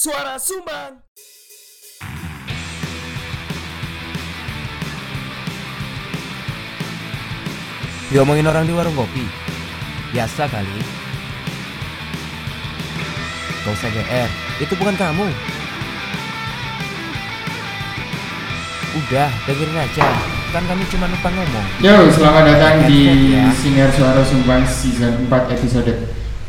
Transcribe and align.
Suara 0.00 0.40
Sumbang. 0.40 0.96
Diomongin 8.08 8.48
orang 8.48 8.64
di 8.64 8.72
warung 8.72 8.96
kopi 8.96 9.20
Biasa 10.16 10.48
kali 10.48 10.80
Gak 13.60 13.76
usah 13.76 13.92
GR 13.92 14.28
Itu 14.64 14.72
bukan 14.80 14.96
kamu 14.96 15.28
Udah 19.04 19.28
dengerin 19.44 19.84
aja 19.84 20.08
Kan 20.48 20.64
kami 20.64 20.88
cuma 20.88 21.12
lupa 21.12 21.28
ngomong 21.28 21.66
Yo, 21.84 22.08
selamat 22.08 22.48
datang 22.48 22.88
di 22.88 23.36
ya. 23.36 23.52
Sinar 23.52 23.92
Suara 23.92 24.24
Sumbang 24.24 24.64
season 24.64 25.28
4 25.28 25.60
episode 25.60 25.92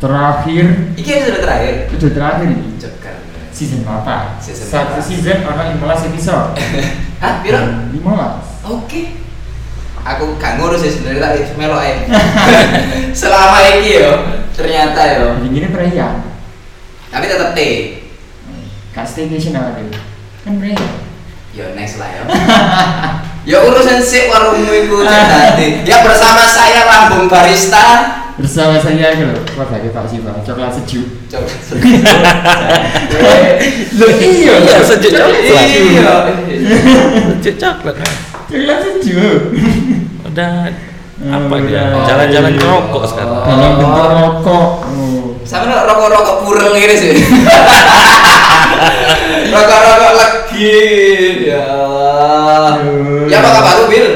terakhir. 0.02 0.66
Iki 0.98 1.10
episode 1.14 1.40
terakhir. 1.46 1.74
Itu 1.94 2.08
terakhir 2.10 2.48
ini. 2.50 2.72
Season 3.52 3.84
apa? 3.84 4.40
Season 4.40 4.66
Satu 4.66 4.98
berapa? 4.98 5.04
season 5.04 5.40
orang 5.44 5.76
15 5.76 6.10
episode. 6.16 6.50
Hah, 7.24 7.34
piro? 7.44 7.60
15. 7.92 8.72
Oke. 8.72 9.02
Aku 10.02 10.34
gak 10.42 10.58
ngurus 10.58 10.82
ya 10.82 10.90
sebenarnya 10.90 11.22
tapi 11.22 11.46
melo 11.60 11.78
ae. 11.78 12.10
Selama 13.22 13.62
ini 13.78 14.02
yo, 14.02 14.14
ternyata 14.50 14.98
yo. 15.22 15.38
Jadi 15.38 15.48
gini 15.54 15.68
perayaan. 15.70 16.26
Tapi 17.12 17.26
tetap 17.30 17.54
T. 17.54 17.60
Kak 18.92 19.06
staycation 19.06 19.54
apa 19.54 19.78
dulu? 19.78 19.94
Kan 20.42 20.58
perayaan. 20.58 20.94
Yo 21.54 21.66
next 21.78 22.02
lah 22.02 22.10
yo. 22.10 22.24
Ya 23.42 23.58
urusan 23.62 24.02
sih 24.02 24.26
warungmu 24.26 24.72
itu 24.72 24.98
tadi. 25.06 25.86
Ya 25.86 26.02
bersama 26.02 26.46
saya 26.46 26.82
Lambung 26.88 27.30
Barista. 27.30 28.21
Bersama 28.40 28.80
saya 28.80 29.12
gitu. 29.18 29.36
Wah, 29.60 29.68
lagi 29.68 29.90
Pak 29.92 30.06
Siva, 30.08 30.32
coklat 30.46 30.72
sejuk. 30.78 31.08
Coba. 31.28 31.48
Lo 34.00 34.08
iya, 34.22 34.54
Iya, 34.62 34.78
sejuk 34.86 35.12
coklat. 35.12 35.68
Iya. 35.68 36.14
Cek 37.44 37.56
coklat 37.60 37.96
Coklat 38.48 38.78
sejuk. 38.84 39.40
Udah 40.32 40.72
apa 41.22 41.54
Oh, 41.54 41.60
dia 41.62 41.86
udah. 41.86 42.02
Jalan-jalan 42.10 42.54
ngerokok 42.58 43.04
sekarang 43.06 43.46
Dalam 43.46 43.72
bentuk 43.78 44.06
rokok. 44.10 44.68
Oh. 44.90 45.38
Sama 45.46 45.70
lo 45.70 45.86
rokok-rokok 45.86 46.36
purel 46.48 46.74
ini 46.82 46.96
sih. 46.98 47.14
Rokok-rokok 49.54 50.14
lagi. 50.18 50.82
Ya. 51.46 51.68
Ya 53.30 53.38
apa 53.38 53.50
kabar 53.54 53.74
lu, 53.78 53.86
Bil? 53.92 54.08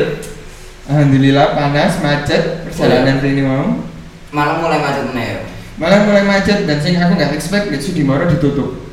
Alhamdulillah 0.86 1.46
panas, 1.54 1.94
macet, 2.02 2.66
perjalanan 2.66 3.22
ini 3.22 3.42
mau. 3.42 3.66
Malam 4.36 4.68
mulai 4.68 4.80
macet 4.84 5.08
ya? 5.16 5.40
Malah 5.80 6.00
mulai 6.04 6.24
macet 6.28 6.68
dan 6.68 6.78
sing 6.84 7.00
aku 7.00 7.16
nggak 7.16 7.32
expect 7.40 7.72
gitu 7.72 7.96
di 7.96 8.04
Moro 8.04 8.28
ditutup. 8.28 8.84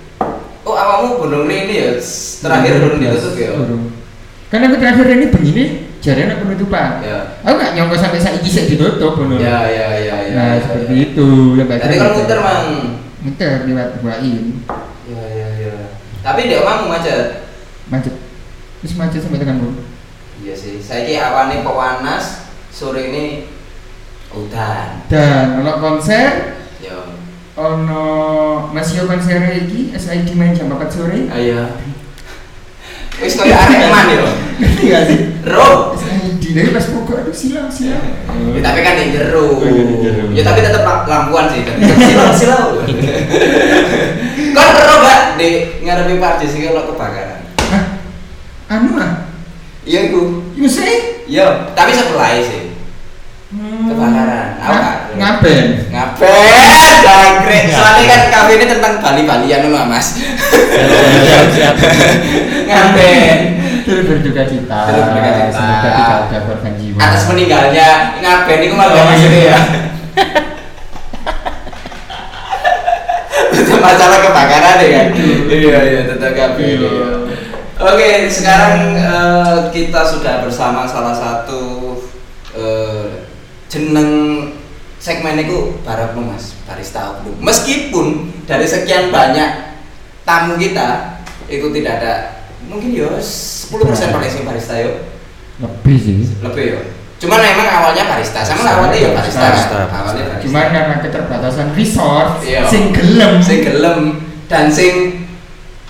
Oh, 0.63 0.79
awamu 0.79 1.19
belum 1.19 1.51
ini 1.51 1.75
ya? 1.75 1.91
Terakhir 2.39 2.79
belum 2.79 3.03
ditutup 3.03 3.35
ya? 3.35 3.51
Belum. 3.59 3.91
Karena 4.47 4.71
aku 4.71 4.77
terakhir 4.79 5.07
ini 5.11 5.27
begini, 5.35 5.65
jadinya 5.99 6.39
penutupan. 6.39 7.03
Ya. 7.03 7.43
Aku 7.43 7.59
nggak 7.59 7.75
nyangka 7.75 7.97
sampai 7.99 8.23
saat 8.23 8.39
ini 8.39 8.51
saya 8.53 8.71
ditutup, 8.71 9.19
bener. 9.19 9.43
Ya, 9.43 9.67
ya, 9.67 9.89
ya, 9.99 10.17
ya. 10.23 10.35
Nah 10.39 10.47
ya, 10.55 10.59
seperti 10.63 10.95
ya. 10.95 11.05
itu. 11.11 11.29
Ya, 11.59 11.65
Tadi 11.67 11.95
kalau 11.99 12.15
muter 12.23 12.39
mang. 12.39 12.67
Muter 13.23 13.51
lewat 13.67 13.89
buain, 13.99 14.45
Ya, 15.03 15.23
ya, 15.27 15.49
ya. 15.59 15.75
Tapi 16.23 16.41
dia 16.47 16.63
mau 16.63 16.87
macet. 16.87 17.51
macet. 17.91 18.15
Terus 18.79 18.95
macet 18.95 19.19
sampai 19.27 19.43
tekan 19.43 19.59
bulu. 19.59 19.83
Iya 20.39 20.55
sih. 20.55 20.79
Saya 20.79 21.03
ki 21.03 21.19
awane 21.19 21.67
pewanas, 21.67 22.47
sore 22.71 23.11
ini 23.11 23.51
udan. 24.35 24.89
Dan 25.07 25.61
kalau 25.61 25.75
konser, 25.79 26.57
Yo. 26.79 27.17
ono 27.55 28.05
masih 28.73 29.05
konser 29.05 29.39
lagi, 29.41 29.93
SID 29.93 30.33
main 30.35 30.57
jam 30.57 30.73
4 30.73 30.89
sore. 30.89 31.29
Ayo. 31.29 31.69
Wis 33.21 33.39
koyo 33.39 33.55
Arekman 33.55 34.07
yo. 34.11 34.25
Ngerti 34.59 34.83
gak 34.89 35.03
sih? 35.07 35.19
Ro. 35.47 35.95
SID 35.95 36.43
dari 36.57 36.75
pas 36.75 36.87
pokok 36.91 37.23
aduh 37.23 37.35
silang 37.35 37.71
silang. 37.71 38.03
Ya, 38.57 38.61
tapi 38.65 38.83
kan 38.83 38.99
di 38.99 39.15
jero. 39.15 39.63
Iya, 39.63 39.83
jero. 40.01 40.25
Ya 40.35 40.43
tapi 40.43 40.59
tetap 40.65 40.83
lam- 40.83 41.07
lampuan 41.07 41.47
sih. 41.53 41.63
Tetap 41.63 41.99
silau 42.03 42.29
silau. 42.35 42.67
Kan 44.57 44.69
ero 44.77 44.95
gak 45.01 45.23
di 45.41 45.51
ngarepe 45.81 46.21
party 46.21 46.45
sih 46.45 46.61
kalau 46.67 46.93
kebakaran. 46.93 47.41
Hah? 47.73 47.85
Anu 48.69 49.01
ah? 49.01 49.33
Iya 49.87 50.13
ku. 50.13 50.45
Iya 50.59 50.69
sih? 50.69 50.93
Iya, 51.25 51.73
tapi 51.73 51.97
sebelah 51.97 52.37
sih. 52.43 52.62
Kebakaran. 53.93 54.47
Nga- 54.57 54.73
nggak- 54.73 54.99
Ngapain? 55.13 55.67
Ngapain? 55.93 56.97
Jangkrik. 57.05 57.65
Soalnya 57.69 58.05
kan 58.09 58.23
kafe 58.33 58.53
ini 58.57 58.67
tentang 58.67 58.95
Bali-Balian 58.99 59.69
loh 59.69 59.85
mas. 59.85 60.17
Ngapain? 62.65 63.39
Turut 63.85 64.05
berduka 64.09 64.43
cita. 64.49 64.79
Turut 64.89 65.05
berduka 65.11 65.31
cita. 65.53 65.53
Semoga 65.53 65.91
tidak 65.93 66.17
ada 66.25 66.39
korban 66.49 66.73
jiwa. 66.81 66.99
Atas 66.99 67.23
meninggalnya 67.29 67.89
ngapain 68.19 68.61
itu 68.63 68.75
malah 68.75 68.95
iya. 68.95 69.15
ini 69.21 69.41
ya. 69.45 69.59
Itu 73.53 73.75
masalah 73.79 74.19
kebakaran 74.25 74.77
ya 74.81 74.89
kan? 74.89 75.07
Iya 75.47 75.79
iya 75.85 76.01
tentang 76.09 76.33
kafe. 76.33 76.65
Iya. 76.81 76.97
Oke 77.83 78.09
sekarang 78.31 78.95
eh, 78.95 79.57
kita 79.75 80.01
sudah 80.07 80.47
bersama 80.47 80.87
salah 80.87 81.13
satu 81.13 81.99
eh, 82.55 82.82
jeneng 83.73 84.09
segmen 85.01 85.41
itu 85.41 85.81
Barak 85.81 86.13
lu 86.13 86.29
mas 86.29 86.53
barista 86.69 87.17
oknum. 87.17 87.41
Meskipun 87.41 88.07
dari 88.45 88.69
sekian 88.69 89.09
banyak 89.09 89.81
tamu 90.29 90.61
kita 90.61 91.17
itu 91.49 91.73
tidak 91.73 91.93
ada 92.05 92.15
mungkin 92.69 92.93
ya 92.93 93.09
10% 93.17 93.73
paling 94.13 94.31
sing 94.31 94.45
barista 94.45 94.77
yo 94.77 94.93
Lebih 95.57 95.97
sih. 95.97 96.17
lebih 96.45 96.65
yo. 96.77 96.81
Cuman 97.23 97.39
memang 97.39 97.69
awalnya 97.71 98.03
barista, 98.11 98.43
sama 98.43 98.67
awalnya 98.67 98.99
ya 98.99 99.11
barista. 99.15 99.41
Barista. 99.41 99.77
kan? 99.87 99.99
Awalnya 100.05 100.25
barista. 100.27 100.43
Cuman 100.45 100.65
karena 100.69 100.97
keterbatasan 101.01 101.69
resource, 101.73 102.35
Iya. 102.43 102.67
sing 102.67 102.91
gelem. 102.93 103.33
sing 103.41 103.59
gelem 103.63 104.01
dan 104.51 104.67
sing 104.69 105.23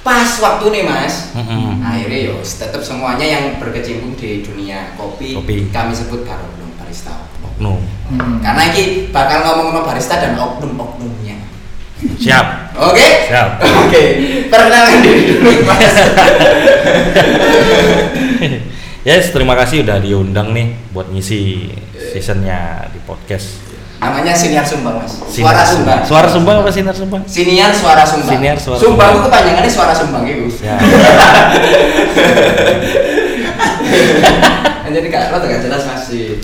pas 0.03 0.27
waktu 0.43 0.67
nih 0.69 0.83
mas 0.83 1.31
Mm-mm. 1.31 1.79
akhirnya 1.79 2.19
yo 2.27 2.37
tetap 2.43 2.83
semuanya 2.83 3.23
yang 3.23 3.45
berkecimpung 3.63 4.19
di 4.19 4.43
dunia 4.43 4.99
kopi, 4.99 5.39
Kopi. 5.39 5.71
kami 5.71 5.95
sebut 5.95 6.27
belum 6.27 6.75
barista 6.75 7.22
Oknum. 7.63 7.79
Hmm. 8.13 8.43
karena 8.43 8.75
ini 8.75 9.07
bakal 9.15 9.47
ngomong 9.47 9.71
sama 9.71 9.81
barista 9.87 10.19
dan 10.19 10.35
oknum-oknumnya. 10.35 11.39
Siap. 12.19 12.75
Oke? 12.75 13.31
Siap. 13.31 13.63
Oke. 13.87 14.03
Perkenalkan 14.51 14.99
diri 15.07 15.39
dulu 15.39 15.63
mas. 15.63 15.95
Yes, 19.03 19.35
terima 19.35 19.59
kasih 19.59 19.83
udah 19.83 19.99
diundang 19.99 20.55
nih 20.55 20.79
buat 20.95 21.11
ngisi 21.11 21.67
seasonnya 22.15 22.87
di 22.91 22.99
podcast. 23.03 23.59
namanya 24.03 24.35
siniar 24.35 24.67
sumbang 24.67 24.99
mas. 24.99 25.15
Sinar 25.31 25.55
suara 25.55 25.63
sumbang. 25.67 26.01
Suara 26.07 26.27
sumbang 26.31 26.57
apa 26.63 26.71
sinar 26.75 26.95
sumbang? 26.95 27.23
siniar 27.23 27.71
suara 27.71 28.03
sumbang. 28.03 28.35
Siniar 28.35 28.59
suara 28.59 28.79
sumbang 28.79 28.99
sumbang. 28.99 29.11
itu 29.15 29.23
kepanjangannya 29.31 29.71
suara 29.71 29.95
sumbang 29.95 30.23
itu 30.27 30.47
Ya. 30.63 30.75
jadi 34.93 35.09
kak 35.09 35.33
lo 35.33 35.41
gak 35.41 35.65
jelas 35.65 35.83
mas 35.89 36.05
sih 36.07 36.37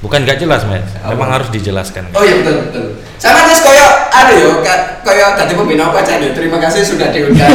Bukan 0.00 0.24
gak 0.24 0.36
jelas, 0.36 0.64
Mas. 0.64 0.80
Apa? 0.96 1.12
Memang 1.12 1.28
harus 1.30 1.48
dijelaskan. 1.48 2.08
Oh 2.10 2.24
iya 2.24 2.40
betul 2.40 2.54
betul. 2.64 2.84
Sama 3.20 3.44
terus 3.44 3.60
koyo 3.60 3.84
ada 4.08 4.32
yo 4.32 4.64
ka- 4.64 5.04
koyo 5.04 5.36
tadi 5.36 5.52
pembina 5.52 5.92
apa 5.92 6.00
aja 6.00 6.16
Terima 6.16 6.56
kasih 6.56 6.80
sudah 6.80 7.12
diundang. 7.12 7.52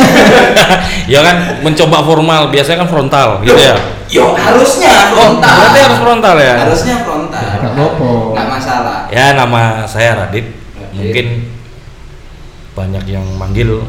ya 1.13 1.25
kan 1.25 1.35
mencoba 1.59 2.05
formal, 2.05 2.53
biasanya 2.53 2.85
kan 2.85 2.89
frontal 2.91 3.41
gitu 3.41 3.57
ya. 3.57 3.73
yo 4.05 4.31
harusnya 4.31 4.93
Oh, 5.09 5.33
frontal. 5.33 5.53
berarti 5.57 5.79
harus 5.81 5.97
frontal 5.97 6.35
ya? 6.37 6.53
Harusnya 6.61 6.95
frontal. 7.01 7.41
Nggak 7.41 7.71
apa-apa. 7.73 8.09
Nggak 8.31 8.47
masalah. 8.51 8.97
Ya 9.09 9.25
nama 9.33 9.61
saya 9.83 10.11
Radit. 10.15 10.45
Radit. 10.45 10.93
Mungkin 10.93 11.25
banyak 12.75 13.03
yang 13.07 13.25
manggil 13.33 13.81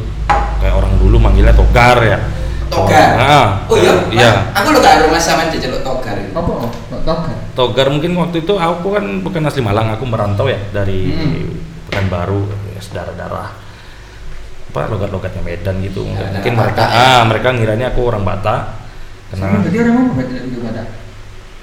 kayak 0.57 0.73
orang 0.73 0.97
dulu 0.97 1.19
manggilnya 1.19 1.53
Togar 1.53 2.01
ya. 2.01 2.19
Togar. 2.67 3.11
Nah, 3.15 3.49
Oh 3.69 3.77
iya. 3.77 3.93
Iya. 4.09 4.31
Mas, 4.49 4.59
Aku 4.59 4.69
lo 4.73 4.79
gak 4.81 5.05
rumah 5.05 5.21
sama 5.21 5.47
diceluk 5.47 5.85
togar. 5.85 6.17
itu. 6.17 6.33
Apa? 6.33 6.53
Oh, 7.07 7.15
kok 7.15 7.23
toga? 7.23 7.35
Togar 7.55 7.87
mungkin 7.89 8.13
waktu 8.15 8.43
itu 8.43 8.53
aku 8.53 8.87
kan 8.93 9.05
bukan 9.23 9.47
asli 9.47 9.63
Malang, 9.63 9.95
aku 9.95 10.05
merantau 10.05 10.47
ya 10.47 10.59
dari 10.71 11.11
Hmm. 11.11 11.63
Pekanbaru, 11.87 12.51
ya, 12.69 12.81
darah-darah 12.93 13.51
apa 14.67 14.81
logat-logatnya 14.91 15.41
Medan 15.41 15.81
gitu. 15.81 16.05
Ya, 16.05 16.29
mungkin 16.29 16.53
daerah 16.53 16.61
mereka 16.61 16.77
Batak 16.77 16.89
ya. 16.91 17.07
ah 17.09 17.21
mereka 17.25 17.49
ngiranya 17.51 17.87
aku 17.89 18.01
orang 18.05 18.23
Batak. 18.23 18.63
Karena 19.27 19.47
berarti 19.57 19.79
orang 19.79 19.97
itu 20.45 20.59
pada? 20.61 20.83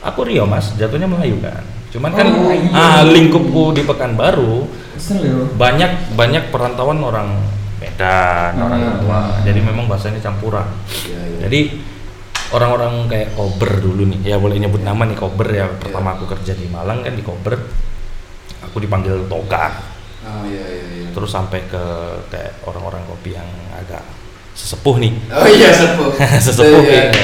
aku 0.02 0.20
Rio 0.26 0.44
Mas, 0.44 0.74
jatuhnya 0.74 1.06
Melayu 1.06 1.38
kan. 1.40 1.62
Cuman 1.92 2.12
kan 2.12 2.26
Oh, 2.26 2.50
iya. 2.50 2.74
ah 2.74 3.02
lingkupku 3.06 3.72
di 3.72 3.84
Pekanbaru 3.84 4.66
yo. 5.22 5.46
banyak 5.54 6.16
banyak 6.16 6.50
perantauan 6.50 6.98
orang 7.00 7.30
Medan, 7.78 8.58
orang 8.58 8.80
Ah. 8.80 8.96
Jawa. 8.98 9.22
Jadi 9.44 9.60
memang 9.60 9.86
bahasanya 9.86 10.18
campuran. 10.18 10.66
Iya 11.04 11.20
iya. 11.22 11.40
Jadi 11.46 11.60
orang-orang 12.54 12.94
kayak 13.08 13.34
Kober 13.34 13.72
dulu 13.78 14.06
nih, 14.08 14.20
ya 14.24 14.38
boleh 14.38 14.58
nyebut 14.58 14.80
nama 14.80 15.04
nih 15.04 15.18
Kober 15.18 15.48
ya. 15.48 15.66
Pertama 15.68 16.14
aku 16.14 16.26
kerja 16.28 16.54
di 16.54 16.66
Malang 16.68 17.02
kan 17.02 17.12
di 17.12 17.22
Kober, 17.22 17.58
aku 18.62 18.78
dipanggil 18.78 19.26
Togar. 19.26 19.74
Oh 20.24 20.46
iya 20.46 20.64
iya 20.64 20.84
iya. 20.96 21.08
Terus 21.12 21.30
sampai 21.30 21.66
ke 21.66 21.84
kayak 22.28 22.64
orang-orang 22.64 23.04
kopi 23.04 23.34
yang 23.34 23.46
agak 23.76 24.00
sesepuh 24.54 24.96
nih 24.96 25.12
Oh 25.30 25.44
iya 25.44 25.68
sepuh. 25.70 26.10
sesepuh 26.46 26.80
Iya. 26.80 27.10
gitu. 27.10 27.20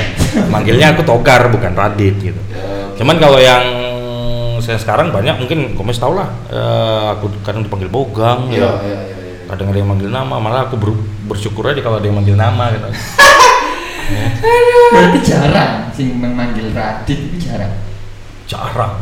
manggilnya 0.50 0.92
aku 0.92 1.02
Togar 1.02 1.48
bukan 1.48 1.72
Radit 1.72 2.18
gitu 2.18 2.42
Ya, 2.50 2.92
cuman 2.98 3.16
kalau 3.16 3.38
yang 3.38 3.64
saya 4.60 4.76
sekarang 4.76 5.10
banyak 5.10 5.38
mungkin 5.38 5.74
komes 5.74 5.96
tau 5.96 6.12
lah 6.12 6.28
eh, 6.50 7.06
aku 7.14 7.32
kadang 7.40 7.64
dipanggil 7.64 7.88
Bogang 7.88 8.52
Iya, 8.52 8.60
ya 8.60 8.72
iya, 8.84 8.98
iya. 9.00 9.00
iya. 9.16 9.46
kadang 9.48 9.72
ada 9.72 9.78
yang 9.78 9.88
manggil 9.88 10.10
nama 10.10 10.36
malah 10.36 10.68
aku 10.68 10.76
ber- 10.76 11.06
bersyukur 11.26 11.64
aja 11.66 11.80
kalau 11.80 11.98
ada 11.98 12.06
yang 12.06 12.18
manggil 12.18 12.34
nama 12.34 12.74
gitu 12.74 12.84
Berarti 14.90 15.20
jarang 15.22 15.74
sing 15.92 16.16
memanggil 16.16 16.72
Radit 16.72 17.20
itu 17.20 17.38
jarang. 17.40 17.74
jarang 18.46 18.94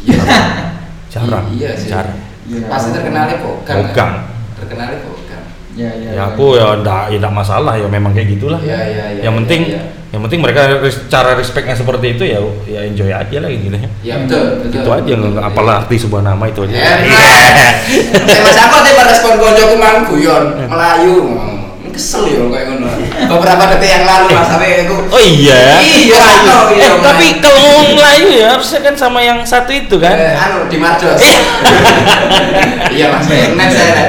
Iya. 0.00 0.20
jarang 1.12 1.44
Iya 1.52 1.70
sih. 1.76 1.88
jarang 1.88 2.18
Iya. 2.44 2.68
Pasti 2.68 2.88
terkenalnya 2.92 3.36
Bogang. 3.40 3.76
Bogang. 3.82 4.12
Terkenalnya 4.56 4.98
Bogang. 5.04 5.44
Ya, 5.74 5.90
ya. 5.90 6.08
ya 6.14 6.22
aku 6.30 6.54
ya 6.54 6.78
ndak 6.78 7.10
ya 7.10 7.18
ndak 7.18 7.34
masalah 7.34 7.74
ya 7.74 7.90
memang 7.90 8.14
kayak 8.14 8.30
gitulah 8.30 8.62
Iya, 8.62 8.78
iya, 8.86 9.04
iya, 9.10 9.22
yang 9.26 9.34
iya, 9.34 9.40
penting 9.42 9.60
iya. 9.74 9.82
yang 10.14 10.22
penting 10.22 10.38
mereka 10.38 10.70
cara 11.10 11.34
respectnya 11.34 11.74
seperti 11.74 12.14
itu 12.14 12.22
ya 12.22 12.38
ya 12.62 12.86
enjoy 12.86 13.10
aja 13.10 13.36
lah 13.42 13.50
gitu 13.50 13.74
ya 13.74 13.90
Ya 14.06 14.14
betul, 14.22 14.62
betul. 14.62 14.78
itu 14.78 14.90
aja 14.94 15.12
nggak 15.18 15.42
apalah 15.42 15.82
arti 15.82 15.98
sebuah 15.98 16.22
nama 16.22 16.46
itu 16.46 16.62
aja 16.62 16.78
Ya, 16.78 16.94
Eh 17.02 18.38
mas 18.46 18.54
aku 18.54 18.76
tadi 18.78 19.02
respon 19.02 19.32
koncoku 19.34 19.74
mang 19.74 20.06
guyon 20.06 20.44
Melayu 20.62 21.14
kesel 21.90 22.22
ya 22.26 22.42
kayak 22.46 22.66
ngono. 22.70 22.90
Beberapa 23.14 23.62
detik 23.70 23.88
yang 23.88 24.04
lalu 24.04 24.34
mas 24.34 24.46
sampai 24.46 24.84
aku 24.84 25.06
oh 25.06 25.22
iya 25.22 25.78
Iya, 25.80 26.18
anu, 26.18 26.58
iya, 26.74 26.86
eh, 26.86 26.98
tapi 26.98 27.26
Melayu. 27.30 27.40
kalau 27.40 27.66
Melayu 27.94 28.28
ya 28.34 28.46
harusnya 28.52 28.80
kan 28.82 28.94
sama 28.94 29.20
yang 29.20 29.38
satu 29.40 29.70
itu 29.70 29.96
kan 29.96 30.12
Eh, 30.12 30.34
anu 30.34 30.66
di 30.66 30.76
Marjos. 30.76 31.16
iya 32.96 33.06
mas, 33.08 33.26
net 33.30 33.70
saya 33.70 33.90
net. 33.96 34.08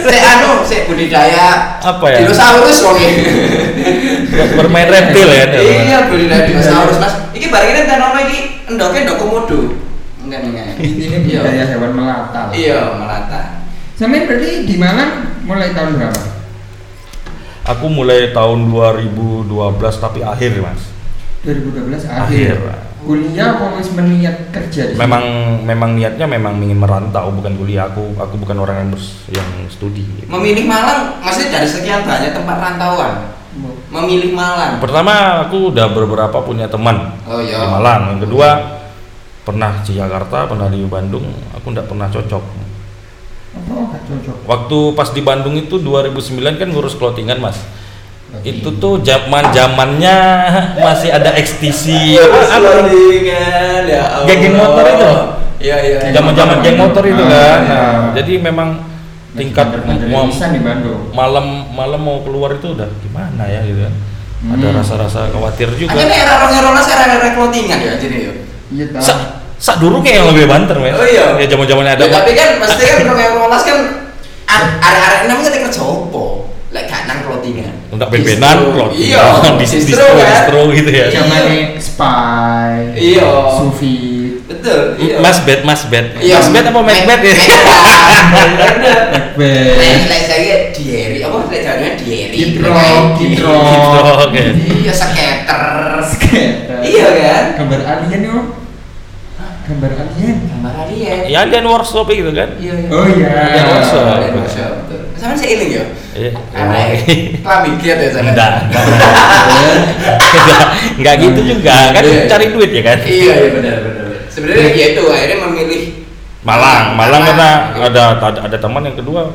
Saya 0.00 0.22
anu, 0.38 0.62
saya 0.64 0.80
budidaya 0.86 1.46
Apa 1.78 2.06
ya? 2.08 2.18
Dinosaurus 2.24 2.78
wong 2.80 2.96
bermain 4.58 4.88
reptil 4.88 5.28
ya 5.28 5.44
Iya, 5.50 5.98
budidaya 6.08 6.42
dinosaurus 6.46 6.96
mas. 6.96 7.14
Iki 7.34 7.46
bareng 7.50 7.70
ini 7.70 7.80
kan 7.84 7.98
ono 8.00 8.18
iki 8.24 8.38
endoknya 8.66 8.98
endok 9.04 9.18
komodo. 9.18 9.60
Enggak 10.22 10.40
enggak. 10.46 10.66
Ini 10.78 11.16
budidaya 11.20 11.64
hewan 11.66 11.92
melata. 11.92 12.42
Iya, 12.54 12.94
melata. 12.96 13.40
Sampai 13.98 14.24
berarti 14.24 14.64
di 14.64 14.74
Malang 14.80 15.44
mulai 15.44 15.76
tahun 15.76 16.00
berapa? 16.00 16.39
Aku 17.70 17.86
mulai 17.86 18.30
tahun 18.30 18.66
2012 18.66 19.46
tapi 19.96 20.20
akhir 20.20 20.58
mas 20.58 20.82
2012 21.40 22.04
Akhir. 22.04 22.52
akhir. 22.52 22.56
Kuliah 23.00 23.56
apa 23.56 23.80
meniat 23.96 24.52
kerja 24.52 24.82
di 24.84 24.92
sini? 24.92 25.00
memang 25.00 25.24
memang 25.64 25.90
niatnya 25.96 26.28
memang 26.28 26.60
ingin 26.60 26.76
merantau 26.76 27.32
bukan 27.32 27.56
kuliah 27.56 27.88
aku 27.88 28.12
aku 28.14 28.36
bukan 28.36 28.60
orang 28.60 28.76
yang 28.76 28.88
bers- 28.92 29.24
yang 29.32 29.48
studi 29.66 30.04
Memilih 30.28 30.68
Malang, 30.68 31.16
maksudnya 31.18 31.56
dari 31.56 31.64
sekian 31.64 32.04
banyak 32.04 32.36
tempat 32.36 32.56
rantauan. 32.60 33.32
Memilih 33.88 34.30
Malang. 34.30 34.78
pertama 34.78 35.42
aku 35.42 35.72
udah 35.72 35.88
beberapa 35.90 36.38
punya 36.38 36.68
teman 36.68 37.16
Oh 37.24 37.40
iya. 37.40 37.64
di 37.64 37.66
Malang 37.66 38.00
yang 38.14 38.20
kedua 38.20 38.48
pernah 39.42 39.80
di 39.80 39.96
Jakarta 39.96 40.44
pernah 40.44 40.68
di 40.68 40.84
Bandung 40.84 41.24
aku 41.50 41.66
nggak 41.72 41.88
pernah 41.88 42.06
cocok 42.06 42.44
oh, 43.56 43.90
cocok? 43.90 44.36
waktu 44.46 44.78
pas 44.94 45.08
di 45.10 45.22
Bandung 45.22 45.54
itu 45.58 45.78
2009 45.78 46.60
kan 46.60 46.68
ngurus 46.70 46.94
clothingan 46.94 47.38
mas 47.42 47.58
itu 48.46 48.68
tuh 48.78 49.02
zaman 49.02 49.50
zamannya 49.50 50.16
masih 50.78 51.10
ada 51.10 51.34
XTC 51.34 52.14
Loadingan, 52.62 53.82
ya 53.90 54.06
Allah. 54.06 54.26
Geng-geng 54.30 54.54
motor 54.54 54.84
itu? 54.86 55.10
Iya 55.60 55.76
iya. 55.82 55.98
iya. 56.08 56.12
zaman 56.14 56.32
zaman 56.38 56.56
geng 56.62 56.78
motor 56.78 57.02
itu 57.04 57.20
kan 57.20 57.28
iya. 57.28 57.54
Nah, 57.68 57.98
jadi 58.16 58.32
memang 58.40 58.68
tingkat 59.36 59.66
mau 60.08 60.26
malam 61.12 61.46
malam 61.74 62.00
mau 62.00 62.18
keluar 62.24 62.56
itu 62.56 62.72
udah 62.72 62.88
gimana 63.02 63.44
ya 63.46 63.60
gitu 63.66 63.82
kan 63.86 63.94
ada 64.40 64.66
Hmm. 64.72 64.76
rasa-rasa 64.80 65.28
khawatir 65.28 65.68
juga 65.76 65.92
Akhirnya 66.00 66.24
era 66.24 66.40
orang 66.40 66.80
era 66.80 67.04
era 67.12 67.28
clothingan 67.36 67.76
ya 67.76 67.92
jadi 68.00 68.16
ya. 68.24 68.32
Iya 68.72 68.84
tahu. 68.88 69.02
Sa, 69.60 69.70
sa 69.70 69.72
dulu 69.76 70.00
kayak 70.00 70.16
yang 70.18 70.28
lebih 70.32 70.48
banter 70.48 70.72
men 70.74 70.90
Oh 70.90 71.04
iya. 71.04 71.36
ya 71.36 71.44
zaman 71.46 71.68
zamannya 71.68 71.92
ada 71.94 72.02
Ya, 72.02 72.10
tapi 72.10 72.32
kan 72.32 72.48
pasti 72.58 72.82
kan 72.82 73.04
orang 73.04 73.20
yang 73.20 73.34
rolas 73.36 73.62
kan 73.62 73.78
a- 74.46 74.76
arek-arek 74.80 75.20
namanya 75.26 75.50
kerja 75.54 75.82
opo? 75.82 76.48
Lek 76.70 76.86
gak 76.86 77.02
nang 77.04 77.20
clothingan. 77.20 77.74
untuk 77.90 78.06
bebenan 78.08 78.56
Distro. 78.56 78.70
plot 78.72 78.90
Iya, 78.94 79.22
dis 79.58 79.70
distro 79.74 79.90
distro 79.90 80.06
kan. 80.14 80.26
distro 80.30 80.60
gitu 80.70 80.90
ya 80.90 81.06
Zamannya 81.10 81.58
Spy. 81.76 82.72
Iya. 82.94 83.28
Sufi. 83.52 83.98
Betul. 84.46 84.80
iya. 84.96 85.16
mas 85.18 85.38
bed 85.40 85.60
mas 85.62 85.82
bed 85.86 86.06
Iya. 86.16 86.34
mas 86.36 86.48
bed 86.48 86.64
apa 86.64 86.80
macbeth 86.80 87.06
ya 87.26 87.36
Macbeth. 87.36 87.38
Macbeth. 89.10 89.76
Lek 89.76 89.96
lek 90.06 90.22
saya 90.24 90.54
diary 90.70 91.18
apa 91.20 91.36
lek 91.44 91.60
jalannya 91.60 91.90
diary. 91.96 92.36
Gitro, 92.36 92.70
Kayak 92.70 93.02
gitro. 93.14 93.54
Gitro, 93.54 94.10
oke. 94.22 94.44
Iya 94.80 94.92
skater. 94.92 95.62
Skater. 96.02 96.78
Iya 96.80 97.06
kan? 97.12 97.44
Gambar 97.58 97.80
alien 97.84 98.20
yo. 98.24 98.38
Gambar 99.70 99.92
alien. 99.94 100.36
Gambar 100.44 100.74
alien. 100.82 101.18
ya 101.26 101.40
dan 101.46 101.64
workshop 101.64 102.10
gitu 102.10 102.30
kan 102.30 102.48
Iya 102.56 102.74
iya. 102.76 102.88
Oh 102.90 103.06
iya. 103.06 103.28
Alien 103.30 103.66
workshop. 103.70 104.04
Workshop, 104.34 104.70
betul. 104.82 105.00
Sama 105.14 105.34
saya 105.34 105.50
iling 105.54 105.70
ya. 105.70 105.84
Iya. 106.10 106.30
Kelamin 107.38 107.72
giat 107.78 107.98
ya 107.98 108.08
sana. 108.10 108.30
enggak 108.30 108.50
enggak 108.66 110.64
enggak 110.98 111.14
gitu 111.20 111.40
juga 111.46 111.74
kan 111.92 112.02
Iya. 112.02 112.22
cari 112.26 112.46
duit 112.50 112.70
ya 112.72 112.82
kan 112.82 112.98
Iya 113.00 113.34
iya 113.36 113.50
benar 113.52 113.76
benar. 113.80 114.06
Sebenarnya 114.28 114.68
ya 114.70 114.86
itu 114.90 115.02
akhirnya 115.04 115.38
memilih 115.40 115.82
Malang 116.40 116.96
Malang 116.96 117.22
karena 117.22 117.48
ada 117.76 118.02
ada, 118.16 118.40
ada 118.42 118.56
teman 118.56 118.82
yang 118.82 118.96
kedua 118.96 119.34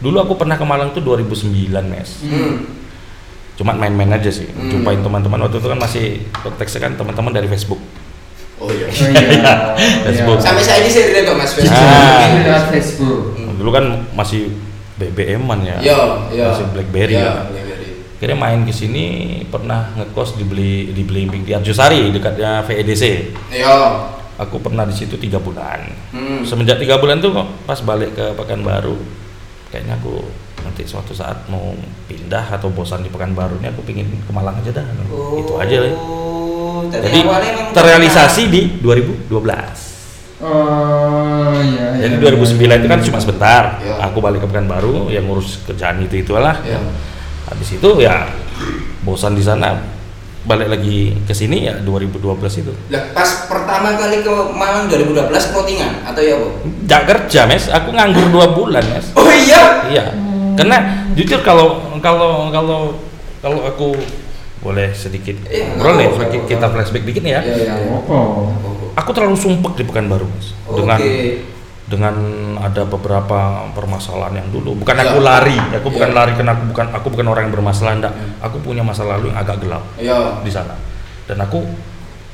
dulu 0.00 0.16
aku 0.18 0.34
pernah 0.34 0.56
ke 0.56 0.64
Malang 0.64 0.90
tuh 0.90 1.00
2009 1.00 1.46
mes 1.84 2.10
Hmm. 2.20 2.64
cuma 3.54 3.76
main-main 3.76 4.08
aja 4.10 4.28
sih 4.28 4.48
Hmm. 4.48 4.72
jumpain 4.72 4.98
teman-teman 4.98 5.36
waktu 5.40 5.56
itu 5.56 5.68
kan 5.68 5.78
masih 5.78 6.04
konteksnya 6.34 6.80
kan 6.80 6.92
teman-teman 6.96 7.30
dari 7.30 7.46
Facebook 7.46 7.78
Oh 8.60 8.68
iya. 8.68 8.86
Oh 8.86 9.08
iya. 9.08 9.40
Facebook. 10.04 10.38
Sampai 10.44 10.62
saya 10.62 10.84
ini 10.84 10.90
saya 10.92 11.04
relate 11.08 11.26
kok 11.26 11.36
Mas 11.36 11.52
Facebook. 11.56 11.80
Ah. 11.80 12.20
Ini 12.28 12.40
lewat 12.44 12.64
Facebook. 12.68 13.22
Hmm. 13.36 13.48
dulu 13.60 13.70
kan 13.72 13.84
masih 14.16 14.56
BBM-an 14.96 15.60
ya 15.64 15.76
Iya, 15.80 16.00
iya. 16.32 16.46
masih 16.48 16.64
BlackBerry 16.72 17.12
Iya, 17.16 17.24
ya. 17.24 17.32
BlackBerry. 17.48 17.88
Akhirnya 18.16 18.36
main 18.36 18.60
ke 18.64 18.72
sini 18.72 19.04
pernah 19.48 19.92
ngekos 19.96 20.36
di 20.36 20.44
beli 20.44 20.92
di 20.92 21.02
Belimbing 21.04 21.44
di 21.44 21.52
Arjosari 21.52 22.12
dekatnya 22.12 22.64
VEDC. 22.64 23.04
Iya. 23.48 23.76
Aku 24.40 24.56
pernah 24.60 24.88
di 24.88 24.96
situ 24.96 25.16
tiga 25.16 25.36
bulan. 25.36 25.84
Hmm. 26.12 26.40
Semenjak 26.44 26.80
tiga 26.80 26.96
bulan 26.96 27.20
tuh 27.20 27.32
kok 27.32 27.48
pas 27.64 27.76
balik 27.80 28.16
ke 28.16 28.32
Pekanbaru, 28.32 28.96
kayaknya 29.68 30.00
aku 30.00 30.24
nanti 30.60 30.84
suatu 30.84 31.12
saat 31.12 31.44
mau 31.48 31.72
pindah 32.08 32.48
atau 32.48 32.72
bosan 32.72 33.00
di 33.00 33.12
Pekanbaru 33.12 33.60
ini 33.60 33.68
aku 33.68 33.84
pingin 33.84 34.08
ke 34.08 34.32
Malang 34.32 34.56
aja 34.60 34.72
dah. 34.72 34.84
Itu 35.36 35.60
aja 35.60 35.76
lah. 35.84 35.92
Oh, 35.92 36.39
dari 36.88 37.04
Jadi 37.10 37.20
terrealisasi 37.74 38.42
di 38.48 38.60
2012. 38.80 39.90
Oh 40.40 41.52
iya. 41.60 42.00
Jadi 42.00 42.16
iya, 42.16 42.32
2009 42.32 42.64
iya, 42.64 42.76
itu 42.80 42.88
kan 42.88 43.00
iya. 43.00 43.06
cuma 43.12 43.18
sebentar. 43.20 43.62
Iya. 43.84 43.94
Aku 44.08 44.24
balik 44.24 44.40
ke 44.40 44.48
Pekanbaru 44.48 45.12
yang 45.12 45.28
ngurus 45.28 45.60
kerjaan 45.68 46.00
itu 46.00 46.24
itulah. 46.24 46.56
Iya. 46.64 46.80
Habis 47.52 47.76
itu 47.76 47.88
ya 48.00 48.24
bosan 49.04 49.36
di 49.36 49.44
sana. 49.44 49.76
Balik 50.40 50.72
lagi 50.72 51.12
ke 51.28 51.36
sini 51.36 51.68
ya 51.68 51.76
2012 51.84 52.16
itu. 52.64 52.72
Lah 52.88 53.12
pas 53.12 53.44
pertama 53.44 53.92
kali 54.00 54.24
ke 54.24 54.32
Malang 54.56 54.88
2012 54.88 55.28
clothingan 55.52 56.00
atau 56.08 56.22
ya 56.24 56.40
apa? 56.40 56.48
Jak 56.88 57.02
kerja 57.04 57.40
mes, 57.44 57.68
aku 57.68 57.92
nganggur 57.92 58.32
dua 58.32 58.46
bulan 58.56 58.80
mes. 58.88 59.12
Oh 59.20 59.28
iya. 59.28 59.84
Iya. 59.92 60.04
Karena 60.56 61.04
jujur 61.12 61.44
kalau 61.44 61.84
kalau 62.00 62.48
kalau 62.48 62.96
kalau 63.44 63.60
aku 63.68 63.92
boleh 64.60 64.92
sedikit 64.92 65.36
Iya, 65.44 65.72
ngobrol 65.72 65.96
nih, 65.96 66.08
kita 66.44 66.66
flashback 66.68 67.02
dikit 67.02 67.22
nih 67.22 67.32
ya. 67.32 67.40
Iya, 67.40 67.54
iya, 67.56 67.74
iya. 67.80 67.96
Oh. 68.04 68.52
Aku 68.92 69.10
terlalu 69.10 69.32
sumpek 69.34 69.72
di 69.74 69.84
Pekanbaru 69.84 70.28
mas. 70.28 70.52
Dengan 70.68 71.00
Oke. 71.00 71.40
dengan 71.86 72.14
ada 72.56 72.86
beberapa 72.86 73.38
permasalahan 73.72 74.38
yang 74.38 74.48
dulu 74.48 74.78
bukan 74.78 74.94
Iya. 74.94 75.04
aku 75.04 75.18
lari 75.18 75.58
aku 75.74 75.88
bukan 75.90 76.06
Iya. 76.06 76.16
lari 76.16 76.32
karena 76.34 76.52
aku 76.54 76.64
bukan 76.68 76.86
aku 76.92 77.06
bukan 77.08 77.26
orang 77.26 77.42
yang 77.44 77.54
bermasalah 77.56 77.92
enggak 77.92 78.14
Iya. 78.14 78.26
aku 78.40 78.56
punya 78.60 78.78
masa 78.80 79.02
lalu 79.02 79.26
yang 79.26 79.38
agak 79.40 79.58
gelap 79.58 79.82
Iya. 79.96 80.38
di 80.38 80.52
sana 80.52 80.78
dan 81.26 81.40
aku 81.40 81.66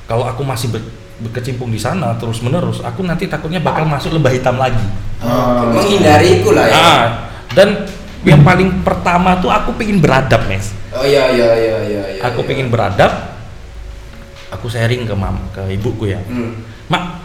kalau 0.05 0.29
aku 0.29 0.45
masih 0.45 0.69
ber- 0.69 0.93
berkecimpung 1.19 1.73
di 1.73 1.81
sana 1.81 2.13
terus 2.15 2.45
menerus 2.45 2.85
aku 2.85 3.01
nanti 3.01 3.25
takutnya 3.25 3.57
bakal 3.59 3.89
masuk 3.89 4.13
lembah 4.13 4.29
hitam 4.29 4.61
lagi 4.61 4.83
Oh, 5.19 5.73
Menghindari 5.73 6.45
itu 6.45 6.53
lah 6.53 6.67
ya. 6.67 6.77
ah 6.77 7.05
dan 7.51 7.89
yang 8.23 8.45
paling 8.45 8.85
pertama 8.85 9.41
tuh 9.41 9.49
aku 9.49 9.73
pengen 9.73 9.97
beradab 9.99 10.45
mes 10.45 10.77
Oh 10.97 11.05
iya 11.05 11.25
iya 11.29 11.49
iya 11.53 11.77
iya 11.83 12.03
iya. 12.11 12.21
aku 12.23 12.41
iya. 12.41 12.49
pengen 12.49 12.69
beradab 12.69 13.13
aku 14.49 14.67
sharing 14.67 15.05
ke 15.05 15.13
mam 15.13 15.37
ke 15.51 15.63
ibuku 15.71 16.09
ya 16.09 16.21
Hmm. 16.23 16.63
mak 16.87 17.21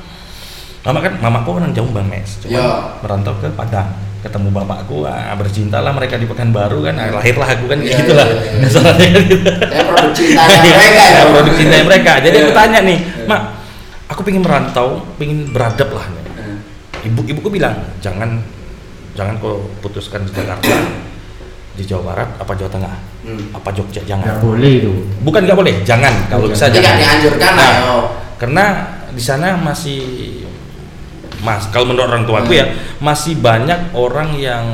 mama 0.82 1.00
kan 1.00 1.14
mamaku 1.16 1.50
kan 1.54 1.62
orang 1.62 1.74
Jombang 1.74 2.08
mes 2.10 2.42
cuma 2.42 2.52
Ya. 2.52 2.66
merantau 3.00 3.38
ke 3.38 3.48
Padang 3.52 3.88
ketemu 4.22 4.50
bapakku 4.52 5.02
ah, 5.04 5.34
bercintalah 5.34 5.90
mereka 5.92 6.14
di 6.14 6.26
Pekanbaru 6.26 6.82
kan 6.84 6.96
ah, 6.96 7.10
lahirlah 7.12 7.46
aku 7.48 7.66
kan 7.66 7.80
Iya, 7.80 7.98
gitulah 7.98 8.26
iya, 8.26 8.42
iya. 8.44 8.62
Dasarnya 8.62 9.08
kan 9.08 9.24
gitu. 9.32 9.50
Ya 9.70 9.84
produk 9.84 10.12
cintanya 10.14 10.72
mereka 10.72 11.02
ya. 11.02 11.10
Ya, 11.12 11.24
produk 11.28 11.54
cintanya 11.54 11.86
mereka 11.86 12.12
jadi 12.20 12.36
aku 12.38 12.48
Iya. 12.48 12.58
tanya 12.58 12.80
nih 12.82 13.00
Iya. 13.00 13.26
mak 13.26 13.42
aku 14.10 14.22
pengen 14.22 14.42
merantau 14.42 14.88
pengen 15.16 15.40
beradab 15.50 15.90
lah 15.94 16.06
ibu 17.02 17.22
ibuku 17.24 17.50
bilang 17.50 17.74
jangan 17.98 18.42
jangan 19.14 19.38
kau 19.38 19.66
putuskan 19.82 20.22
di 20.22 20.32
Jakarta 20.32 20.70
di 21.72 21.84
Jawa 21.84 22.04
Barat 22.08 22.30
apa 22.36 22.52
Jawa 22.54 22.70
Tengah 22.70 22.96
Hmm. 23.22 23.54
apa 23.54 23.70
Jogja 23.70 24.02
Nggak 24.02 24.10
jangan 24.18 24.42
boleh 24.42 24.74
itu. 24.82 24.92
bukan 25.22 25.46
nggak 25.46 25.54
boleh 25.56 25.74
jangan 25.82 26.10
kalau 26.26 26.50
Jangan. 26.50 26.58
bisa 26.58 26.66
Jadi 26.66 26.74
nggak 26.74 26.90
jangan 26.90 26.98
dianjurkan 26.98 27.52
Nah, 27.54 27.74
yo. 27.78 27.98
karena 28.36 28.66
di 29.10 29.22
sana 29.22 29.48
masih 29.56 30.02
mas 31.40 31.70
kalau 31.70 31.86
menurut 31.88 32.08
orang 32.08 32.24
tuaku 32.24 32.50
Hmm. 32.50 32.58
ya 32.58 32.66
masih 32.98 33.38
banyak 33.38 33.94
orang 33.94 34.34
yang 34.36 34.66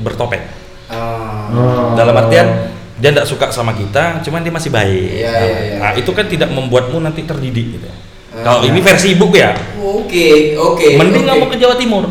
bertopeng 0.00 0.44
Oh. 0.88 1.48
Oh. 1.48 1.88
dalam 1.94 2.12
artian 2.14 2.48
dia 2.94 3.08
tidak 3.08 3.24
suka 3.24 3.48
sama 3.48 3.72
kita 3.72 4.20
cuman 4.20 4.40
dia 4.40 4.52
masih 4.52 4.68
baik 4.68 5.08
Iya, 5.18 5.26
nah, 5.26 5.40
iya, 5.40 5.58
iya. 5.64 5.76
nah, 5.80 5.92
itu 5.94 6.10
kan 6.10 6.26
tidak 6.26 6.48
membuatmu 6.48 7.00
nanti 7.00 7.24
terdidik 7.24 7.76
gitu 7.76 7.88
Ah, 8.32 8.40
kalau 8.46 8.64
ini 8.64 8.80
versi 8.80 9.12
ibuku 9.12 9.36
ya 9.36 9.52
Oke, 9.78 10.52
oke. 10.54 10.84
mending 10.94 11.24
oke. 11.24 11.30
kamu 11.30 11.44
ke 11.48 11.56
Jawa 11.56 11.74
Timur 11.74 12.04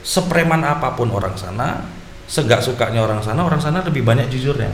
sepreman 0.00 0.60
apa 0.62 0.92
pun 0.92 1.08
orang 1.10 1.32
sana 1.32 1.84
segak 2.30 2.62
sukanya 2.62 3.02
orang 3.02 3.18
sana 3.18 3.42
orang 3.42 3.58
sana 3.58 3.82
lebih 3.82 4.06
banyak 4.06 4.30
jujurnya 4.30 4.70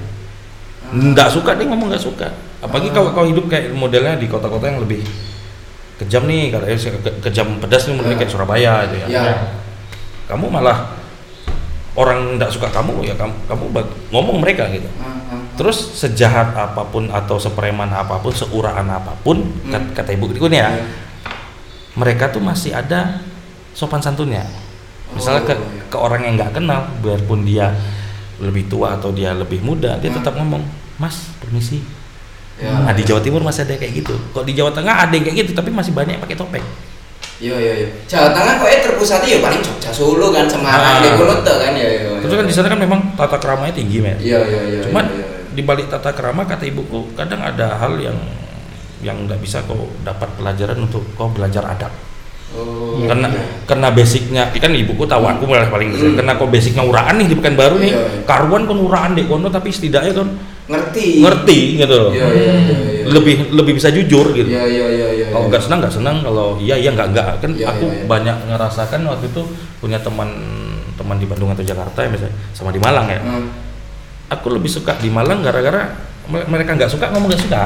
nggak 0.87 1.29
suka 1.29 1.57
dia 1.57 1.65
ngomong 1.65 1.89
nggak 1.89 2.05
suka 2.05 2.29
apalagi 2.61 2.93
kalau 2.93 3.11
kau 3.11 3.25
hidup 3.25 3.49
kayak 3.49 3.73
modelnya 3.73 4.15
di 4.15 4.29
kota-kota 4.29 4.69
yang 4.69 4.79
lebih 4.79 5.01
kejam 5.97 6.29
nih 6.29 6.53
katanya 6.53 6.77
ke, 6.77 6.91
ke- 7.01 7.19
kejam 7.25 7.57
pedas 7.57 7.89
nih 7.89 7.97
modelnya 7.97 8.19
kayak 8.21 8.31
Surabaya 8.31 8.85
gitu 8.85 8.97
ya 9.01 9.09
Ya. 9.09 9.35
kamu 10.29 10.47
malah 10.47 10.93
orang 11.97 12.37
nggak 12.37 12.53
suka 12.53 12.69
kamu 12.69 13.03
ya 13.03 13.17
kamu 13.17 13.33
kamu 13.49 13.63
ngomong 14.13 14.37
mereka 14.39 14.69
gitu 14.69 14.85
ah. 15.01 15.17
terus 15.57 15.97
sejahat 15.97 16.53
apa 16.53 16.85
pun 16.85 17.09
atau 17.09 17.41
sepreman 17.41 17.89
apa 17.89 18.21
pun 18.21 18.31
seuraan 18.31 18.85
apa 18.87 19.17
pun 19.25 19.41
Hmm. 19.41 19.73
kat- 19.73 19.91
kata 19.97 20.11
ibu 20.13 20.29
nih 20.45 20.61
ya 20.61 20.71
mereka 21.97 22.29
tuh 22.29 22.45
masih 22.45 22.77
ada 22.77 23.25
sopan 23.73 23.99
santunnya 23.99 24.45
misalnya 25.09 25.43
ke, 25.43 25.55
Oh, 25.57 25.65
iya. 25.65 25.76
Ke 25.87 25.97
orang 25.97 26.21
yang 26.23 26.35
nggak 26.35 26.53
kenal 26.53 26.87
biarpun 27.01 27.43
dia 27.43 27.73
lebih 28.37 28.69
tua 28.69 28.95
atau 28.95 29.11
dia 29.11 29.33
lebih 29.33 29.61
muda 29.61 29.97
dia 29.97 30.13
Hmm. 30.13 30.19
tetap 30.21 30.37
ngomong 30.37 30.63
mas 30.97 31.33
permisi 31.39 31.81
Ya. 32.57 32.73
nah 32.73 32.97
di 32.97 33.05
Jawa 33.05 33.21
Timur 33.21 33.45
masih 33.45 33.69
ada 33.69 33.77
kayak 33.77 34.01
gitu 34.01 34.17
kok 34.33 34.49
di 34.49 34.57
Jawa 34.57 34.73
Tengah 34.73 35.05
ada 35.05 35.13
yang 35.13 35.29
kayak 35.29 35.45
gitu 35.45 35.53
tapi 35.53 35.69
masih 35.69 35.93
banyak 35.93 36.17
yang 36.17 36.25
pakai 36.25 36.41
topeng 36.41 36.65
Iya 37.37 37.53
iya 37.53 37.73
iya. 37.85 37.89
Jawa 38.09 38.33
Tengah 38.33 38.53
kok 38.57 38.69
terpusat 38.81 39.21
ya 39.29 39.45
paling 39.45 39.61
Jogja 39.61 39.93
Solo 39.93 40.33
kan. 40.33 40.49
Semarang 40.49 41.05
tuh 41.21 41.29
kan 41.61 41.77
ya 41.77 41.85
ya. 41.85 42.17
terus 42.25 42.33
kan 42.33 42.47
di 42.49 42.55
sana 42.57 42.73
kan 42.73 42.81
memang 42.81 43.13
tata 43.13 43.37
keramanya 43.37 43.77
tinggi 43.77 44.01
men 44.01 44.17
Iya 44.17 44.41
iya 44.49 44.61
iya. 44.73 44.81
cuman 44.89 45.05
di 45.53 45.61
balik 45.61 45.93
tata 45.93 46.17
kerama 46.17 46.49
kata 46.49 46.65
ibuku 46.65 47.13
kadang 47.13 47.45
ada 47.45 47.77
hal 47.77 48.01
yang 48.01 48.17
yang 49.05 49.29
nggak 49.29 49.37
bisa 49.37 49.61
kau 49.69 49.93
dapat 50.01 50.33
pelajaran 50.41 50.81
untuk 50.81 51.05
kau 51.13 51.29
belajar 51.29 51.61
adab 51.61 51.93
Oh, 52.49 53.03
karena 53.05 53.27
iya. 53.27 53.43
karena 53.67 53.89
basicnya 53.91 54.43
kan 54.49 54.71
ibuku 54.71 55.03
tahu 55.05 55.27
aku 55.27 55.45
malah 55.45 55.67
paling 55.67 55.91
Hmm. 55.91 56.15
karena 56.15 56.33
kau 56.35 56.47
basicnya 56.47 56.81
uraan 56.81 57.19
nih 57.19 57.27
di 57.27 57.35
pekanbaru 57.35 57.77
nih 57.77 57.91
Iya, 57.91 58.01
karuan 58.23 58.65
kan 58.65 58.79
uraan 58.79 59.11
deh 59.13 59.27
kono 59.27 59.51
tapi 59.51 59.69
setidaknya 59.69 60.15
kan 60.15 60.31
ngerti. 60.67 61.21
ngerti 61.21 61.59
gitu 61.77 61.91
loh 61.93 62.11
Iya 62.11 62.23
iya 62.25 62.53
iya. 62.55 62.55
iya. 62.57 63.05
lebih 63.09 63.35
lebih 63.51 63.73
bisa 63.75 63.91
jujur 63.91 64.31
gitu 64.31 64.47
Iya 64.47 64.63
iya 64.65 64.87
iya 64.89 65.09
iya. 65.13 65.27
kalau 65.29 65.43
iya. 65.43 65.51
nggak 65.53 65.63
senang 65.63 65.79
nggak 65.83 65.95
senang 65.95 66.17
kalau 66.23 66.49
iya 66.57 66.75
iya 66.77 66.91
nggak 66.91 67.09
nggak 67.13 67.29
kan 67.41 67.51
Iya, 67.51 67.67
aku 67.67 67.85
iya, 67.85 67.93
iya. 67.93 68.05
banyak 68.07 68.37
ngerasakan 68.47 69.01
waktu 69.05 69.27
itu 69.27 69.43
punya 69.77 69.99
teman 69.99 70.29
teman 70.95 71.17
di 71.17 71.27
Bandung 71.27 71.51
atau 71.51 71.63
Jakarta 71.63 71.99
ya 71.99 72.09
misalnya 72.09 72.35
sama 72.51 72.71
di 72.71 72.79
Malang 72.79 73.07
ya 73.07 73.21
Hmm. 73.21 73.51
aku 74.29 74.47
lebih 74.49 74.71
suka 74.71 74.95
di 74.97 75.11
Malang 75.11 75.43
gara-gara 75.43 75.93
me- 76.25 76.47
mereka 76.49 76.73
nggak 76.73 76.89
suka 76.89 77.11
ngomong 77.11 77.29
nggak 77.29 77.43
suka 77.43 77.63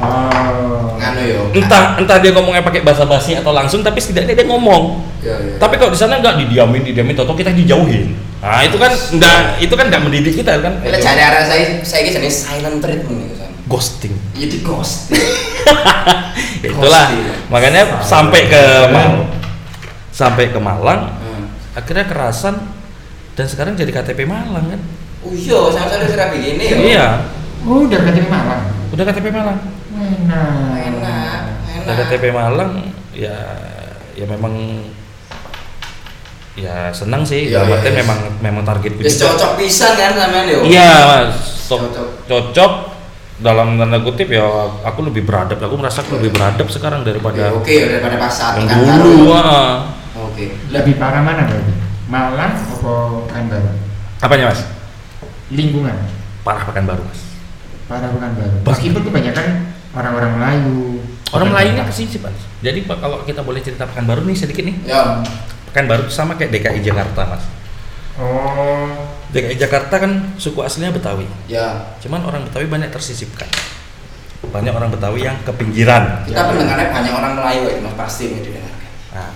Oh. 0.00 0.96
Nganu 0.96 1.22
yo. 1.22 1.40
entah 1.52 1.96
entah 1.96 2.16
dia 2.16 2.30
ngomongnya 2.30 2.60
pakai 2.60 2.80
bahasa 2.80 3.04
basi 3.04 3.32
atau 3.32 3.50
langsung 3.50 3.80
tapi 3.80 3.96
setidaknya 3.96 4.34
dia 4.34 4.46
ngomong 4.46 5.00
Iya 5.18 5.36
iya. 5.36 5.54
tapi 5.56 5.76
kalau 5.76 5.88
di 5.88 5.98
sana 5.98 6.16
nggak 6.16 6.36
didiamin 6.38 6.80
didiamin 6.82 7.12
atau 7.14 7.32
kita 7.32 7.50
dijauhin 7.50 8.16
nah 8.38 8.60
itu 8.60 8.74
kan 8.74 8.88
nggak 8.88 9.38
itu 9.60 9.74
kan 9.74 9.86
nggak 9.86 10.00
mendidik 10.00 10.34
kita 10.34 10.56
kan 10.58 10.76
Bila 10.78 10.96
cari 10.96 11.20
arah 11.20 11.42
saya 11.42 11.64
saya 11.80 12.00
ini 12.02 12.10
jenis 12.10 12.34
silent 12.38 12.78
treatment 12.78 13.16
nih 13.18 13.32
kan. 13.34 13.50
ghosting 13.66 14.14
Iya 14.32 14.46
di 14.48 14.58
ghost. 14.60 15.08
itulah 16.62 17.06
Ghosting. 17.06 17.48
makanya 17.48 17.82
sampai 18.00 18.40
ke 18.46 18.62
Malang 18.86 19.28
sampai 20.10 20.44
ke 20.48 20.58
Malang 20.58 21.00
Hmm. 21.18 21.44
akhirnya 21.74 22.04
kerasan 22.04 22.56
dan 23.32 23.46
sekarang 23.46 23.72
jadi 23.74 23.88
KTP 23.90 24.24
Malang 24.24 24.66
kan 24.66 24.80
Oh 25.20 25.30
iya, 25.30 25.60
sama-sama 25.68 26.04
serah 26.06 26.28
begini 26.30 26.64
ya. 26.64 26.76
iya 26.78 27.06
Oh, 27.60 27.84
udah 27.84 28.00
KTP 28.00 28.24
Malang. 28.26 28.62
udah 28.90 29.04
KTP 29.06 29.26
Malang 29.30 29.58
Enak. 30.10 30.74
Enak, 30.90 31.40
enak. 31.86 31.94
KTP 31.96 32.24
Malang 32.30 32.72
ya 33.10 33.34
ya 34.12 34.26
memang 34.26 34.54
ya 36.54 36.90
senang 36.90 37.22
sih 37.22 37.48
Iya, 37.48 37.62
dalam 37.62 37.78
iya. 37.80 37.92
memang 37.94 38.18
memang 38.42 38.62
target 38.64 38.98
Wis 38.98 39.16
cocok 39.16 39.56
pisan 39.56 39.94
kan 39.94 40.12
sampean 40.12 40.46
yo. 40.46 40.60
Iya, 40.62 40.90
mas. 41.06 41.66
Cocok. 41.66 42.06
Cocok. 42.26 42.72
dalam 43.40 43.80
tanda 43.80 43.96
kutip 44.04 44.28
ya 44.28 44.44
aku 44.84 45.00
lebih 45.00 45.24
beradab. 45.24 45.56
Aku 45.56 45.72
merasa 45.74 46.04
aku 46.04 46.20
lebih 46.20 46.28
beradab 46.28 46.68
sekarang 46.68 47.00
Oke, 47.00 47.08
daripada 47.08 47.56
oke 47.56 47.72
daripada 47.88 48.16
pas 48.20 48.28
saat 48.28 48.60
yang 48.60 48.68
Pekanbaru. 48.68 49.00
dulu. 49.00 49.32
ah. 49.32 49.96
Oke. 50.12 50.44
Lebih 50.68 51.00
parah 51.00 51.24
mana 51.24 51.48
berarti? 51.48 51.72
Malang 52.04 52.52
atau 52.68 53.24
Pekanbaru? 53.24 53.70
Apanya 54.20 54.52
mas? 54.52 54.60
Lingkungan. 55.48 55.96
Parah 56.44 56.68
pekan 56.68 56.84
baru 56.84 57.00
mas. 57.00 57.20
Parah 57.88 58.12
Pekanbaru. 58.12 58.60
Meskipun 58.60 59.02
kebanyakan 59.08 59.69
orang-orang 59.94 60.32
Melayu. 60.38 61.02
Orang 61.30 61.50
lainnya 61.54 61.86
Batak. 61.86 61.94
ke 61.94 62.06
sini 62.10 62.18
mas. 62.22 62.38
Jadi 62.60 62.78
Pak, 62.86 62.98
kalau 62.98 63.16
kita 63.22 63.40
boleh 63.46 63.62
cerita 63.62 63.86
pekan 63.86 64.06
baru 64.06 64.26
nih 64.26 64.36
sedikit 64.38 64.66
nih. 64.66 64.76
Ya. 64.86 65.22
Pekan 65.70 65.86
baru 65.86 66.10
sama 66.10 66.34
kayak 66.34 66.50
DKI 66.50 66.80
Jakarta 66.82 67.22
mas. 67.26 67.44
Oh. 68.18 68.90
DKI 69.30 69.56
Jakarta 69.56 69.94
kan 70.02 70.34
suku 70.36 70.58
aslinya 70.62 70.90
Betawi. 70.90 71.26
Ya. 71.46 71.94
Cuman 72.02 72.26
orang 72.26 72.42
Betawi 72.50 72.66
banyak 72.66 72.90
tersisipkan. 72.90 73.46
Banyak 74.50 74.74
orang 74.74 74.90
Betawi 74.90 75.22
yang 75.22 75.38
ke 75.46 75.52
pinggiran. 75.54 76.26
Kita 76.26 76.50
pendengarnya 76.50 76.90
banyak 76.90 77.12
orang 77.14 77.32
Melayu 77.38 77.62
ya, 77.70 77.78
Mas 77.78 77.94
pasti 77.94 78.26
ini 78.26 78.42
didengarkan. 78.42 78.90
Nah, 79.14 79.30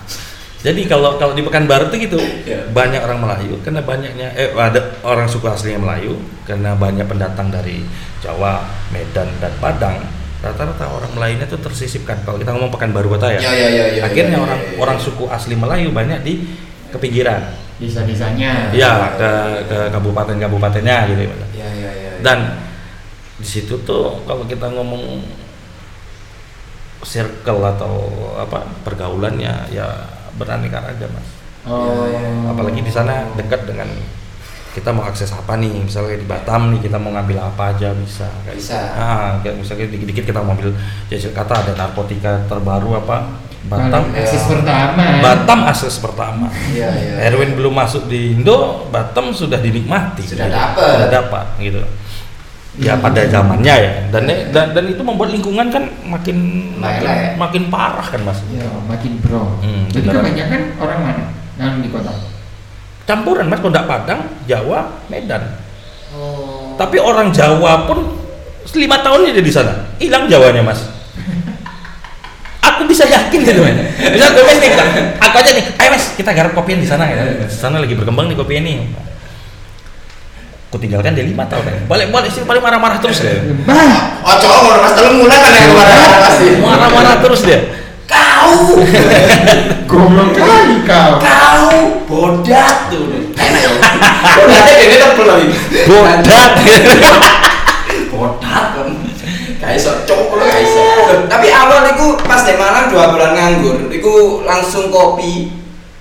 jadi 0.64 0.80
kalau 0.88 1.20
kalau 1.20 1.37
di 1.37 1.44
Pekanbaru 1.44 1.92
tuh 1.92 1.99
gitu 2.00 2.16
Iya. 2.49 2.64
banyak 2.73 3.04
orang 3.04 3.20
Melayu 3.20 3.61
karena 3.61 3.84
banyaknya 3.84 4.32
eh 4.32 4.49
ada 4.56 4.80
orang 5.04 5.28
suku 5.28 5.44
aslinya 5.44 5.76
Melayu 5.76 6.16
karena 6.49 6.73
banyak 6.73 7.04
pendatang 7.04 7.52
dari 7.52 7.84
Jawa, 8.25 8.64
Medan 8.88 9.28
dan 9.44 9.52
Padang 9.61 10.00
rata-rata 10.45 10.85
orang 10.85 11.11
Melayunya 11.17 11.49
tuh 11.49 11.59
tersisipkan 11.65 12.21
kalau 12.29 12.37
kita 12.37 12.53
ngomong 12.53 12.69
Pekanbaru 12.69 13.17
kota 13.17 13.33
ya. 13.33 13.41
Ya, 13.41 13.53
ya, 13.57 13.69
ya, 13.73 13.85
ya, 13.97 14.03
Akhirnya 14.05 14.37
ya, 14.37 14.41
ya, 14.41 14.47
orang 14.47 14.61
ya, 14.61 14.71
ya. 14.71 14.79
orang 14.85 14.99
suku 15.01 15.25
asli 15.33 15.55
Melayu 15.57 15.89
banyak 15.91 16.21
di 16.21 16.45
kepinggiran. 16.93 17.57
Desa-desanya. 17.81 18.71
Ya 18.77 19.17
ke 19.17 19.31
ke 19.67 19.79
kabupaten-kabupatennya 19.91 21.11
gitu. 21.11 21.23
Ya, 21.57 21.69
ya, 21.69 21.69
ya. 21.73 21.91
ya. 21.91 22.13
Dan 22.23 22.61
di 23.41 23.47
situ 23.49 23.81
tuh 23.83 24.23
kalau 24.29 24.47
kita 24.47 24.71
ngomong 24.71 25.25
circle 27.05 27.61
atau 27.61 27.95
apa 28.41 28.65
pergaulannya 28.87 29.69
ya 29.75 29.87
beraneka 30.39 30.81
ragam 30.81 31.11
mas. 31.13 31.29
Oh. 31.65 32.09
Ya, 32.09 32.21
ya, 32.21 32.31
ya. 32.31 32.51
apalagi 32.53 32.81
di 32.81 32.93
sana 32.93 33.29
dekat 33.37 33.69
dengan 33.69 33.89
kita 34.75 34.90
mau 34.90 35.02
akses 35.02 35.31
apa 35.31 35.54
nih 35.54 35.71
misalnya 35.81 36.19
di 36.19 36.26
Batam 36.26 36.69
nih 36.69 36.83
kita 36.83 36.99
mau 36.99 37.11
ngambil 37.11 37.38
apa 37.40 37.71
aja 37.71 37.95
bisa 37.95 38.26
kayak 38.43 38.59
Bisa. 38.59 38.78
ah 38.93 39.38
kayak 39.38 39.57
misalnya 39.57 39.87
dikit-dikit 39.88 40.25
kita 40.26 40.38
mau 40.38 40.52
ambil 40.52 40.75
jajal 41.07 41.31
kata 41.33 41.54
ada 41.61 41.73
narkotika 41.75 42.43
terbaru 42.45 42.99
apa 42.99 43.38
Batam 43.64 44.04
Paling 44.04 44.21
akses 44.21 44.43
ya. 44.43 44.50
pertama. 44.50 45.04
Batam 45.23 45.59
akses 45.64 45.95
pertama 45.97 46.47
Iya, 46.69 46.90
iya. 46.93 47.14
Erwin 47.25 47.54
belum 47.54 47.73
masuk 47.73 48.07
di 48.07 48.35
Indo 48.35 48.85
Batam 48.88 49.31
sudah 49.31 49.57
dinikmati 49.57 50.21
Sudah 50.23 50.45
gitu. 50.45 50.52
dapat. 50.52 50.85
sudah 50.90 51.09
dapat 51.09 51.47
gitu 51.59 51.81
ya 52.75 52.93
Hmm. 52.93 53.07
pada 53.07 53.23
zamannya 53.25 53.71
ya 53.73 53.93
dan, 54.11 54.26
dan 54.50 54.75
dan 54.75 54.85
itu 54.85 54.99
membuat 54.99 55.31
lingkungan 55.31 55.71
kan 55.71 55.87
makin 56.04 56.37
makin, 56.75 57.07
makin 57.38 57.62
parah 57.71 58.02
kan 58.02 58.19
mas 58.21 58.43
Ya, 58.50 58.66
makin 58.85 59.14
bro. 59.19 59.47
Hmm, 59.62 59.87
Jadi 59.88 60.02
beneran. 60.04 60.19
kebanyakan 60.21 60.61
orang 60.76 61.00
mana 61.00 61.25
yang 61.54 61.78
di 61.78 61.88
kota? 61.88 62.11
Campuran 63.04 63.46
mas 63.49 63.61
Kondak 63.61 63.84
Padang 63.84 64.26
Jawa 64.49 65.04
Medan 65.08 65.64
Oh. 66.14 66.78
Tapi 66.78 67.02
orang 67.02 67.34
Jawa 67.34 67.90
pun 67.90 67.99
lima 68.75 69.02
tahun 69.02 69.34
dia 69.34 69.42
di 69.42 69.50
sana, 69.50 69.87
hilang 69.99 70.30
Jawanya 70.30 70.62
mas. 70.62 70.87
Aku 72.62 72.87
bisa 72.87 73.02
yakin 73.06 73.38
gitu 73.42 73.61
mas. 73.62 73.75
Misal 73.99 74.30
gue 74.34 74.44
mas 74.46 74.58
nih, 74.62 74.70
aku 75.18 75.34
aja 75.42 75.50
nih, 75.54 75.64
ayo 75.75 75.88
mas 75.90 76.14
kita 76.14 76.30
garap 76.30 76.54
kopian 76.54 76.78
di 76.78 76.87
sana 76.87 77.06
ya. 77.11 77.23
Di 77.42 77.50
sana 77.50 77.82
lagi 77.82 77.99
berkembang 77.99 78.30
nih 78.30 78.38
kopian 78.38 78.62
ini. 78.62 78.94
Aku 80.70 80.78
tinggalkan 80.78 81.14
dia 81.14 81.23
lima 81.26 81.46
tahun 81.46 81.66
ya. 81.66 81.75
Balik 81.87 82.11
balik 82.11 82.30
sih 82.34 82.42
paling 82.42 82.62
marah-marah 82.62 82.99
terus 82.99 83.23
dia. 83.23 83.34
Bah, 83.66 84.26
Oh, 84.26 84.34
cowok 84.38 84.80
Mas 84.82 84.92
telung 84.94 85.23
bulan 85.23 85.38
kan 85.38 85.52
yang 85.54 85.75
marah 85.75 85.99
pasti. 86.30 86.46
Marah-marah 86.58 87.14
terus 87.23 87.40
dia. 87.46 87.58
Kau, 88.45 88.77
goblok 89.91 90.37
kali 90.37 90.77
kau. 90.85 91.17
kau 91.17 91.69
bodat 92.05 92.93
tuh. 92.93 93.33
Enak 93.33 93.61
ya. 93.65 93.71
Bodatnya 94.37 94.75
gini 94.77 94.97
tebel 95.01 95.25
lagi. 95.25 95.47
Bodat. 95.89 96.51
bodat 98.13 98.67
kan. 98.77 98.89
Kayak 99.65 99.77
iso 99.81 99.91
cowok 100.05 100.45
iso. 100.61 100.85
Tapi 101.25 101.49
awal 101.49 101.89
itu 101.89 102.07
pas 102.29 102.45
di 102.45 102.53
Malang 102.53 102.93
dua 102.93 103.17
bulan 103.17 103.33
nganggur, 103.33 103.89
itu 103.89 104.13
langsung 104.45 104.93
kopi. 104.93 105.49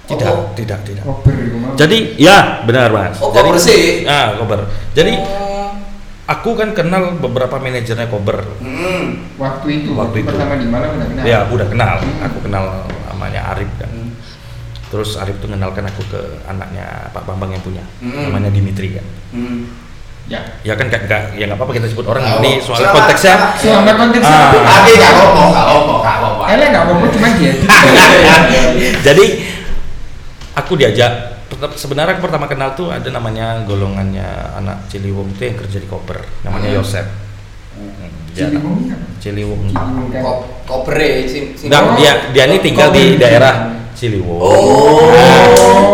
Tidak, 0.04 0.28
Oh. 0.28 0.52
tidak, 0.52 0.84
tidak. 0.84 1.08
Kober. 1.08 1.32
Jadi 1.80 2.20
ya 2.20 2.60
benar 2.68 2.92
mas. 2.92 3.16
Oh, 3.24 3.32
Jadi 3.32 3.48
kober 3.48 3.56
sih. 3.56 4.04
Ah 4.04 4.36
kober. 4.36 4.68
Jadi 4.92 5.16
Oh. 5.16 5.53
Aku 6.26 6.50
kan 6.54 6.72
kenal 6.72 7.18
beberapa 7.18 7.58
manajernya 7.58 8.08
kober. 8.08 8.44
Hmm. 8.58 9.28
waktu 9.36 9.82
itu 9.82 9.92
Waktu 9.92 10.22
itu. 10.22 10.30
pertama 10.30 10.56
di 10.56 10.66
Malang 10.66 10.94
udah 10.94 11.08
kenal. 11.10 11.24
Ya 11.24 11.38
aku 11.42 11.52
udah 11.56 11.68
kenal. 11.68 11.96
Hmm. 11.98 12.26
Aku 12.26 12.38
kenal 12.40 12.64
namanya 13.08 13.42
Arif 13.52 13.70
kan. 13.76 13.90
Hmm. 13.90 14.12
Terus 14.88 15.18
Arif 15.18 15.36
tuh 15.38 15.48
kenalkan 15.48 15.84
aku 15.84 16.02
ke 16.06 16.22
anaknya 16.44 16.86
Pak 17.10 17.24
Bambang 17.24 17.50
yang 17.50 17.60
punya, 17.60 17.84
Hmm. 17.98 18.30
namanya 18.30 18.48
Dimitri 18.50 18.94
kan. 18.94 19.06
Hmm. 19.32 19.68
Ya. 20.24 20.40
Ya 20.64 20.74
kan 20.74 20.88
gak, 20.88 21.04
gak- 21.04 21.36
ya 21.36 21.44
nggak 21.44 21.60
apa-apa 21.60 21.76
kita 21.76 21.88
sebut 21.88 22.08
orang 22.08 22.24
Oh, 22.24 22.40
ini 22.40 22.56
soalnya 22.58 22.88
selamat- 22.88 22.96
konteksnya. 22.96 23.36
Selama 23.58 23.92
konteksnya 23.94 24.32
Ah. 24.34 24.48
apa? 24.48 24.58
Tapi 24.64 24.92
gak 24.94 25.12
apa-apa, 25.12 25.44
gak 25.44 25.66
apa-apa, 25.66 25.94
gak 26.00 26.16
apa-apa. 26.16 26.44
Elek 26.48 26.68
nggak 26.70 26.84
apa-apa 26.86 27.06
cuma 27.10 27.28
dia. 27.36 27.54
Jadi 29.06 29.26
aku 30.54 30.74
diajak 30.76 31.12
sebenarnya 31.74 32.14
aku 32.14 32.24
pertama 32.24 32.46
kenal 32.46 32.74
tuh 32.74 32.90
ada 32.90 33.08
namanya 33.08 33.62
golongannya 33.64 34.26
anak 34.56 34.88
Ciliwung 34.88 35.32
itu 35.32 35.44
yang 35.44 35.58
kerja 35.58 35.78
di 35.78 35.88
koper 35.88 36.20
namanya 36.42 36.70
Hmm. 36.70 36.78
Yosep. 36.80 37.06
Dia 38.34 38.50
anak 38.50 38.62
Ciliwung 38.62 38.78
apa? 38.86 38.98
Ciliwung. 39.18 39.62
Ciliwung. 39.68 40.10
Ko- 40.20 40.42
Kopre 40.64 41.10
sing 41.26 41.54
sing- 41.54 41.68
Enggak, 41.68 41.84
dia 41.96 42.12
dia 42.32 42.44
ini 42.48 42.58
tinggal 42.60 42.90
di 42.90 43.14
Koper. 43.14 43.20
daerah 43.20 43.56
Ciliwung. 43.94 44.40
Oh. 44.42 45.06
Nah, 45.06 45.46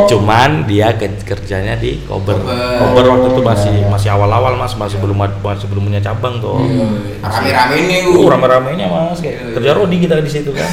cuman 0.08 0.64
dia 0.64 0.96
ke- 0.96 1.20
kerjanya 1.22 1.76
di. 1.76 2.00
Kober. 2.02 2.40
Kober 2.80 3.04
waktu 3.06 3.28
itu 3.30 3.42
masih 3.42 3.76
masih 3.86 4.10
awal-awal 4.10 4.56
Mas, 4.56 4.72
masih 4.74 4.98
belum 4.98 5.20
ad- 5.20 5.36
masih 5.38 5.68
belum 5.68 5.84
punya 5.86 6.00
cabang 6.00 6.40
tuh. 6.40 6.64
Iya, 6.64 6.88
Rame-rame 7.22 7.76
ini. 7.78 7.96
Uh, 8.08 8.26
rame-ramenya 8.26 8.88
Mas, 8.88 9.20
kayak 9.20 9.36
Iya, 9.36 9.52
kerja 9.54 9.70
iya. 9.70 9.78
Rodi 9.78 9.98
kita 10.00 10.16
di 10.18 10.32
situ 10.32 10.52
kan. 10.52 10.70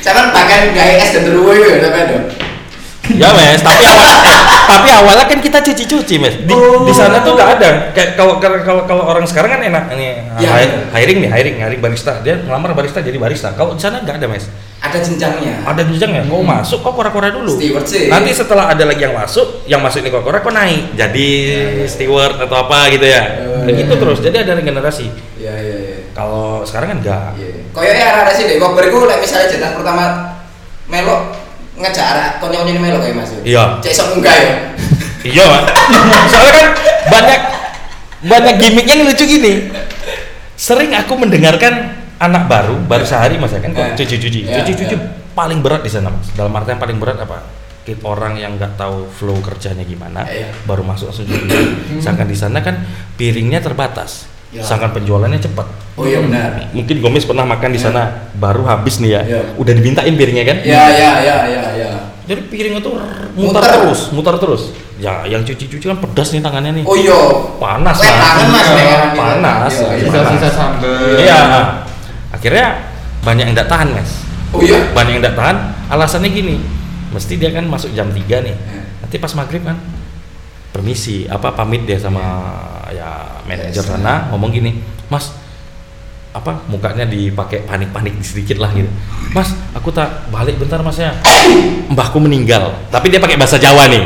Saya 0.00 0.30
bahkan 0.30 0.70
gaya 0.70 0.96
es 0.96 1.12
dan 1.12 1.22
teruwe 1.24 1.58
ya, 1.58 1.76
tapi 1.82 1.98
ada. 1.98 2.18
Ya 3.14 3.30
Mas, 3.30 3.62
tapi 3.62 3.84
awal 3.84 4.14
eh, 4.26 4.40
tapi 4.66 4.88
awalnya 4.90 5.24
kan 5.24 5.38
kita 5.38 5.58
cuci-cuci 5.62 6.14
Mas. 6.18 6.34
Di, 6.42 6.54
di 6.82 6.92
sana 6.92 7.22
tuh 7.22 7.38
nggak 7.38 7.50
ada. 7.56 7.70
Kayak 7.94 8.18
kalau 8.18 8.42
kalau 8.42 8.82
kalau 8.82 9.04
orang 9.06 9.22
sekarang 9.22 9.54
kan 9.54 9.62
enak 9.62 9.84
nih 9.94 10.26
Ya. 10.36 10.50
hi- 10.58 10.90
hiring 10.90 11.18
nih, 11.22 11.30
hiring, 11.30 11.56
hiring 11.56 11.80
barista. 11.80 12.18
Dia 12.20 12.42
ngelamar 12.42 12.74
barista 12.74 12.98
jadi 12.98 13.14
barista. 13.16 13.54
Kalau 13.54 13.78
di 13.78 13.82
sana 13.82 14.02
nggak 14.02 14.18
ada 14.18 14.26
Mas. 14.26 14.50
Ada 14.76 14.98
jenjangnya. 15.00 15.64
Ada 15.64 15.82
jenjangnya. 15.86 16.22
Kau 16.26 16.42
masuk, 16.42 16.78
kau 16.82 16.92
kora-kora 16.92 17.30
dulu. 17.30 17.54
Steward 17.56 17.86
sih. 17.86 18.10
Nanti 18.10 18.30
setelah 18.34 18.68
ada 18.68 18.84
lagi 18.84 19.00
yang 19.00 19.14
masuk, 19.14 19.64
yang 19.64 19.80
masuk 19.80 20.04
ini 20.04 20.10
kora-kora, 20.10 20.42
kau 20.42 20.52
naik 20.52 20.92
jadi 20.94 21.28
steward 21.86 22.42
atau 22.42 22.56
apa 22.60 22.90
gitu 22.92 23.06
ya. 23.06 23.22
Oh, 23.46 23.64
Dan 23.64 23.72
iya. 23.72 23.80
gitu 23.86 23.94
terus. 23.96 24.18
Jadi 24.20 24.36
ada 24.42 24.52
regenerasi. 24.52 25.06
Iya, 25.40 25.54
iya, 25.56 25.76
iya. 25.80 25.96
Kalau 26.12 26.60
sekarang 26.62 26.92
kan 26.92 26.98
enggak. 27.00 27.30
Iya. 27.40 27.70
Koyoke 27.72 28.02
arah-arah 28.02 28.34
sih 28.34 28.44
deh, 28.46 28.56
koper 28.56 28.84
iku 28.88 29.04
lek 29.04 29.18
misalnya 29.20 29.48
jelas 29.48 29.72
pertama 29.72 30.04
melok 30.86 31.22
ngejak 31.76 32.06
arah 32.16 32.28
konyo-konyo 32.40 32.72
ini 32.72 32.80
melok 32.80 33.00
kayak 33.04 33.16
Mas. 33.16 33.30
Iya. 33.44 33.64
Cek 33.84 33.92
sok 33.92 34.06
munggah 34.16 34.36
ya. 34.36 34.52
Iya, 35.26 35.44
Pak. 35.44 35.62
Soalnya 36.32 36.52
kan 36.54 36.66
banyak 37.10 37.40
banyak 38.26 38.54
gimmicknya 38.58 38.94
yang 38.96 39.06
lucu 39.06 39.24
gini. 39.28 39.52
Sering 40.56 40.96
aku 40.96 41.20
mendengarkan 41.20 41.92
anak 42.16 42.48
baru, 42.48 42.80
baru 42.88 43.04
sehari 43.04 43.36
mas 43.36 43.52
ya 43.52 43.60
kan, 43.60 43.76
Eh. 43.76 43.92
cuci-cuci, 43.92 44.48
cuci-cuci 44.48 44.94
paling 45.36 45.60
berat 45.60 45.84
di 45.84 45.92
sana 45.92 46.08
mas. 46.08 46.32
Dalam 46.32 46.48
artian 46.56 46.80
paling 46.80 46.96
berat 46.96 47.20
apa? 47.20 47.44
Orang 48.02 48.34
yang 48.34 48.58
nggak 48.58 48.74
tahu 48.74 49.06
flow 49.06 49.38
kerjanya 49.38 49.86
gimana, 49.86 50.26
Iya. 50.26 50.50
baru 50.66 50.82
masuk 50.82 51.12
langsung 51.12 51.28
cuci. 51.28 52.02
Sedangkan 52.02 52.26
di 52.26 52.34
sana 52.34 52.58
kan 52.58 52.82
piringnya 53.14 53.62
terbatas, 53.62 54.26
Iya. 54.56 54.62
sedangkan 54.64 54.90
penjualannya 54.94 55.36
cepat. 55.36 55.66
Oh 55.96 56.04
iya 56.04 56.18
benar. 56.18 56.72
Mungkin 56.72 56.96
Gomes 56.98 57.24
pernah 57.24 57.44
makan 57.44 57.68
di 57.68 57.76
Iya. 57.76 57.86
sana, 57.86 58.02
baru 58.34 58.64
habis 58.64 58.98
nih 58.98 59.10
ya, 59.10 59.20
Iya. 59.22 59.40
udah 59.54 59.72
dimintain 59.72 60.12
piringnya 60.12 60.44
kan? 60.44 60.56
Iya, 60.60 60.82
iya, 60.90 61.10
iya, 61.20 61.36
iya, 61.46 61.62
iya. 61.74 61.90
Jadi 62.26 62.40
piringnya 62.48 62.80
tuh 62.80 62.96
mutar, 63.34 63.62
Muter. 63.62 63.70
terus, 63.70 64.00
mutar 64.10 64.34
terus. 64.36 64.62
Ya, 64.96 65.22
yang 65.24 65.44
cuci-cuci 65.44 65.84
kan 65.84 66.00
pedas 66.00 66.32
nih 66.32 66.40
tangannya 66.40 66.80
nih. 66.80 66.84
Oh 66.84 66.96
iya. 66.96 67.14
Panas, 67.60 67.96
Wet 67.96 68.08
Mas. 68.08 68.18
tangan 68.18 68.48
Mas 68.48 68.66
Iya, 68.66 68.74
gitu. 68.74 69.08
panas. 69.14 69.72
Iya, 69.74 69.88
iya. 69.92 70.04
Sisa-sisa 70.08 70.48
sambel. 70.50 71.20
Iya. 71.20 71.38
Akhirnya 72.30 72.66
banyak 73.22 73.44
yang 73.44 73.54
tidak 73.54 73.68
tahan, 73.68 73.88
Mas. 73.92 74.10
Oh 74.50 74.60
iya. 74.60 74.78
Banyak 74.90 75.12
yang 75.12 75.22
tidak 75.22 75.36
tahan. 75.36 75.56
Alasannya 75.86 76.30
gini, 76.30 76.56
mesti 77.10 77.36
dia 77.36 77.50
kan 77.50 77.64
masuk 77.64 77.92
jam 77.92 78.08
3 78.08 78.42
nih. 78.42 78.54
Eh. 78.54 78.84
Nanti 79.00 79.16
pas 79.16 79.32
maghrib 79.32 79.62
kan, 79.62 79.76
permisi, 80.76 81.24
apa 81.24 81.56
pamit 81.56 81.88
dia 81.88 81.96
sama 81.96 82.20
ya 82.92 83.40
manajer 83.48 83.80
Yes. 83.80 83.88
sana 83.88 84.28
ngomong 84.28 84.52
gini, 84.52 84.76
Mas, 85.08 85.32
apa 86.30 86.60
mukanya 86.68 87.08
dipakai 87.08 87.64
panik-panik 87.64 88.20
sedikit 88.20 88.60
lah 88.60 88.68
gitu. 88.76 88.92
Mas, 89.32 89.56
aku 89.72 89.88
tak 89.88 90.28
balik 90.28 90.60
bentar 90.60 90.84
mas 90.84 91.00
ya. 91.00 91.16
Mbahku 91.96 92.20
meninggal. 92.20 92.76
Tapi 92.92 93.08
dia 93.08 93.16
pakai 93.16 93.40
bahasa 93.40 93.56
Jawa 93.56 93.88
nih. 93.88 94.04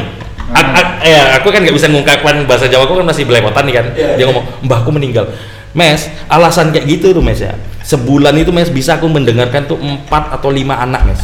A- 0.51 0.71
a- 0.79 0.99
ya, 1.03 1.21
aku 1.43 1.51
kan 1.51 1.59
nggak 1.63 1.75
bisa 1.75 1.91
mengungkapkan 1.91 2.47
bahasa 2.47 2.71
Jawa, 2.71 2.87
aku 2.87 3.03
kan 3.03 3.07
masih 3.11 3.27
belepotan 3.27 3.67
nih 3.67 3.75
kan. 3.75 3.87
Iya, 3.99 4.09
Dia 4.15 4.25
ngomong, 4.31 4.47
mbahku 4.63 4.95
meninggal. 4.95 5.27
Mes, 5.71 6.07
alasan 6.27 6.71
kayak 6.71 6.87
gitu 6.87 7.11
tuh 7.11 7.23
mes 7.23 7.39
ya. 7.39 7.55
Sebulan 7.83 8.35
itu 8.39 8.51
mes 8.51 8.71
bisa 8.71 8.99
aku 8.99 9.07
mendengarkan 9.07 9.67
tuh 9.67 9.79
empat 9.79 10.31
atau 10.35 10.51
lima 10.51 10.79
anak 10.79 11.07
mes. 11.07 11.23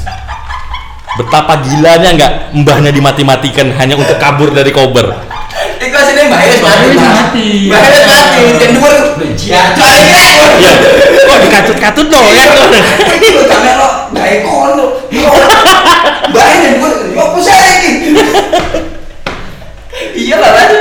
Betapa 1.16 1.58
gilanya 1.62 2.10
nggak 2.12 2.32
mbahnya 2.54 2.90
dimati-matikan 2.90 3.74
hanya 3.78 3.94
untuk 3.94 4.18
kabur 4.18 4.50
dari 4.50 4.70
kober. 4.70 5.10
Iku 5.76 5.94
asline 5.96 6.22
Mbak 6.32 6.40
Iris 6.46 6.60
Mbak 6.60 6.72
mati. 6.72 6.96
Mati. 6.96 7.48
Mbak 7.68 7.80
Iris 7.84 8.04
mati. 8.08 8.42
Dan 8.60 8.70
dhuwur 8.76 8.96
jatuh 9.36 9.84
aja. 9.84 10.20
Ya, 10.56 10.72
kok 11.26 11.38
dikatut-katut 11.44 12.06
dong 12.08 12.26
ya? 12.32 12.44
Iku 13.20 13.40
gak 13.44 13.60
melok 13.60 13.94
gawe 14.16 14.36
kono. 14.44 14.86
Mbak 16.32 16.46
Iris 16.56 16.72
dhuwur 16.80 16.92
yo 17.12 17.20
apa 17.20 17.38
sih 17.44 17.52
iki? 17.52 17.92
Iya 20.16 20.36
lah, 20.40 20.50
Mas. 20.52 20.72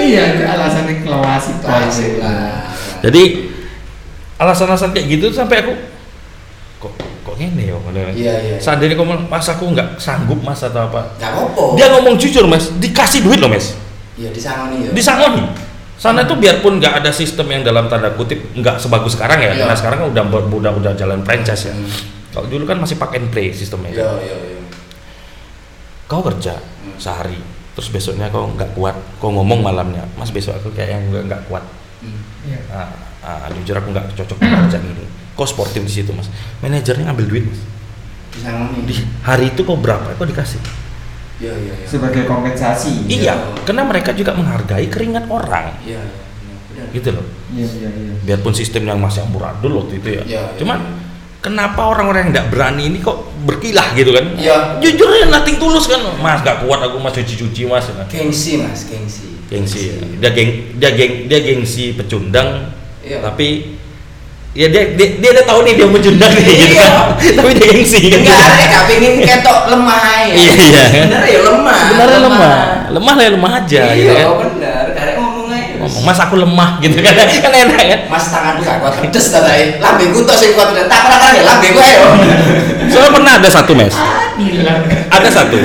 Iya, 0.00 0.24
alasannya 0.48 0.94
kelas 1.04 1.44
itu. 1.48 1.66
Jadi 3.04 3.22
alasan-alasan 4.40 4.96
kayak 4.96 5.06
gitu 5.12 5.26
sampai 5.30 5.60
aku 5.62 5.72
kok 6.80 6.92
kok 7.24 7.34
gini 7.36 7.68
ya 7.68 7.76
Iya, 8.12 8.34
iya. 8.40 8.56
Seandainya 8.60 8.96
kamu 8.96 9.28
mas 9.28 9.48
aku 9.48 9.64
nggak 9.72 9.96
sanggup 10.00 10.40
mas 10.44 10.60
atau 10.60 10.88
apa? 10.88 11.16
Gak 11.20 11.32
apa-apa. 11.32 11.76
Dia 11.76 11.88
ngomong 11.96 12.16
jujur 12.20 12.44
mas, 12.48 12.68
dikasih 12.80 13.24
duit 13.24 13.40
loh 13.40 13.48
mas, 13.48 13.76
Iya 14.14 14.30
disangoni 14.30 14.76
ya. 14.84 14.90
disangoni. 14.92 15.42
Sana 15.94 16.22
tuh 16.22 16.36
biarpun 16.36 16.78
nggak 16.78 17.00
ada 17.00 17.10
sistem 17.10 17.46
yang 17.48 17.62
dalam 17.62 17.86
tanda 17.86 18.10
kutip 18.12 18.38
nggak 18.52 18.78
sebagus 18.78 19.14
sekarang 19.14 19.38
ya, 19.38 19.50
Iya. 19.50 19.62
karena 19.62 19.74
sekarang 19.74 19.98
kan 20.00 20.08
udah 20.10 20.24
udah 20.50 20.72
udah 20.74 20.92
jalan 20.94 21.22
franchise 21.22 21.70
ya. 21.70 21.74
Hmm. 21.74 21.86
Kalau 22.30 22.46
dulu 22.46 22.64
kan 22.64 22.78
masih 22.78 22.94
pack 22.94 23.14
and 23.14 23.30
play 23.30 23.50
sistemnya. 23.50 23.90
Iya, 23.90 24.10
iya, 24.20 24.36
iya. 24.44 24.60
Kau 26.04 26.20
kerja 26.20 26.58
Hmm. 26.58 26.98
sehari, 26.98 27.38
terus 27.72 27.88
besoknya 27.88 28.28
kau 28.28 28.50
nggak 28.50 28.74
kuat, 28.74 28.92
kau 29.16 29.30
ngomong 29.30 29.62
malamnya, 29.62 30.04
mas 30.14 30.28
besok 30.28 30.54
aku 30.54 30.70
kayak 30.70 30.94
yang 30.94 31.04
nggak- 31.24 31.46
kuat. 31.46 31.62
Hmm. 32.02 32.20
Iya. 32.44 32.58
Ah, 32.68 32.90
ah, 33.22 33.48
jujur 33.50 33.74
aku 33.74 33.88
nggak 33.90 34.12
cocok 34.14 34.36
kerjaan 34.36 34.84
ini. 34.84 35.06
Kau 35.32 35.46
sportif 35.46 35.80
di 35.80 35.90
situ 35.92 36.10
mas. 36.10 36.26
Manajernya 36.58 37.08
ngambil 37.08 37.26
duit 37.26 37.44
mas. 37.46 37.58
Disangoni. 38.30 38.82
Di 38.84 38.94
hari 39.22 39.48
itu 39.48 39.62
kau 39.62 39.74
berapa? 39.74 40.10
Kau 40.12 40.26
dikasih. 40.26 40.58
Iya, 41.44 41.52
iya. 41.60 41.74
Sebagai 41.84 42.24
kompensasi. 42.24 43.04
Iya, 43.04 43.34
karena 43.62 43.84
mereka 43.84 44.10
juga 44.10 44.32
menghargai 44.32 44.88
keringat 44.88 45.28
orang, 45.28 45.76
Iya. 45.84 46.00
Benar. 46.72 46.88
gitu 46.90 47.08
loh. 47.12 47.26
Iya, 47.52 47.66
iya, 47.70 47.88
iya. 47.92 48.12
Biarpun 48.24 48.50
sistem 48.50 48.88
yang 48.88 48.98
masih 48.98 49.22
amburadul 49.22 49.84
waktu 49.84 50.00
itu 50.00 50.08
ya. 50.16 50.22
Iya, 50.24 50.42
Cuman 50.56 50.78
iya. 50.80 50.92
kenapa 51.38 51.86
orang-orang 51.86 52.26
yang 52.26 52.32
tidak 52.32 52.48
berani 52.50 52.82
ini 52.88 52.98
kok 52.98 53.18
berkilah 53.44 53.92
gitu 53.92 54.10
kan? 54.10 54.26
Iya. 54.34 54.80
Jujur 54.80 55.08
ya 55.12 55.28
nating 55.28 55.60
tulus 55.60 55.84
kan, 55.84 56.00
mas 56.18 56.40
gak 56.40 56.64
kuat 56.64 56.80
aku 56.80 56.96
mas 56.96 57.12
cuci-cuci 57.12 57.68
mas. 57.68 57.86
Gengsi, 58.08 58.58
Mas, 58.58 58.88
gengsi. 58.88 59.28
Gengsi, 59.44 59.92
dia 60.18 60.32
geng, 60.32 60.50
dia 60.80 60.90
geng, 60.90 61.28
dia 61.28 61.38
gengsi 61.38 61.92
pecundang, 61.92 62.72
Iya. 63.04 63.20
tapi 63.20 63.76
ya 64.54 64.66
dia 64.66 64.82
dia 64.94 65.08
dia 65.18 65.30
udah 65.30 65.44
tahu 65.44 65.60
nih 65.62 65.72
dia 65.74 65.86
mencundang 65.86 66.30
nih 66.30 66.44
gitu 66.46 66.64
Iya. 66.70 66.86
kan, 66.86 66.94
tapi 67.36 67.50
dia 67.52 67.66
gengsi 67.68 68.00
kan. 68.06 68.18
Enggak 68.22 68.38
ada 68.40 68.64
gak 68.64 68.84
pengen 68.86 69.12
ketok 69.20 69.58
lemah 69.68 69.98
ya. 69.98 70.24
Iya, 70.30 70.52
iya. 70.54 70.82
Sebenarnya 70.86 71.28
ya 71.28 71.40
lemah. 71.42 71.76
Sebenarnya 71.84 72.18
lemah, 72.20 72.52
lemah 72.88 73.12
lah 73.12 73.22
ya 73.22 73.30
lemah 73.34 73.52
aja 73.56 73.80
Iya, 73.82 73.92
gitu 73.92 74.12
kan. 74.14 74.26
benar. 74.46 74.84
Karek 74.94 75.14
ngomong 75.18 75.46
aja. 75.50 75.72
Ngomong, 75.74 76.02
mas 76.02 76.18
aku 76.18 76.34
lemah 76.38 76.70
gitu 76.78 76.96
kan, 76.96 77.12
kan 77.44 77.52
enak 77.52 77.76
kan. 77.82 78.00
Mas 78.06 78.24
tanganku 78.30 78.60
gak 78.62 78.76
kuat 78.78 78.94
pedes 79.02 79.26
ta 79.28 79.40
tae. 79.42 79.64
Lambengku 79.78 80.20
tok 80.22 80.36
sing 80.38 80.50
kuat 80.54 80.68
pedes. 80.70 80.86
Tak 80.86 81.00
pernah 81.02 81.18
kan 81.20 81.30
ya 81.34 81.42
lambengku 81.42 81.80
ayo. 81.80 82.04
Soalnya 82.94 83.10
pernah 83.10 83.32
ada 83.36 83.48
satu 83.48 83.72
mes, 83.74 83.90
Gila. 84.36 84.74
ada 85.10 85.28
satu 85.28 85.56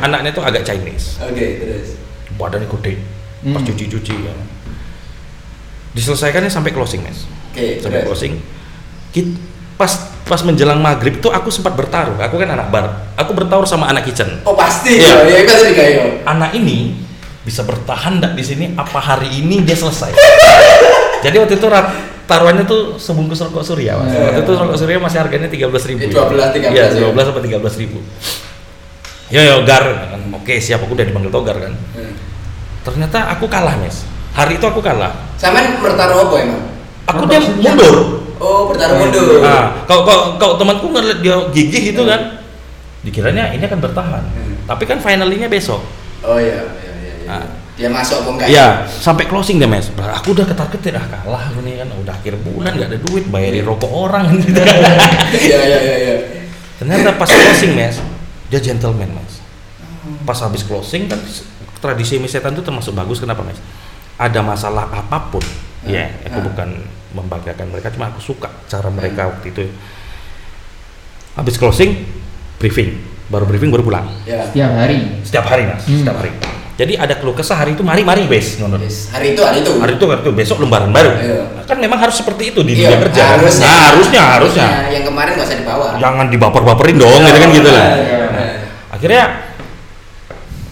anaknya 0.00 0.32
tuh 0.32 0.40
agak 0.40 0.64
Chinese, 0.64 1.20
Oke, 1.20 1.60
terus. 1.60 1.98
badannya 2.34 2.64
gede, 2.70 2.92
pas 3.44 3.60
Hmm. 3.60 3.66
cuci-cuci 3.68 4.14
ya. 4.16 4.32
Diselesaikannya 5.90 6.48
sampai 6.48 6.70
closing 6.70 7.02
mes, 7.02 7.26
Oke, 7.50 7.78
sampai 7.78 8.02
closing. 8.02 8.34
Kit, 9.10 9.26
pas 9.74 9.90
pas 10.22 10.40
menjelang 10.40 10.78
maghrib 10.78 11.18
tuh 11.18 11.28
aku 11.28 11.50
sempat 11.50 11.74
bertaruh. 11.74 12.14
Aku 12.22 12.38
kan 12.38 12.46
anak 12.48 12.70
bar, 12.70 12.86
aku 13.14 13.34
bertaruh 13.34 13.66
sama 13.66 13.90
anak 13.90 14.06
kitchen. 14.06 14.38
Oh 14.44 14.54
pasti 14.54 14.96
Iya. 14.96 15.26
ya, 15.26 15.36
ya 15.36 15.44
tadi 15.44 15.72
kayak. 15.74 16.22
Anak 16.24 16.54
ini 16.54 16.94
bisa 17.42 17.66
bertahan 17.66 18.22
nggak 18.22 18.32
di 18.32 18.44
sini? 18.44 18.64
Apa 18.74 18.96
hari 18.96 19.26
ini 19.32 19.62
dia 19.62 19.74
selesai? 19.74 20.14
Jadi 21.26 21.36
waktu 21.36 21.58
itu 21.58 21.66
taruhannya 22.24 22.62
tuh 22.62 22.94
sebungkus 22.94 23.42
rokok 23.42 23.66
surya 23.66 23.98
mas. 23.98 24.14
Iya. 24.14 24.30
Waktu 24.30 24.40
itu 24.40 24.52
rokok 24.54 24.78
surya 24.78 24.96
masih 24.96 25.18
harganya 25.18 25.48
tiga 25.50 25.66
belas 25.66 25.82
ribu. 25.82 26.06
Eh, 26.06 26.08
12, 26.08 26.54
13 26.54 26.70
Iya 26.70 26.84
ya. 26.86 26.94
dua 26.96 27.10
belas 27.10 27.24
sampai 27.26 27.42
tiga 27.42 27.58
belas 27.58 27.74
ribu. 27.74 27.98
yo 29.30 29.38
yo 29.38 29.62
gar 29.62 29.86
Kan, 30.10 30.26
oke 30.34 30.58
siap 30.58 30.82
aku 30.82 30.98
udah 30.98 31.06
dipanggil 31.06 31.30
togar 31.30 31.54
kan 31.54 31.70
Hmm. 31.94 32.14
ternyata 32.82 33.30
aku 33.30 33.46
kalah 33.46 33.78
mes 33.78 34.02
hari 34.34 34.58
itu 34.58 34.66
aku 34.66 34.82
kalah 34.82 35.14
Sampean 35.38 35.78
bertaruh 35.78 36.26
apa 36.26 36.34
emang? 36.42 36.62
Aku 37.10 37.22
dia 37.26 37.40
mundur 37.42 37.96
Oh, 38.40 38.72
bertaruh 38.72 38.96
Oh, 38.96 39.00
mundur. 39.04 39.44
nah 39.44 39.84
kalau 39.84 40.02
kalau 40.08 40.22
kalau 40.36 40.54
temanku 40.56 40.88
ngeliat 40.88 41.20
dia 41.20 41.36
gigih 41.52 41.92
itu 41.92 42.02
kan 42.02 42.40
dikiranya 43.00 43.52
ini 43.52 43.64
akan 43.64 43.80
bertahan 43.80 44.22
Hmm. 44.26 44.54
tapi 44.64 44.84
kan 44.84 44.96
finalnya 44.96 45.46
besok 45.46 45.80
Oh 46.20 46.36
iya, 46.36 46.60
iya, 46.80 46.92
iya. 46.96 47.14
iya. 47.24 47.32
Ah. 47.32 47.46
Dia 47.72 47.88
masuk 47.88 48.20
apa 48.20 48.28
enggak? 48.36 48.48
Iya, 48.52 48.66
sampai 48.84 49.24
closing 49.24 49.56
deh 49.56 49.64
mes. 49.64 49.88
Bah, 49.96 50.12
Aku 50.12 50.36
udah 50.36 50.44
ketar 50.44 50.68
ketir 50.68 50.92
ah 50.92 51.00
kalah 51.00 51.48
aku 51.48 51.64
nih 51.64 51.80
kan, 51.80 51.88
udah 51.88 52.12
akhir 52.12 52.36
bulan 52.44 52.76
nggak 52.76 52.92
ada 52.92 53.00
duit 53.00 53.24
bayarin 53.24 53.64
rokok 53.64 53.88
orang. 53.88 54.28
gitu. 54.36 54.52
Iya, 55.32 55.58
iya, 55.64 55.78
iya, 55.80 55.96
iya. 55.96 56.14
Ternyata 56.76 57.16
pas 57.16 57.24
closing 57.24 57.72
mes, 57.72 57.96
dia 58.48 58.60
gentleman 58.60 59.08
mas. 59.16 59.40
Pas 60.28 60.36
habis 60.44 60.60
closing 60.60 61.08
kan 61.08 61.16
tradisi 61.80 62.20
misetan 62.20 62.52
itu 62.52 62.60
termasuk 62.60 62.92
bagus 62.92 63.16
kenapa 63.16 63.40
mas? 63.40 63.56
Ada 64.20 64.44
masalah 64.44 64.84
apa 64.84 65.32
pun, 65.32 65.40
ya 65.82 66.04
aku 66.22 66.38
Ah. 66.38 66.44
bukan 66.44 66.68
membanggakan 67.10 67.66
mereka, 67.68 67.90
cuma 67.90 68.06
aku 68.06 68.20
suka 68.20 68.48
cara 68.66 68.86
mereka 68.86 69.26
waktu 69.26 69.50
itu. 69.50 69.64
Habis 71.32 71.56
closing, 71.56 72.06
briefing, 72.56 72.98
baru 73.26 73.46
briefing 73.46 73.70
baru 73.70 73.82
pulang. 73.82 74.06
Ya. 74.22 74.44
Setiap 74.44 74.70
hari. 74.72 74.98
Setiap 75.22 75.44
hari 75.44 75.62
mas, 75.64 75.82
Hmm. 75.84 76.00
setiap 76.00 76.16
hari. 76.18 76.32
Jadi 76.74 76.96
ada 76.96 77.12
keluh 77.12 77.36
kesah 77.36 77.60
hari 77.60 77.76
itu 77.76 77.84
mari 77.84 78.00
mari 78.00 78.24
bes, 78.24 78.56
ngono. 78.56 78.80
Yes. 78.80 79.12
Hari 79.12 79.36
itu, 79.36 79.42
hari 79.44 79.60
itu. 79.60 79.72
hari 79.76 79.92
itu 79.94 80.04
hari 80.06 80.20
itu 80.22 80.30
besok 80.32 80.64
lembaran 80.64 80.88
baru 80.88 81.12
Iya. 81.12 81.60
kan 81.68 81.76
memang 81.76 82.00
harus 82.00 82.16
seperti 82.16 82.50
itu 82.50 82.64
di 82.64 82.72
Iya, 82.72 82.88
dunia 82.88 82.98
kerja 83.04 83.22
harusnya. 83.36 83.68
Nah, 83.68 83.80
harusnya 83.86 84.22
harusnya 84.24 84.68
Yang 84.88 85.04
kemarin 85.06 85.32
nggak 85.36 85.44
usah 85.44 85.58
dibawa. 85.60 85.86
jangan 86.00 86.26
dibaper-baperin 86.26 86.96
dong 86.96 87.20
gitu 87.20 87.36
kan 87.38 87.50
gitu 87.52 87.68
lah 87.68 87.86
Iya. 87.92 88.26
akhirnya 88.90 89.24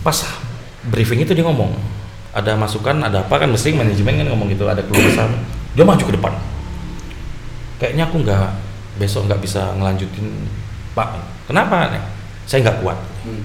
pas 0.00 0.16
briefing 0.82 1.20
itu 1.20 1.36
dia 1.36 1.44
ngomong 1.44 1.76
ada 2.36 2.52
masukan 2.54 2.96
ada 3.00 3.24
apa 3.24 3.34
kan 3.40 3.48
mesti 3.48 3.72
manajemen 3.72 4.20
kan 4.20 4.26
ngomong 4.28 4.48
gitu 4.52 4.68
ada 4.68 4.84
keluh 4.84 5.00
kesah 5.00 5.28
dia 5.72 5.84
maju 5.84 6.02
ke 6.04 6.12
depan 6.12 6.32
kayaknya 7.80 8.04
aku 8.08 8.20
nggak 8.26 8.52
besok 8.98 9.30
nggak 9.30 9.40
bisa 9.40 9.72
ngelanjutin 9.78 10.26
pak 10.92 11.16
kenapa 11.48 11.88
saya 12.44 12.68
nggak 12.68 12.80
kuat 12.84 12.98
Hmm. 13.28 13.44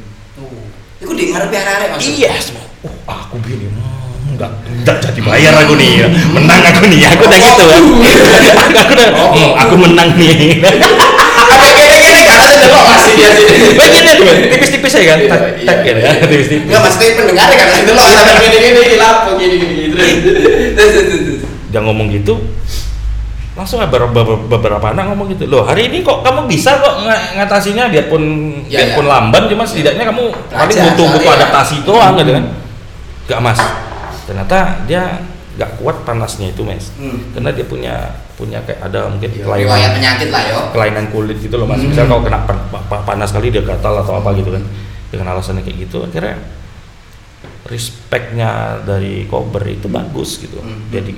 Iku 1.03 1.11
di 1.19 1.35
ngarepe 1.35 1.51
arek-arek 1.51 1.89
maksudnya. 1.91 2.31
Iya, 2.31 2.31
semua. 2.39 2.65
Uh, 2.83 2.95
aku 3.11 3.35
begini, 3.43 3.67
hmm, 3.67 4.33
enggak, 4.33 4.51
enggak 4.65 4.97
jadi 5.03 5.19
bayar 5.19 5.53
aku 5.59 5.75
nih, 5.75 6.07
menang 6.35 6.63
aku 6.63 6.83
nih, 6.87 6.99
aku 7.11 7.23
udah 7.27 7.39
gitu 7.43 7.63
kan. 7.67 7.83
aku 8.81 8.91
udah, 8.95 9.07
hmm, 9.11 9.51
aku 9.59 9.75
menang 9.75 10.09
nih. 10.15 10.63
masih 13.15 13.43
dia 13.45 13.57
sini. 13.59 14.23
Begini 14.23 14.47
tipis-tipis 14.49 14.93
aja 14.93 15.05
kan, 15.05 15.17
Iya, 15.17 15.29
tak, 15.29 15.39
iya, 15.55 15.67
tak 15.67 15.77
ya, 15.81 15.93
iya. 15.93 16.11
tipis-tipis. 16.31 16.65
Enggak 16.65 16.81
maksudnya 16.81 17.11
pendengar 17.15 17.47
kan 17.49 17.67
ada 17.67 17.81
delok 17.81 18.05
sampai 18.09 18.47
gini-gini 18.47 18.95
lapo 18.95 19.29
gini-gini 19.35 19.75
terus. 19.89 20.11
Terus 20.73 20.91
terus. 20.93 21.41
Dia 21.67 21.79
ngomong 21.79 22.07
gitu, 22.07 22.33
langsung 23.53 23.81
beberapa, 23.81 24.09
beberapa 24.45 24.85
anak 24.87 25.09
ngomong 25.09 25.29
gitu, 25.31 25.45
loh 25.45 25.61
hari 25.61 25.87
ini 25.87 26.01
kok 26.01 26.21
kamu 26.21 26.45
bisa 26.45 26.73
kok 26.75 27.01
ng- 27.01 27.33
ngatasinya 27.35 27.85
biarpun 27.87 28.23
Ya, 28.65 28.81
biarpun 28.81 29.05
ya. 29.05 29.11
lamban, 29.11 29.43
cuma 29.45 29.63
setidaknya 29.63 30.05
kamu 30.05 30.23
paling 30.49 30.77
butuh 30.87 31.07
soalnya. 31.11 31.33
adaptasi 31.39 31.75
doang 31.81 32.13
gitu 32.15 32.31
kan. 32.31 32.45
Gak 33.23 33.39
mas, 33.39 33.59
ternyata 34.23 34.57
dia 34.83 35.03
gak 35.53 35.77
kuat 35.77 36.01
panasnya 36.01 36.49
itu 36.49 36.61
mes, 36.61 36.89
Hmm. 36.95 37.29
karena 37.31 37.49
dia 37.49 37.63
punya 37.63 37.95
punya 38.33 38.57
kayak 38.61 38.81
ada 38.83 39.05
mungkin 39.05 39.29
Riwayat 39.29 39.69
kelainan 39.69 39.91
penyakit 39.93 40.29
lah 40.29 40.43
yo. 40.43 40.59
kelainan 40.71 41.05
kulit 41.09 41.37
gitu 41.37 41.55
loh 41.55 41.65
mas. 41.65 41.77
Hmm. 41.77 41.89
Misal 41.89 42.05
kalau 42.05 42.21
kena 42.21 42.41
pa- 42.43 42.65
pa- 42.67 42.83
pa- 42.83 43.03
panas 43.03 43.29
kali 43.29 43.49
dia 43.49 43.61
gatal 43.61 43.93
atau 43.95 44.17
apa 44.17 44.33
gitu 44.33 44.49
kan, 44.49 44.63
dengan 45.07 45.31
alasannya 45.31 45.61
kayak 45.61 45.85
gitu, 45.85 46.01
akhirnya 46.01 46.41
respectnya 47.63 48.49
dari 48.81 49.23
Kober 49.25 49.63
itu 49.65 49.87
bagus 49.87 50.37
gitu. 50.37 50.59
Hmm. 50.59 50.89
Dia 50.89 50.99
di, 50.99 51.15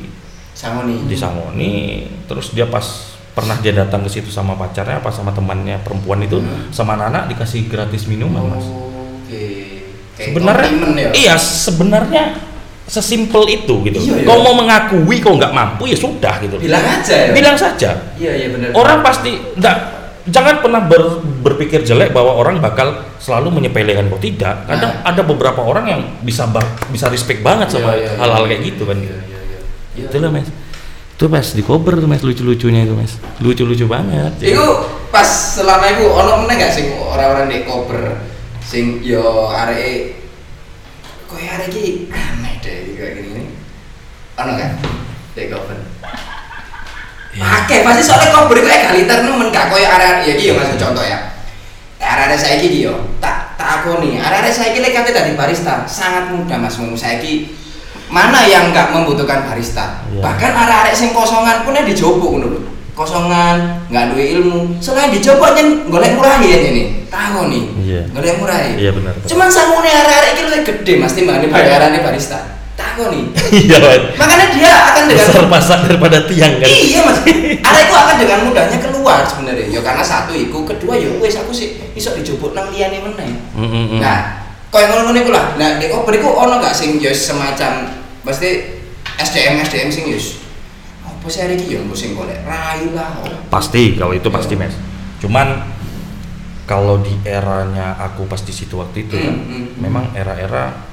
Sangoni. 0.55 1.03
terus 2.25 2.51
dia 2.51 2.63
pas 2.63 2.83
pernah 3.31 3.55
dia 3.57 3.75
datang 3.75 3.99
ke 3.99 4.09
situ 4.09 4.27
sama 4.27 4.55
pacarnya 4.55 4.97
apa 4.97 5.11
sama 5.11 5.27
temannya 5.29 5.79
perempuan 5.79 6.19
itu 6.19 6.39
Hmm. 6.39 6.71
sama 6.71 6.95
anak 6.95 7.27
dikasih 7.27 7.67
gratis 7.67 8.05
minuman 8.05 8.47
mas. 8.47 8.63
Oke. 8.63 9.43
Kayak 10.15 10.27
sebenarnya 10.31 10.69
ya. 10.95 11.09
iya 11.13 11.35
sebenarnya 11.35 12.23
sesimpel 12.85 13.43
itu 13.49 13.81
gitu. 13.83 13.97
Iya, 13.97 14.21
iya. 14.21 14.25
Kau 14.25 14.39
mau 14.41 14.53
mengakui 14.53 15.17
kau 15.17 15.33
nggak 15.33 15.51
mampu 15.51 15.89
ya 15.89 15.97
sudah 15.97 16.37
gitu. 16.39 16.61
Bilang 16.61 16.85
aja 16.85 17.15
ya. 17.15 17.31
Bilang 17.33 17.57
saja. 17.57 17.91
Iya 18.15 18.31
iya 18.35 18.47
benar. 18.53 18.69
Orang 18.73 19.01
pasti 19.01 19.33
enggak 19.57 19.77
jangan 20.25 20.57
pernah 20.57 20.81
ber- 20.81 21.21
berpikir 21.41 21.81
jelek 21.81 22.09
bahwa 22.09 22.33
orang 22.33 22.57
bakal 22.57 22.93
selalu 23.17 23.57
menyepelekan 23.57 24.05
kau 24.07 24.21
tidak. 24.21 24.65
Kadang 24.65 25.01
ada 25.01 25.21
beberapa 25.21 25.61
orang 25.61 25.85
yang 25.85 26.01
bisa 26.21 26.45
ba- 26.45 26.77
bisa 26.87 27.09
respect 27.09 27.41
banget 27.41 27.73
sama 27.73 27.93
Iya, 27.93 28.05
iya, 28.05 28.09
hal-hal 28.21 28.43
iya. 28.45 28.49
kayak 28.53 28.61
gitu 28.63 28.83
kan. 28.85 28.97
Iya 28.97 29.09
iya 29.09 29.39
iya. 29.41 29.59
Iya. 29.97 30.07
Itu 30.09 30.17
lah 30.21 30.29
mas. 30.29 30.49
Itu 31.15 31.25
mas 31.25 31.47
di 31.55 31.63
cover 31.63 31.95
tuh 31.97 32.05
mas 32.05 32.21
lucu-lucunya 32.21 32.85
itu 32.85 32.93
mas. 32.93 33.17
Lucu-lucu 33.39 33.85
banget. 33.87 34.33
Iku 34.41 34.65
pas 35.09 35.25
selama 35.25 35.89
iku 35.89 36.05
ono 36.11 36.43
meneh 36.43 36.59
gak 36.59 36.73
sing 36.75 36.91
orang-orang 36.91 37.47
di 37.47 37.57
koper 37.63 38.19
sing 38.59 38.99
yo 38.99 39.47
arek 39.47 40.24
koyo 41.35 41.47
arek 41.51 41.67
iki 41.75 42.07
aneh 42.15 42.53
deh 42.63 42.95
kayak 42.95 43.11
gini. 43.19 43.43
Ono 44.39 44.51
gak? 44.55 44.71
Di 45.35 45.51
koper. 45.51 45.77
Oke, 47.35 47.75
pasti 47.83 48.01
soalnya 48.07 48.31
koper 48.31 48.63
iku 48.63 48.69
egaliter 48.71 49.17
nemen 49.27 49.51
gak 49.51 49.67
koyo 49.67 49.83
arek 49.83 50.23
ya 50.23 50.31
iki 50.39 50.47
yo 50.49 50.53
masuk 50.55 50.79
contoh 50.79 51.03
ya. 51.03 51.35
Arek-arek 51.99 52.39
saiki 52.39 52.65
iki 52.71 52.79
yo 52.87 52.95
tak 53.19 53.57
tak 53.59 53.81
aku 53.81 53.99
nih, 53.99 54.21
arek-arek 54.23 54.53
saiki 54.55 54.79
lek 54.79 54.93
kate 54.95 55.11
tadi 55.11 55.35
barista 55.35 55.83
sangat 55.89 56.31
mudah 56.31 56.55
Mas 56.55 56.77
Mung 56.79 56.95
saiki 56.95 57.51
mana 58.07 58.45
yang 58.45 58.69
nggak 58.69 58.93
membutuhkan 58.93 59.49
barista 59.49 60.05
Iya. 60.13 60.21
bahkan 60.21 60.53
arek-arek 60.53 60.93
sing 60.93 61.09
kosongan 61.11 61.65
pun 61.65 61.73
yang 61.73 61.83
ngono 62.29 62.47
lho 62.53 62.61
kosongan 62.95 63.55
nggak 63.87 64.05
duwe 64.09 64.25
ilmu 64.33 64.79
selain 64.79 65.11
dicoba 65.11 65.51
nyen 65.51 65.85
golek 65.85 66.15
murah 66.15 66.39
ya 66.39 66.57
ini 66.63 67.05
tahu 67.05 67.51
nih 67.51 67.63
Iya. 67.77 68.01
golek 68.09 68.39
murah 68.39 68.57
Iya 68.65 68.91
benar. 68.91 69.13
benar. 69.13 69.27
cuman 69.27 69.47
samune 69.47 69.85
arek-arek 69.85 70.29
iki 70.31 70.41
luwih 70.41 70.61
gede 70.63 70.93
mas 70.95 71.11
timbangane 71.11 71.47
bayarannya 71.47 71.99
barista 71.99 72.39
tahu 72.73 73.11
nih 73.11 73.23
Iya 73.51 73.77
makanya 74.15 74.47
dia 74.49 74.71
akan 74.89 75.03
dengan 75.05 75.27
Besar 75.27 75.45
pasak 75.47 75.79
daripada 75.85 76.17
tiang 76.23 76.55
kan. 76.55 76.67
iya 76.67 76.99
mas 77.01 77.19
arek 77.61 77.81
itu 77.83 77.93
akan 77.93 78.15
dengan 78.15 78.39
mudahnya 78.43 78.77
keluar 78.79 79.21
sebenarnya 79.21 79.67
ya 79.69 79.79
karena 79.79 80.01
satu 80.01 80.31
iku 80.31 80.63
kedua 80.63 80.95
ya 80.95 81.11
wes 81.19 81.35
aku 81.35 81.51
sih 81.51 81.75
iso 81.91 82.11
dijupuk 82.11 82.51
nang 82.51 82.71
liyane 82.71 82.99
meneh 83.01 83.27
Mm, 83.53 83.63
mm, 83.63 83.85
mm. 83.89 83.99
Nah, 83.99 84.19
kaya 84.67 84.87
ngono-ngono 84.89 85.15
iku 85.17 85.31
lah. 85.31 85.55
Nah, 85.55 85.79
nek 85.79 85.87
koper 85.87 86.15
iku 86.15 86.27
ono 86.27 86.59
gak 86.59 86.71
sing 86.71 86.99
yo 86.99 87.07
semacam 87.09 87.87
pasti 88.21 88.75
SDM 89.15 89.61
SDM 89.61 89.87
sing 89.87 90.03
yo 90.05 90.19
apa 91.25 91.33
sih 91.33 91.41
hari 91.41 91.57
iki 91.57 91.73
yo 91.73 91.81
mbok 91.81 91.97
sing 91.97 92.13
golek 92.13 92.37
rai 92.45 92.85
lah. 92.93 93.17
oh. 93.17 93.25
Pasti 93.49 93.97
kalau 93.97 94.13
itu 94.13 94.29
Iya. 94.29 94.35
pasti 94.37 94.53
mes. 94.53 94.77
Cuman 95.17 95.47
kalau 96.63 97.01
di 97.01 97.17
eranya 97.23 97.97
aku 97.97 98.25
pas 98.25 98.37
di 98.39 98.49
situ 98.49 98.77
waktu 98.77 99.03
itu 99.03 99.17
ya, 99.17 99.27
Hmm, 99.27 99.41
hmm, 99.41 99.49
hmm. 99.49 99.77
memang 99.81 100.05
era-era 100.13 100.85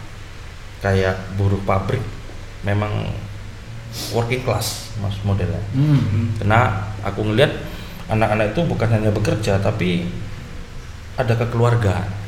kayak 0.80 1.36
buruh 1.36 1.60
pabrik 1.62 2.00
memang 2.60 3.12
working 4.10 4.40
class 4.40 4.96
mas 4.98 5.20
modelnya. 5.20 5.60
Hmm. 5.72 6.32
Karena 6.40 6.60
aku 7.02 7.28
ngelihat 7.28 7.52
anak-anak 8.08 8.56
itu 8.56 8.60
bukan 8.64 8.88
hanya 8.88 9.10
bekerja 9.10 9.60
tapi 9.60 10.08
ada 11.14 11.36
kekeluargaan 11.36 12.24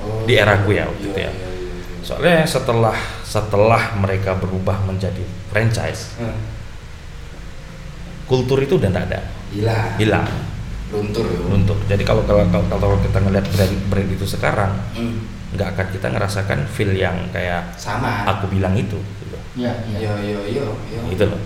Oh. 0.00 0.24
di 0.24 0.32
era 0.32 0.56
gue 0.56 0.72
ya 0.72 0.86
waktu 0.86 1.02
Iya, 1.02 1.10
itu 1.10 1.18
ya. 1.18 1.28
iya, 1.28 1.32
iya, 1.34 1.48
iya. 1.52 1.74
Soalnya 2.00 2.36
setelah 2.46 2.96
setelah 3.20 3.82
mereka 3.94 4.32
berubah 4.32 4.80
menjadi 4.80 5.20
franchise. 5.50 6.14
Kultur 8.30 8.62
itu 8.62 8.78
udah 8.78 8.86
tidak 8.86 9.04
ada, 9.10 9.20
Hilang. 9.50 9.90
hilang, 9.98 10.26
Luntur 10.90 11.26
luntur. 11.46 11.74
Jadi 11.86 12.02
kalau 12.02 12.22
kalau 12.22 12.46
kalau, 12.46 12.66
kalau 12.78 12.96
kita 12.98 13.18
ngelihat 13.18 13.46
brand 13.50 13.74
brand 13.90 14.10
itu 14.10 14.22
sekarang, 14.22 14.70
Hmm. 14.94 15.22
nggak 15.50 15.68
akan 15.74 15.86
kita 15.90 16.06
ngerasakan 16.08 16.58
feel 16.66 16.94
yang 16.94 17.14
kayak 17.30 17.74
Sama. 17.74 18.22
aku 18.26 18.46
bilang 18.46 18.74
itu, 18.74 18.98
gitu. 19.18 19.38
Iya, 19.58 19.70
iya. 19.86 19.98
Yo 19.98 20.12
yo 20.18 20.40
yo 20.46 20.66
yo. 20.86 21.00
Gitu 21.10 21.26
loh. 21.26 21.38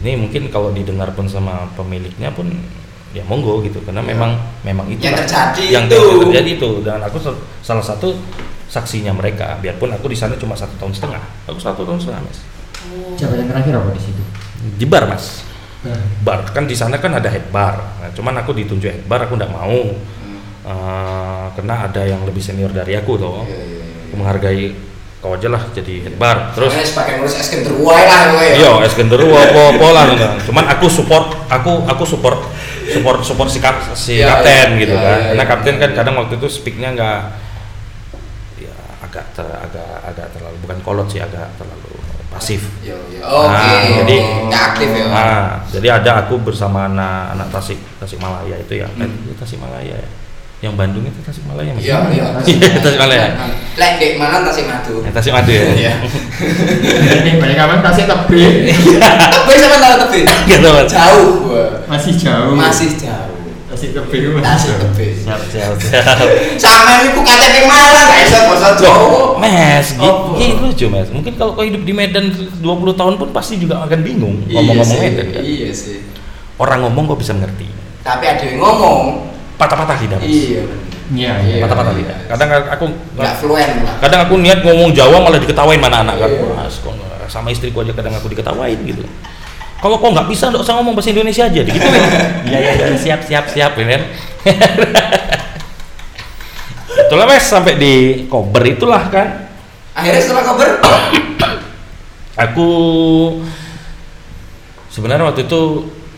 Ini 0.00 0.16
mungkin 0.16 0.48
kalau 0.48 0.68
didengar 0.70 1.12
pun 1.12 1.24
sama 1.24 1.64
pemiliknya 1.72 2.28
pun 2.30 2.52
ya 3.12 3.24
monggo 3.24 3.60
gitu, 3.60 3.80
karena 3.80 4.00
Iya. 4.00 4.10
memang 4.12 4.30
memang 4.60 4.86
itu 4.88 5.00
Yang 5.00 5.24
terjadi 5.24 5.64
yang 5.70 5.84
itu. 5.88 5.96
yang 5.96 6.20
terjadi 6.28 6.50
itu 6.56 6.70
dan 6.84 7.00
aku 7.00 7.16
sal- 7.16 7.40
salah 7.60 7.84
satu 7.84 8.16
saksinya 8.66 9.12
mereka. 9.12 9.60
Biarpun 9.60 9.92
aku 9.92 10.08
di 10.08 10.16
sana 10.16 10.36
cuma 10.36 10.52
satu 10.52 10.72
tahun 10.76 10.92
setengah, 10.92 11.20
aku 11.44 11.60
satu 11.60 11.84
tahun 11.84 12.00
setengah 12.00 12.20
mas. 12.24 12.38
Jabatan 13.16 13.44
terakhir 13.46 13.72
apa 13.76 13.92
di 13.92 14.02
situ? 14.02 14.22
Di 14.76 14.84
bar 14.84 15.04
mas. 15.04 15.43
Bar 16.20 16.40
kan 16.48 16.64
di 16.64 16.72
sana 16.72 16.96
kan 16.96 17.12
ada 17.12 17.28
head 17.28 17.48
bar 17.48 17.76
nah, 17.98 18.10
cuman 18.10 18.34
aku 18.38 18.52
ditunjuk 18.52 18.88
head 18.88 19.04
bar 19.04 19.22
aku 19.22 19.34
nggak 19.34 19.50
mau 19.50 19.80
Hmm. 20.24 20.40
Eh, 20.64 21.46
karena 21.52 21.84
ada 21.84 22.00
yang 22.00 22.24
lebih 22.24 22.40
senior 22.40 22.68
dari 22.68 22.96
aku 22.96 23.14
toh 23.14 23.44
Iya, 23.44 23.52
iya, 23.52 23.84
iya. 23.84 24.04
aku 24.08 24.14
menghargai 24.16 24.64
kau 25.20 25.36
aja 25.36 25.48
lah 25.48 25.60
jadi 25.70 25.94
head 26.00 26.16
bar 26.16 26.52
terus 26.52 26.72
Soalnya 26.72 27.16
ngurus 27.16 27.36
es 27.36 27.48
teruai 27.48 28.02
lah 28.02 28.20
ya. 28.40 28.52
iya 28.56 28.72
es 28.80 28.92
genderuwo 28.92 29.32
apa 29.32 29.60
apa 29.72 29.86
lah 29.90 30.04
cuman 30.40 30.64
aku 30.66 30.88
support 30.88 31.32
aku 31.48 31.84
aku 31.84 32.04
support 32.04 32.38
support 32.88 33.18
support 33.20 33.48
si, 33.48 33.60
kap- 33.60 33.92
si 33.92 34.20
Iya, 34.20 34.40
kapten 34.40 34.68
iya, 34.72 34.80
gitu 34.80 34.94
iya, 34.96 35.00
kan 35.00 35.16
iya, 35.16 35.26
karena 35.28 35.44
iya. 35.44 35.50
kapten 35.52 35.74
kan 35.76 35.90
kadang 35.92 36.14
waktu 36.16 36.34
itu 36.36 36.48
speaknya 36.48 36.88
nggak 36.92 37.18
agak 39.04 39.24
ter, 39.32 39.46
agak 39.46 39.90
agak 40.02 40.26
terlalu 40.32 40.56
bukan 40.60 40.78
kolot 40.80 41.06
sih 41.06 41.20
agak 41.20 41.46
terlalu 41.54 41.93
pasif 42.34 42.62
Yo, 42.82 42.94
yo. 43.08 43.22
Oke. 43.22 43.48
Nah, 43.48 43.80
jadi 44.02 44.16
nggak 44.46 44.62
aktif 44.70 44.88
ya. 44.90 45.04
Nah, 45.08 45.44
jadi 45.66 45.88
ada 45.96 46.10
aku 46.20 46.34
bersama 46.38 46.84
anak 46.84 47.32
anak 47.32 47.48
Tasik 47.48 47.78
Tasik 47.96 48.18
Malaya 48.18 48.56
itu 48.56 48.74
ya 48.76 48.86
eh, 48.86 49.00
Hmm. 49.00 49.24
itu 49.24 49.32
Tasik 49.34 49.56
Malaya 49.56 49.96
ya 49.96 50.10
yang 50.60 50.74
Bandung 50.74 51.04
itu 51.04 51.20
Tasik 51.20 51.44
Malaya 51.44 51.76
Mas? 51.76 51.84
Iya, 51.84 51.98
iya. 52.08 52.24
Iya, 52.48 52.68
Tasik 52.80 52.96
Malaya. 52.96 53.26
Lek 53.74 53.92
dek 53.96 54.12
mana 54.16 54.40
Tasik 54.42 54.64
Madu. 54.64 55.04
Eh, 55.04 55.12
Tasik 55.12 55.32
Madu 55.32 55.52
ya 55.52 55.64
Iya. 55.76 55.92
Ini 57.20 57.30
banyak 57.36 57.56
kawan 57.56 57.80
tasik 57.82 58.04
tebing 58.08 58.72
Tapi 58.96 59.52
sama 59.60 59.76
tahu 59.76 60.08
gitu 60.48 60.68
Mas. 60.68 60.88
Jauh 60.88 61.28
gua. 61.44 61.64
masih 61.84 62.12
jauh. 62.16 62.56
Masih 62.56 62.90
jauh. 62.96 63.33
Tasik 63.74 63.90
tebing. 63.92 64.38
Tasik 64.38 64.74
tepi. 64.76 65.06
siap 65.16 65.40
siap 65.44 65.74
siap 65.82 66.16
Sama 66.56 66.90
ini 66.96 67.10
ku 67.10 67.20
KTP 67.20 67.54
Malang 67.64 68.06
gak 68.06 68.20
bisa 68.22 68.38
bahasa 68.46 68.68
Jawa. 68.76 69.34
Mes, 69.36 69.86
gitu, 69.90 70.06
Oh. 70.06 70.34
gitu 70.34 70.62
lucu 70.62 70.86
Mes. 70.88 71.08
Mungkin 71.10 71.32
kalau 71.34 71.52
kau 71.52 71.62
hidup 71.62 71.82
di 71.82 71.90
Medan 71.90 72.30
20 72.30 72.62
tahun 72.94 73.14
pun 73.16 73.28
pasti 73.30 73.58
juga 73.58 73.82
akan 73.82 74.00
bingung 74.00 74.42
Iya 74.44 74.56
ngomong-ngomong 74.56 74.86
sih, 74.88 75.02
Medan 75.02 75.26
kan. 75.28 75.42
Iya 75.42 75.70
sih. 75.70 75.98
Orang 76.54 76.78
ngomong 76.82 77.04
kau 77.06 77.18
bisa 77.18 77.32
mengerti. 77.32 77.66
Tapi 78.00 78.24
ada 78.24 78.42
yang 78.42 78.58
ngomong. 78.58 79.02
Patah-patah 79.54 79.96
tidak, 79.96 80.18
Mas. 80.18 80.30
Iya. 80.30 80.62
Iya, 81.10 81.32
Iya. 81.36 81.56
Patah-patah 81.60 81.94
tidak. 81.94 82.16
Kadang 82.26 82.48
aku 82.64 82.84
Nggak 83.14 83.34
fluen 83.38 83.70
lah. 83.82 83.94
kadang 84.00 84.20
aku 84.22 84.34
niat 84.36 84.60
ngomong 84.60 84.90
Jawa 84.90 85.18
malah 85.20 85.36
diketawain 85.36 85.76
mana 85.76 86.00
anak 86.00 86.16
kan. 86.16 86.30
Iya. 86.30 86.54
Mas, 86.54 86.78
kok 86.78 86.94
sama 87.24 87.48
istriku 87.48 87.80
aja 87.80 87.90
kadang 87.90 88.14
aku 88.14 88.28
diketawain 88.28 88.78
gitu. 88.80 89.02
Kalau 89.78 89.96
kau 89.98 90.10
nggak 90.10 90.26
bisa, 90.26 90.48
nggak 90.48 90.62
usah 90.62 90.74
ngomong 90.76 90.94
bahasa 90.94 91.10
Indonesia 91.10 91.44
aja, 91.44 91.60
gitu 91.60 91.76
Iya 92.48 92.58
iya 92.58 92.72
iya, 92.74 92.86
siap 92.96 93.20
siap 93.20 93.44
siap, 93.46 93.72
ya 93.74 93.84
kan. 93.92 94.02
Itulah 97.04 97.26
mes 97.26 97.42
sampai 97.42 97.74
di 97.76 97.94
Kober 98.26 98.62
itulah 98.64 99.10
kan. 99.10 99.50
Akhirnya 99.94 100.20
setelah 100.20 100.42
kabar, 100.42 100.68
Aku 102.48 102.68
sebenarnya 104.88 105.30
waktu 105.30 105.46
itu 105.46 105.60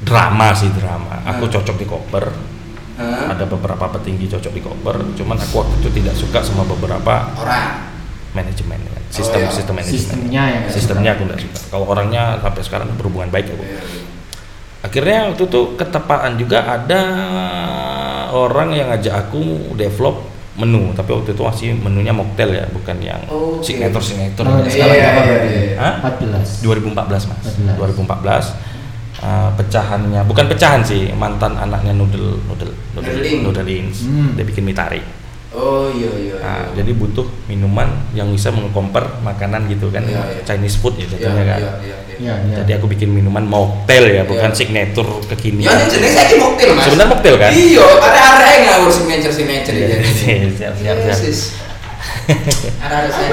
drama 0.01 0.53
sih 0.53 0.73
drama. 0.73 1.21
Aku 1.27 1.45
Hmm. 1.45 1.53
cocok 1.53 1.77
di 1.77 1.85
Kober. 1.85 2.25
Hah? 2.97 3.37
Ada 3.37 3.45
beberapa 3.45 3.93
petinggi 3.93 4.25
cocok 4.25 4.53
di 4.53 4.63
Kober, 4.65 4.97
cuman 5.13 5.37
aku 5.37 5.55
waktu 5.61 5.75
itu 5.85 5.91
tidak 5.93 6.17
suka 6.17 6.41
sama 6.41 6.65
beberapa 6.65 7.29
orang. 7.37 7.93
manajemen 8.33 8.81
sistem 9.11 9.41
iya. 9.45 9.51
sistem 9.53 9.75
manajemen. 9.79 9.99
Sistemnya 9.99 10.43
ya. 10.49 10.61
Sistemnya 10.71 11.11
aku 11.15 11.23
tidak 11.27 11.39
suka. 11.43 11.59
Kalau 11.73 11.87
orangnya 11.89 12.23
sampai 12.43 12.63
sekarang 12.63 12.87
berhubungan 12.99 13.29
baik 13.31 13.47
aku. 13.53 13.65
Iya, 13.65 13.81
Akhirnya 14.87 15.19
waktu 15.35 15.51
itu 15.51 15.61
ketepaan 15.75 16.33
juga 16.39 16.63
ada 16.63 17.01
orang 18.31 18.71
yang 18.71 18.87
ngajak 18.95 19.15
aku 19.27 19.75
develop 19.75 20.23
menu, 20.57 20.95
tapi 20.97 21.11
waktu 21.13 21.35
itu 21.37 21.43
masih 21.43 21.69
menunya 21.77 22.15
mocktail 22.17 22.49
ya, 22.49 22.65
bukan 22.73 22.97
yang 23.03 23.21
Oke. 23.29 23.61
signature 23.61 24.01
signature. 24.01 24.47
Oh, 24.47 24.63
gitu. 24.65 24.81
sekarang 24.81 24.97
Iya, 24.97 25.09
apa 25.13 25.21
iya, 25.27 25.37
iya. 25.45 25.77
Hah? 25.77 25.95
14. 26.17 26.65
2014 26.65 27.29
mas 27.29 27.45
14. 27.45 27.77
2014 27.77 28.57
uh, 29.21 29.51
pecahannya 29.57 30.21
bukan 30.25 30.47
pecahan 30.49 30.81
sih 30.81 31.13
mantan 31.13 31.57
anaknya 31.57 31.93
noodle 31.93 32.41
noodle 32.49 32.73
noodle 32.97 33.17
noodleins 33.45 34.09
Hmm. 34.09 34.33
dia 34.37 34.45
bikin 34.45 34.65
mie 34.65 34.73
tarik 34.77 35.05
Oh 35.55 35.87
iya 35.89 36.11
iya. 36.17 36.35
Nah, 36.39 36.59
iya. 36.69 36.83
jadi 36.83 36.91
butuh 36.93 37.27
minuman 37.47 37.87
yang 38.13 38.29
bisa 38.29 38.51
mengkomper 38.51 39.03
makanan 39.21 39.71
gitu 39.71 39.89
kan 39.89 40.03
Iya, 40.03 40.21
iya. 40.27 40.43
Chinese 40.43 40.77
food 40.77 40.99
ya 40.99 41.07
Iya, 41.07 41.11
jatuhnya 41.17 41.45
kan 41.45 41.61
iya, 41.61 41.73
iya, 41.81 41.97
iya. 41.97 41.97
Iya, 42.17 42.35
iya. 42.43 42.57
jadi 42.61 42.71
aku 42.77 42.87
bikin 42.89 43.09
minuman 43.09 43.45
mocktail 43.45 44.05
ya 44.11 44.23
bukan 44.25 44.51
Iya. 44.51 44.59
signature 44.59 45.07
Ya 45.07 45.27
kekinian 45.33 45.71
ini 45.71 45.87
jenis 45.89 46.13
saya 46.13 46.35
mocktail 46.37 46.71
mas. 46.75 46.83
sebenarnya 46.85 47.09
mocktail 47.09 47.37
kan 47.37 47.51
Iya, 47.53 47.85
ada 48.03 48.21
area 48.35 48.49
yang 48.53 48.63
ngawur 48.67 48.91
signature 48.91 49.33
signature 49.33 49.75
Iya, 49.75 49.87
ya. 49.87 49.99
siap 50.51 50.75
siap 50.77 50.97
siap. 50.99 51.19
Ada 52.77 52.95
ada 52.99 53.09
saya. 53.09 53.31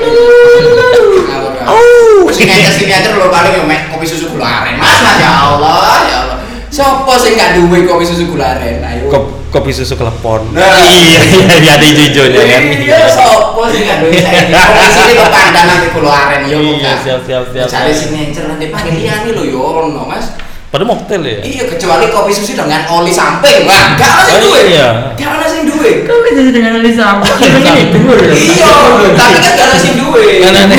Oh. 1.65 2.29
Signature 2.29 2.73
signature 2.73 3.15
lo 3.15 3.27
paling 3.29 3.53
yang 3.57 3.89
kopi 3.89 4.05
susu 4.05 4.29
gula 4.29 4.45
aren 4.45 4.77
mas 4.77 4.99
mas 4.99 5.17
ya 5.17 5.31
Allah 5.31 5.97
ya 6.03 6.17
Allah. 6.23 6.37
Siapa 6.69 7.13
sih 7.17 7.33
nggak 7.33 7.57
duwe 7.57 7.85
kopi 7.85 8.03
susu 8.03 8.25
gula 8.27 8.57
aren? 8.57 8.81
Ayo. 8.81 9.09
Kop- 9.53 9.61
kopi 9.61 9.71
susu 9.71 9.93
kelepon 9.93 10.41
Nah. 10.49 10.65
iya 10.89 11.21
iya 11.21 11.55
iya 11.61 11.71
ada 11.71 11.85
hijau-hijaunya 11.85 12.41
kan 12.43 12.61
Iya, 12.73 12.97
siapa 13.05 13.61
sih 13.69 13.79
nggak 13.79 13.97
duwe 14.01 14.17
saya? 14.17 14.41
Kopi 14.49 14.87
sini 14.89 15.13
kok 15.13 15.29
pandan 15.29 15.63
nanti 15.63 15.87
gula 15.93 16.09
aren 16.11 16.41
yo 16.43 16.57
Iya, 16.57 16.73
bukan. 16.73 16.97
siap, 16.99 17.21
siap, 17.23 17.43
siap. 17.47 17.67
Cari 17.69 17.93
signature 17.93 18.45
nanti 18.49 18.65
panggilan 18.67 19.19
nih 19.23 19.31
lo 19.31 19.43
yo 19.45 19.61
ono 19.61 20.01
mas. 20.03 20.25
Pada 20.73 20.81
mocktail 20.83 21.21
ya 21.21 21.37
Iya 21.37 21.63
kecuali 21.69 22.09
kopi 22.09 22.33
susu 22.33 22.57
dengan 22.57 22.81
oli 22.89 23.13
samping. 23.13 23.69
Wah, 23.69 23.93
gak 23.93 24.09
ada 24.09 24.25
sing 24.25 24.41
Oh, 24.41 24.49
duwe. 24.49 24.61
iya. 24.65 24.89
Gak 25.13 25.29
ada 25.29 25.45
sing 25.45 25.69
duwe. 25.69 26.01
Kau 26.01 26.17
bisa 26.25 26.49
dengan 26.49 26.81
Lisa 26.81 27.21
Ini 27.21 27.93
dhuwur 27.93 28.17
ya. 28.17 28.33
Iya, 28.33 28.73
tapi 29.13 29.37
kan 29.37 29.53
gak 29.53 29.67
ada 29.69 29.77
sing 29.77 29.93
duwe. 30.01 30.41
Kan 30.41 30.53
ada- 30.57 30.73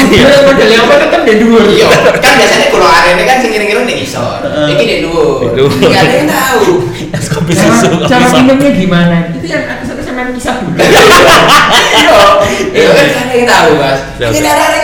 Model 0.45 0.71
apa 0.75 0.95
kan 1.07 1.21
dia 1.23 1.37
dhuwur. 1.39 1.63
Iya, 1.71 1.87
kan 2.19 2.33
biasanya 2.35 2.67
kalau 2.69 2.89
arene 2.91 3.23
kan 3.23 3.37
sing 3.39 3.55
ngiring-ngiring 3.55 3.87
ning 3.87 3.99
isor. 4.03 4.43
Iki 4.67 4.83
nek 4.83 4.99
dhuwur. 5.07 5.39
Di 5.39 5.63
dhuwur. 5.63 5.79
Gak 5.87 6.03
ada 6.03 6.15
yang 6.17 6.27
tahu. 6.29 6.67
es 7.15 7.27
kopi 7.31 7.53
Cara, 7.55 7.71
susu 7.71 7.87
cara 8.11 8.27
kopi 8.27 8.43
minumnya 8.43 8.71
gimana? 8.75 9.17
Itu 9.31 9.47
yang 9.47 9.63
aku 9.65 9.83
satu 9.87 10.03
sama 10.03 10.27
kisah 10.35 10.59
dulu. 10.59 10.75
Iya, 10.75 10.91
iya 12.75 12.89
kan 12.91 13.07
gak 13.07 13.23
ada 13.23 13.33
yang 13.33 13.47
tahu, 13.47 13.71
Mas. 13.79 13.99
Siap, 14.19 14.31
Ini 14.33 14.43
siap. 14.43 14.59
ada 14.59 14.79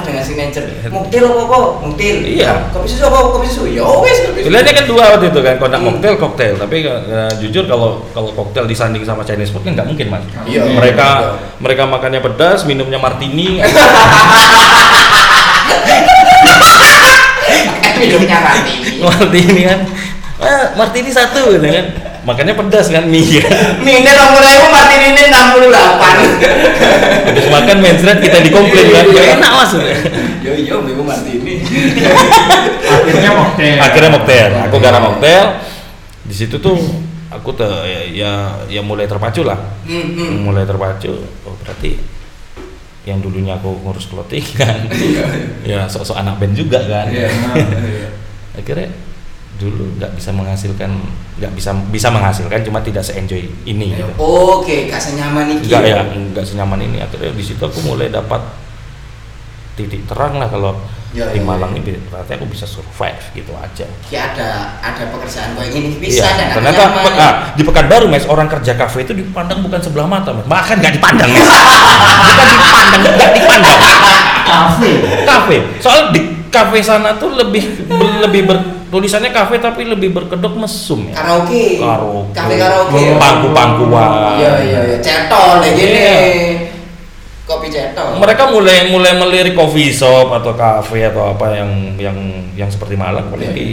lah 0.00 0.08
dengan 0.08 0.24
signature. 0.24 0.64
Muktil 0.88 1.22
apa 1.28 1.40
apa? 1.44 1.58
Muktil. 1.84 2.16
Iya. 2.24 2.72
Kopi 2.72 2.88
susu 2.88 3.04
apa? 3.04 3.18
Kopi 3.36 3.46
susu. 3.52 3.68
Ya 3.68 3.84
wes 3.84 4.16
kopi 4.24 4.40
susu. 4.40 4.48
Pilihannya 4.48 4.72
kan 4.72 4.84
dua 4.88 5.04
waktu 5.16 5.26
itu 5.28 5.40
kan, 5.44 5.54
nak 5.60 5.80
Hmm. 5.80 5.86
mocktail, 5.92 6.14
koktail. 6.16 6.54
Tapi 6.56 6.76
eh, 6.88 7.32
jujur 7.44 7.68
kalau 7.68 8.00
kalau 8.16 8.32
koktail 8.32 8.64
disanding 8.64 9.04
sama 9.04 9.20
Chinese 9.28 9.52
food 9.52 9.68
kan 9.68 9.76
nggak 9.76 9.88
mungkin 9.92 10.06
mas. 10.08 10.24
Iya. 10.48 10.64
Mereka 10.64 11.08
mereka 11.60 11.82
makannya 11.84 12.20
pedas, 12.24 12.64
minumnya 12.64 12.96
martini. 12.96 13.60
minumnya 18.00 18.38
mati. 18.40 18.74
martini 19.00 19.60
kan, 19.68 19.80
ah, 20.40 20.72
martini 20.72 21.12
satu 21.12 21.52
gitu 21.52 21.68
kan. 21.68 22.09
Makannya 22.20 22.52
pedas 22.52 22.86
kan 22.92 23.04
mie 23.08 23.40
kan. 23.40 23.80
Mine 23.80 24.12
nomor 24.12 24.44
ewu 24.44 24.66
mati 24.68 24.96
ini 25.08 25.22
68. 25.32 27.30
Habis 27.30 27.46
makan 27.48 27.76
mensret 27.80 28.18
kita 28.20 28.38
dikomplain 28.44 28.86
kan. 28.92 29.04
Gak 29.08 29.26
enak 29.40 29.52
mas. 29.56 29.72
Yo 30.44 30.52
yo, 30.52 30.76
mati 31.00 31.40
ini. 31.40 31.64
Akhirnya 33.00 33.30
mocktail. 33.32 33.76
Akhirnya 33.80 34.10
mocktail. 34.12 34.50
Aku 34.68 34.76
garam 34.78 35.02
mocktail. 35.08 35.44
Di 36.28 36.34
situ 36.36 36.60
tuh 36.60 36.76
aku 37.32 37.56
tuh 37.56 37.70
ya, 37.88 38.00
ya 38.10 38.32
ya 38.68 38.80
mulai 38.84 39.08
terpacu 39.08 39.40
lah. 39.40 39.56
Hmm, 39.88 40.14
hmm. 40.14 40.44
mulai 40.44 40.68
terpacu 40.68 41.14
oh 41.48 41.54
berarti 41.64 42.20
yang 43.08 43.18
dulunya 43.24 43.56
aku 43.56 43.80
ngurus 43.80 44.12
clothing 44.12 44.44
kan 44.60 44.76
ya 45.64 45.88
sok-sok 45.88 46.20
anak 46.20 46.36
band 46.36 46.52
juga 46.52 46.84
kan 46.84 47.08
Iya. 47.08 47.32
akhirnya 48.60 48.88
dulu 49.60 49.84
nggak 49.94 50.16
bisa 50.16 50.32
menghasilkan 50.32 50.90
nggak 51.36 51.52
bisa 51.52 51.70
bisa 51.92 52.08
menghasilkan 52.08 52.64
cuma 52.64 52.80
tidak 52.80 53.04
se-enjoy 53.04 53.44
ini 53.62 53.92
gitu. 53.92 54.08
Oke, 54.16 54.88
gak 54.88 54.96
senyaman 54.98 55.52
iki. 55.52 55.68
nggak 55.68 55.82
ya 55.84 56.00
nggak 56.02 56.42
senyaman 56.42 56.80
ini. 56.80 56.98
Akhirnya 56.98 57.30
di 57.30 57.44
situ 57.44 57.60
aku 57.60 57.84
mulai 57.84 58.08
dapat 58.08 58.40
titik 59.74 60.04
terang 60.04 60.36
lah 60.36 60.48
kalau 60.48 60.74
Ya, 61.10 61.26
di 61.26 61.42
ya, 61.42 61.44
Malang 61.44 61.74
ya. 61.74 61.82
ini. 61.82 61.98
Berarti 62.06 62.38
aku 62.38 62.46
bisa 62.46 62.62
survive 62.62 63.18
gitu 63.34 63.50
aja. 63.52 63.82
Ki 64.06 64.14
ada 64.14 64.78
ada 64.78 65.10
pekerjaan 65.10 65.58
kayak 65.58 65.74
gini. 65.74 65.98
Bisa 65.98 66.22
Iya, 66.22 66.38
dan 66.38 66.48
ternyata 66.54 66.82
nyaman. 66.86 67.14
ah, 67.18 67.32
di 67.50 67.62
Pekanbaru 67.66 68.06
mes 68.06 68.22
orang 68.24 68.46
kerja 68.46 68.78
kafe 68.78 69.02
itu 69.02 69.18
dipandang 69.18 69.58
bukan 69.58 69.82
sebelah 69.82 70.06
mata 70.06 70.30
mes 70.30 70.46
bahkan 70.46 70.78
nggak 70.78 70.94
dipandang 70.94 71.26
mes 71.28 71.42
bukan 72.22 72.46
dipandang 72.46 73.12
nggak 73.18 73.32
dipandang. 73.34 73.78
Kafe. 74.46 74.90
kafe. 75.26 75.56
Soal 75.82 76.14
di 76.14 76.20
kafe 76.46 76.78
sana 76.78 77.18
tuh 77.18 77.34
lebih 77.34 77.90
lebih 78.22 78.46
ber, 78.46 78.58
tulisannya 78.90 79.30
kafe 79.30 79.56
tapi 79.56 79.82
lebih 79.84 80.10
berkedok 80.10 80.54
mesum 80.54 81.06
ya 81.06 81.14
karaoke. 81.16 81.78
Karaoke. 81.78 82.34
Kafe 82.34 82.54
karaoke. 82.54 82.98
Oh, 82.98 83.16
pangku-pangkuan. 83.16 84.10
Iya 84.36 84.52
iya 84.60 84.78
iya. 84.84 84.98
Cetol 84.98 85.62
kayak 85.62 85.74
gini. 85.74 85.94
Iya. 85.96 86.18
Kopi 87.42 87.66
cetol. 87.66 88.14
mereka 88.14 88.46
mulai 88.46 88.86
mulai 88.86 89.10
melirik 89.12 89.54
coffee 89.54 89.90
shop 89.90 90.30
atau 90.32 90.54
kafe 90.54 91.02
atau 91.04 91.30
apa 91.30 91.50
yang 91.52 91.70
yang 91.96 92.18
yang 92.54 92.66
seperti 92.66 92.94
Malang 92.94 93.26
paling 93.26 93.50
Iya. 93.50 93.58
di 93.58 93.70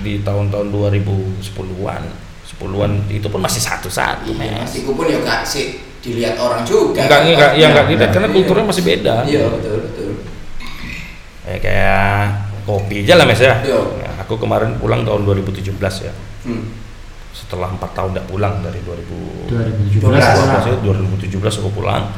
di 0.00 0.12
tahun-tahun 0.20 0.68
2010-an 0.68 2.02
10-an 2.48 2.92
itu 3.08 3.26
pun 3.26 3.40
masih 3.40 3.60
satu-satu 3.60 4.28
Iya, 4.30 4.36
mes 4.38 4.64
Masiku 4.64 4.92
pun 4.92 5.04
ya 5.04 5.20
gak 5.20 5.44
sih 5.44 5.76
dilihat 5.98 6.36
orang 6.36 6.62
juga. 6.62 7.04
enggak 7.04 7.20
enggak 7.26 7.50
ya 7.54 7.66
enggak 7.68 7.84
Iya, 7.84 7.92
tidak 7.92 8.08
karena 8.10 8.26
iya. 8.26 8.34
kulturnya 8.34 8.64
masih 8.64 8.84
beda 8.86 9.14
Iya 9.24 9.42
betul 9.50 9.76
betul. 9.84 10.10
ya, 11.44 11.56
kayak 11.58 12.16
kopi 12.64 12.96
aja 13.02 13.14
lah 13.14 13.24
mes 13.24 13.40
ya 13.40 13.54
Iya. 13.60 14.07
Aku 14.26 14.34
kemarin 14.34 14.74
pulang 14.82 15.06
tahun 15.06 15.22
2017 15.26 15.78
ya. 16.02 16.14
Hmm. 16.46 16.64
setelah 17.28 17.70
empat 17.70 17.94
tahun 17.94 18.18
tidak 18.18 18.26
pulang 18.34 18.54
dari 18.66 18.82
2000 18.82 19.46
2017 20.02 20.82
2017 20.82 21.60
aku 21.62 21.70
pulang. 21.70 22.10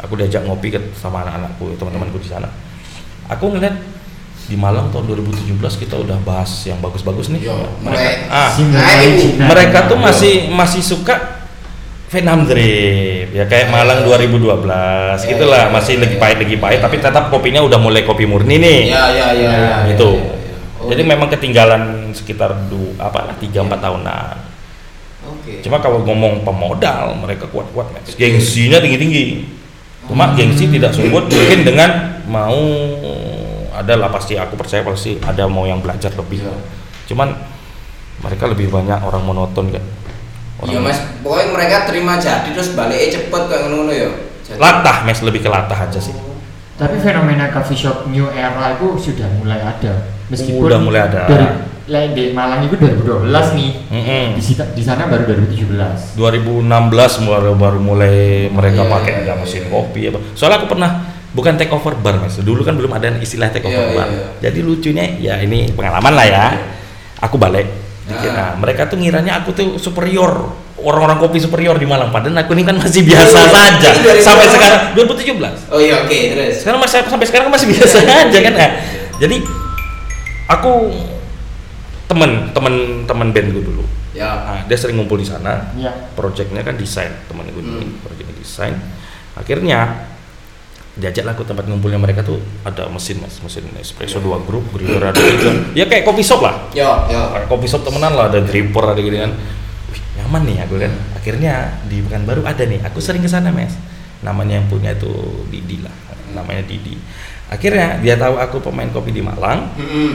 Aku 0.00 0.16
diajak 0.16 0.48
ngopi 0.48 0.72
ke 0.72 0.80
sama 0.96 1.24
anak-anakku 1.28 1.76
teman-temanku 1.76 2.16
di 2.20 2.28
sana. 2.28 2.48
Aku 3.28 3.52
ngeliat 3.52 3.76
di 4.46 4.54
Malang 4.54 4.88
tahun 4.94 5.12
2017 5.12 5.82
kita 5.82 5.98
udah 5.98 6.16
bahas 6.22 6.48
yang 6.64 6.78
bagus-bagus 6.78 7.34
nih. 7.34 7.50
Iya, 7.50 7.58
mereka 7.82 8.22
ah, 8.30 8.50
mereka 9.50 9.78
tuh 9.90 9.98
iya. 9.98 10.04
masih 10.06 10.34
masih 10.54 10.82
suka 10.86 11.14
Vietnam 12.06 12.46
Drip 12.46 13.34
ya 13.34 13.44
kayak 13.50 13.66
Malang 13.74 14.06
2012 14.06 14.62
Ya, 14.62 15.18
gitulah 15.26 15.74
masih 15.74 15.98
ya, 15.98 16.06
lagi 16.06 16.16
pahit 16.22 16.38
lagi 16.38 16.56
pahit 16.62 16.78
tapi 16.78 16.96
tetap 17.02 17.34
kopinya 17.34 17.66
udah 17.66 17.82
mulai 17.82 18.06
kopi 18.06 18.24
murni 18.30 18.62
nih. 18.62 18.80
Ya 18.94 19.10
ya 19.10 19.28
ya 19.34 19.52
itu. 19.90 20.10
ya, 20.14 20.22
ya, 20.22 20.30
ya. 20.30 20.35
Oh, 20.86 20.90
jadi 20.94 21.02
memang 21.02 21.26
ketinggalan 21.26 22.14
sekitar 22.14 22.54
du, 22.70 22.94
apa 23.02 23.34
tiga 23.42 23.66
empat 23.66 23.82
tahunan. 23.82 24.36
Oke. 25.26 25.58
cuma 25.58 25.82
kalau 25.82 26.06
ngomong 26.06 26.46
pemodal 26.46 27.18
mereka 27.18 27.50
kuat-kuat 27.50 27.90
Mas. 27.90 28.14
gengsinya 28.14 28.78
tinggi-tinggi. 28.78 29.42
Cuma 30.06 30.38
gengsi 30.38 30.70
tidak 30.70 30.94
sebut 30.94 31.26
mungkin 31.26 31.66
dengan 31.66 32.22
mau 32.30 32.54
ada 33.74 33.98
lah 33.98 34.06
pasti 34.14 34.38
aku 34.38 34.54
percaya 34.54 34.86
pasti 34.86 35.18
ada 35.18 35.50
mau 35.50 35.66
yang 35.66 35.82
belajar 35.82 36.14
lebih. 36.14 36.46
Iya. 36.46 36.54
cuman 37.10 37.34
mereka 38.22 38.46
lebih 38.46 38.70
banyak 38.70 39.02
orang 39.02 39.22
monoton 39.26 39.74
kan 39.74 39.84
Iya 40.64 40.80
mas, 40.80 40.96
pokoknya 41.20 41.52
mereka 41.52 41.76
terima 41.84 42.16
jadi 42.16 42.48
terus 42.48 42.72
baliknya 42.72 43.20
cepet 43.20 43.42
kayak 43.44 43.68
ngono 43.68 43.92
ya. 43.92 44.08
Latah 44.56 45.04
mes 45.04 45.20
lebih 45.20 45.44
ke 45.44 45.50
latah 45.52 45.76
aja 45.76 46.00
sih 46.00 46.16
Tapi 46.76 46.96
fenomena 46.98 47.48
coffee 47.48 47.78
shop 47.78 48.04
new 48.06 48.28
era 48.28 48.76
itu 48.76 48.86
sudah 49.00 49.28
mulai 49.34 49.58
ada. 49.58 49.92
Meskipun 50.28 50.60
Udah 50.62 50.76
mulai 50.76 51.00
ada. 51.02 51.24
Dari, 51.24 51.46
like 51.86 52.12
di 52.12 52.24
Malang 52.30 52.60
itu 52.62 52.76
2012 52.76 53.30
nih. 53.56 53.70
Mm-mm. 53.88 54.24
Di, 54.34 54.42
sita- 54.42 54.68
di 54.70 54.82
sana 54.82 55.06
baru 55.06 55.24
2017. 55.24 56.18
2016 56.18 56.68
baru 57.22 57.52
baru 57.54 57.78
mulai 57.78 58.16
mereka 58.48 58.82
Iya, 58.82 58.90
pakai 58.90 59.12
iya, 59.12 59.20
ada 59.22 59.32
iya, 59.32 59.40
mesin 59.40 59.62
iya. 59.64 59.70
kopi 59.70 60.00
apa 60.06 60.18
soalnya 60.32 60.56
aku 60.58 60.68
pernah 60.68 60.90
bukan 61.30 61.52
take 61.54 61.70
over 61.70 61.94
bar 61.94 62.16
mas 62.16 62.36
dulu 62.38 62.60
kan 62.60 62.74
belum 62.74 62.90
ada 62.90 63.12
istilah 63.16 63.48
take 63.48 63.64
over 63.64 63.76
Iya, 63.76 63.86
iya, 63.86 63.96
bar 63.96 64.08
iya. 64.10 64.26
jadi 64.42 64.58
lucunya 64.60 65.04
ya 65.16 65.34
ini 65.38 65.70
pengalaman 65.70 66.12
lah 66.12 66.26
ya 66.26 66.44
aku 67.18 67.36
balik 67.36 67.68
dikit 68.06 68.30
Ah. 68.30 68.34
nah 68.34 68.50
mereka 68.56 68.86
tuh 68.86 68.96
ngiranya 68.96 69.42
aku 69.42 69.50
tuh 69.50 69.76
superior 69.76 70.54
orang-orang 70.78 71.18
kopi 71.18 71.42
superior 71.42 71.74
di 71.74 71.84
Malang. 71.84 72.14
Padahal 72.14 72.36
aku 72.38 72.54
ini 72.54 72.62
kan 72.62 72.78
masih 72.78 73.02
biasa 73.02 73.34
Iya, 73.34 73.50
saja. 73.50 73.90
Sampai 74.22 74.46
sekarang 74.46 74.80
2017 74.94 75.74
Oh 75.74 75.80
iya 75.82 76.04
oke 76.04 76.14
terus. 76.14 76.62
sekarang 76.62 76.78
masih 76.78 76.96
sampai 77.02 77.26
sekarang 77.26 77.48
masih 77.48 77.66
biasa 77.66 77.96
aja 77.98 78.38
kan? 78.46 78.54
nah, 78.54 78.70
jadi 79.18 79.36
aku 80.46 80.72
temen 82.06 82.54
temen 82.54 82.74
temen 83.04 83.28
band 83.34 83.48
gue 83.50 83.64
dulu. 83.64 83.84
Ya. 84.14 84.32
nah, 84.32 84.60
dia 84.64 84.78
sering 84.78 84.96
ngumpul 84.96 85.18
di 85.18 85.26
sana. 85.26 85.74
Iya. 85.74 85.90
projectnya 86.14 86.62
kan 86.62 86.78
desain 86.78 87.10
teman 87.26 87.50
gue 87.50 87.58
dulu. 87.58 87.82
Hmm. 87.82 87.98
projectnya 88.00 88.36
desain. 88.38 88.74
Akhirnya 89.34 90.06
diajak 90.96 91.28
lah 91.28 91.36
ke 91.36 91.44
tempat 91.44 91.68
ngumpulnya 91.68 92.00
mereka 92.00 92.24
tuh 92.24 92.40
ada 92.64 92.88
mesin 92.88 93.20
mas. 93.20 93.36
Mesin 93.44 93.68
espresso 93.76 94.16
dua 94.18 94.40
grup 94.40 94.64
grinder 94.72 95.12
ada 95.12 95.20
tiga 95.30 95.52
ya 95.76 95.84
kayak 95.84 96.08
kopi 96.08 96.24
shop 96.24 96.40
lah. 96.40 96.72
Ya 96.72 97.04
ya. 97.06 97.20
kayak 97.36 97.46
kopi 97.46 97.68
shop 97.68 97.84
temenan 97.84 98.16
lah 98.16 98.32
ada 98.32 98.40
dripper 98.40 98.84
ada 98.84 99.00
gitu 99.00 99.16
kan. 99.16 99.32
Wih, 99.92 100.00
nyaman 100.20 100.42
nih 100.48 100.56
aku 100.64 100.74
kan. 100.80 100.92
Akhirnya 101.14 101.54
di 101.84 102.00
Pekanbaru 102.00 102.42
ada 102.48 102.64
nih. 102.64 102.80
Aku 102.88 102.98
sering 102.98 103.20
ke 103.20 103.28
sana 103.28 103.52
mas. 103.52 103.76
Namanya 104.24 104.56
yang 104.56 104.66
punya 104.66 104.96
itu 104.96 105.12
Didi 105.52 105.84
lah. 105.84 105.92
Namanya 106.32 106.64
Didi. 106.64 106.96
Akhirnya 107.52 108.00
dia 108.00 108.16
tahu 108.16 108.40
aku 108.40 108.58
pemain 108.64 108.88
kopi 108.90 109.12
di 109.12 109.20
Malang. 109.20 109.68
Mm-mm. 109.76 110.12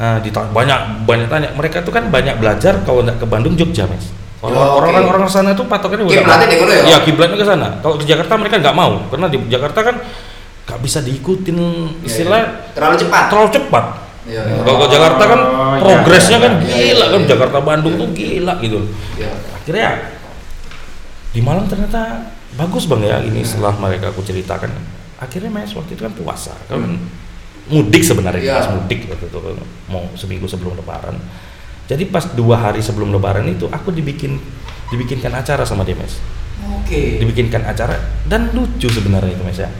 Eh, 0.00 0.18
dita- 0.24 0.48
banyak 0.48 1.04
banyak 1.04 1.28
tanya. 1.28 1.48
Mereka 1.52 1.84
tuh 1.84 1.92
kan 1.92 2.08
banyak 2.08 2.40
belajar 2.40 2.80
kalau 2.88 3.04
nggak 3.04 3.20
ke 3.20 3.26
Bandung 3.28 3.52
Jogja 3.54 3.84
mas 3.84 4.16
Ya, 4.40 4.56
orang 4.56 4.90
oke. 4.96 5.08
orang 5.12 5.24
sana 5.28 5.52
tuh 5.52 5.68
patokannya 5.68 6.08
udah 6.08 6.16
Kiblatnya 6.16 6.48
di 6.48 6.56
mana 6.56 6.72
ya? 6.72 6.82
Iya 6.86 6.98
kiblatnya 7.04 7.36
ke 7.36 7.44
sana 7.44 7.68
kalau 7.78 8.00
di 8.00 8.08
Jakarta 8.08 8.32
mereka 8.34 8.56
nggak 8.56 8.72
mau 8.72 8.92
karena 9.08 9.26
di 9.28 9.36
Jakarta 9.46 9.80
kan 9.82 9.96
nggak 10.64 10.78
bisa 10.80 10.98
diikutin 11.00 11.58
istilah 12.00 12.40
Ya, 12.40 12.48
Terlalu 12.72 12.96
cepat. 12.98 13.24
terlalu 13.28 13.50
cepat 13.52 13.84
Iya, 14.24 14.40
Nah, 14.40 14.52
iya. 14.52 14.62
kalau 14.62 14.78
ke 14.78 14.88
Jakarta 14.88 15.22
kan 15.26 15.40
Oh, 15.40 15.50
iya, 15.66 15.80
progresnya 15.82 16.36
iya, 16.36 16.44
kan 16.46 16.52
iya, 16.56 16.64
gila 16.64 16.80
iya, 16.96 17.06
kan 17.06 17.20
iya. 17.20 17.28
Jakarta 17.28 17.58
Bandung 17.60 17.94
tuh 17.96 18.08
gila 18.10 18.54
gitu 18.58 18.78
Ya. 19.14 19.30
akhirnya 19.52 19.88
di 21.30 21.40
Malang 21.40 21.66
ternyata 21.66 22.00
bagus 22.52 22.84
bang 22.84 23.02
ya 23.02 23.16
ini 23.20 23.40
Hmm. 23.40 23.46
setelah 23.46 23.74
mereka 23.76 24.08
aku 24.08 24.20
ceritakan 24.20 24.70
akhirnya 25.16 25.50
mas 25.50 25.70
waktu 25.70 25.94
itu 25.94 26.02
kan 26.02 26.14
puasa 26.14 26.56
kan 26.64 26.80
mudik 27.66 28.00
sebenarnya 28.00 28.40
Iya. 28.40 28.54
pas 28.56 28.68
mudik 28.72 29.04
waktu 29.06 29.26
itu 29.26 29.38
mau 29.86 30.08
seminggu 30.14 30.48
sebelum 30.48 30.74
lebaran 30.74 31.14
jadi 31.90 32.06
pas 32.06 32.22
dua 32.38 32.70
hari 32.70 32.78
sebelum 32.78 33.10
lebaran 33.10 33.50
itu 33.50 33.66
aku 33.66 33.90
dibikin 33.90 34.38
dibikinkan 34.94 35.34
acara 35.34 35.66
sama 35.66 35.82
dia 35.82 35.98
mas 35.98 36.22
Oke. 36.86 37.18
dibikinkan 37.18 37.66
acara 37.66 37.98
dan 38.30 38.54
lucu 38.54 38.86
sebenarnya 38.86 39.34
itu 39.34 39.42
mas 39.42 39.58
ya 39.58 39.70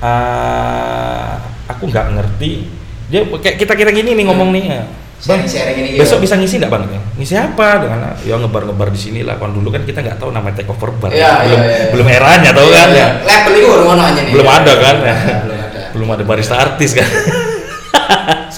Ah, 0.00 1.36
aku 1.68 1.92
nggak 1.92 2.16
ngerti 2.16 2.64
dia 3.12 3.20
kayak 3.20 3.60
kita 3.60 3.76
kita 3.76 3.92
gini 3.92 4.16
nih 4.16 4.24
ngomong 4.24 4.48
nih 4.48 4.64
ya. 4.64 4.82
Bang, 5.28 5.44
Sharing-sharing 5.44 5.76
ini. 5.76 5.88
besok 6.00 6.24
bisa 6.24 6.40
ngisi 6.40 6.56
nggak 6.56 6.72
bang? 6.72 6.88
Ngisi 7.20 7.36
apa? 7.36 7.84
Dengan 7.84 8.16
ya 8.24 8.40
ngebar-ngebar 8.40 8.88
di 8.88 8.96
sini 8.96 9.20
lah. 9.20 9.36
Kan 9.36 9.52
dulu 9.52 9.68
kan 9.68 9.84
kita 9.84 10.00
nggak 10.00 10.16
tahu 10.16 10.32
nama 10.32 10.48
take 10.56 10.72
over 10.72 10.88
bar. 10.96 11.12
Iya, 11.12 11.44
belum 11.44 11.60
iya, 11.60 11.68
iya. 11.68 11.86
belum 11.92 12.06
eranya 12.08 12.50
tahu 12.56 12.68
kan 12.72 12.88
ya. 12.96 13.08
Level 13.20 13.52
itu 13.52 13.66
baru 13.68 13.84
nih. 13.92 14.32
Belum 14.32 14.48
ada 14.48 14.72
kan? 14.80 14.96
Ya, 15.04 15.16
belum 15.44 15.58
ada. 15.60 15.80
belum 15.92 16.08
ada 16.16 16.24
barista 16.24 16.56
artis 16.56 16.96
kan. 16.96 17.04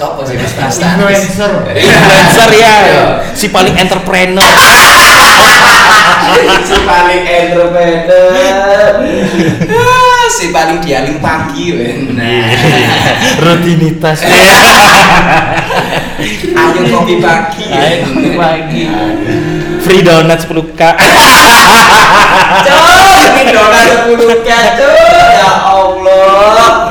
Sopo 0.02 0.26
sih 0.26 0.34
Mas 0.34 0.50
Mas? 0.58 0.82
Influencer. 0.82 1.52
Influencer 1.78 2.50
ya. 2.58 2.74
Si 3.38 3.54
paling 3.54 3.78
entrepreneur. 3.78 4.42
si 6.66 6.74
paling 6.82 7.22
entrepreneur. 7.22 8.98
Si 10.26 10.50
paling 10.50 10.82
dialing 10.82 11.22
pagi 11.22 11.70
men. 11.70 12.18
Nah. 12.18 12.50
Rutinitas. 13.46 14.26
Ayo 16.58 16.82
kopi 16.90 17.22
pagi. 17.22 17.70
Ayo 17.70 18.10
kopi 18.10 18.30
pagi. 18.34 18.90
Free 19.86 20.02
donat 20.02 20.42
10k. 20.42 20.82
Cok, 22.66 22.82
ini 23.38 23.42
donat 23.54 23.86
10 24.10 24.18
kacau. 24.18 24.90
Ya 25.14 25.52
Allah. 25.62 26.90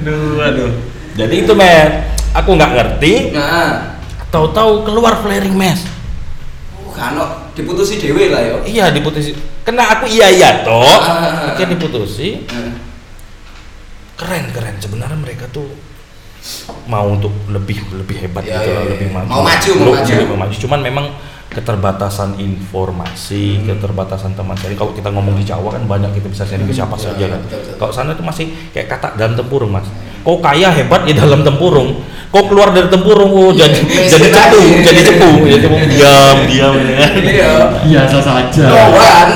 aduh, 0.00 0.40
aduh. 0.40 0.72
Jadi 1.18 1.34
itu 1.42 1.50
men, 1.50 2.08
aku 2.38 2.50
nggak 2.54 2.72
ngerti. 2.72 3.12
Nah, 3.32 3.98
Tahu-tahu 4.28 4.84
keluar 4.84 5.16
flaring 5.18 5.56
mes. 5.56 5.80
uh, 6.76 6.92
kano 6.92 7.48
diputusi 7.56 7.96
dewe 7.96 8.28
lah 8.28 8.42
yo. 8.44 8.56
Iya 8.62 8.92
diputusi. 8.92 9.32
Kena 9.64 9.96
aku 9.96 10.04
iya 10.04 10.28
iya 10.28 10.50
toh. 10.62 10.84
Ah. 10.84 11.52
Oke 11.52 11.64
diputusi. 11.64 12.44
Nah, 12.46 12.76
Keren 14.14 14.50
keren. 14.50 14.76
Sebenarnya 14.76 15.14
mereka 15.14 15.46
tuh 15.48 15.64
mau 16.84 17.06
untuk 17.08 17.30
lebih 17.48 17.78
lebih 17.94 18.16
hebat 18.20 18.42
Iya, 18.42 18.52
gitu 18.52 18.68
iya, 18.68 18.74
lah, 18.74 18.82
iya. 18.82 18.90
lebih 18.92 19.08
maju. 19.10 19.28
Mau 19.28 19.42
maju, 19.42 19.70
mau 19.74 19.92
maju. 19.94 20.12
iya, 20.12 20.24
mau 20.26 20.38
maju. 20.38 20.54
Cuman 20.58 20.80
memang 20.82 21.06
keterbatasan 21.48 22.30
informasi, 22.36 23.44
Hmm. 23.56 23.66
keterbatasan 23.72 24.36
teman 24.36 24.52
sharing. 24.54 24.76
Kalau 24.76 24.92
kita 24.92 25.08
ngomong 25.08 25.34
di 25.34 25.44
Jawa 25.44 25.72
kan 25.72 25.82
banyak 25.82 26.12
kita 26.12 26.28
bisa 26.28 26.44
sharing 26.44 26.66
ke 26.66 26.74
siapa 26.74 26.92
Iya, 26.94 27.04
saja 27.08 27.24
iya, 27.24 27.32
kan. 27.32 27.40
Kalau 27.78 27.92
sana 27.94 28.12
tuh 28.12 28.26
masih 28.26 28.46
kayak 28.70 28.88
kata 28.90 29.16
dalam 29.16 29.32
tempurung 29.32 29.72
mas. 29.72 29.88
Kau 30.28 30.44
kaya 30.44 30.68
hebat 30.68 31.08
di 31.08 31.16
dalam 31.16 31.40
tempurung. 31.40 32.04
Kau 32.28 32.44
keluar 32.44 32.68
dari 32.76 32.92
tempurung, 32.92 33.32
oh 33.32 33.48
jadi 33.48 33.80
Iya, 33.80 34.04
jadi 34.12 34.28
iya, 34.28 34.36
cepu, 34.36 34.60
iya. 34.60 34.80
jadi 34.84 35.00
cepu, 35.00 35.28
jadi 35.48 35.60
cepu 35.64 35.76
diam 35.88 36.36
diam. 36.44 36.74
ya. 36.76 37.08
Iya. 37.16 37.52
Biasa 37.80 38.18
saja. 38.20 38.68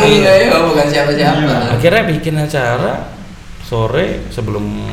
Nih 0.05 0.21
ya, 0.21 0.61
bukan 0.61 0.87
siapa-siapa. 0.93 1.41
Iya. 1.41 1.57
Akhirnya 1.73 2.03
bikin 2.13 2.35
acara 2.37 3.09
sore 3.65 4.29
sebelum 4.29 4.93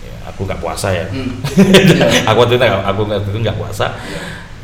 ya, 0.00 0.32
aku 0.32 0.48
nggak 0.48 0.64
puasa 0.64 0.96
ya. 0.96 1.04
Hmm. 1.12 1.44
aku 2.32 2.38
waktu 2.40 2.56
itu 2.56 2.64
nggak- 2.64 2.86
aku 2.88 3.00
waktu 3.04 3.28
itu 3.28 3.38
nggak 3.44 3.58
puasa. 3.60 3.86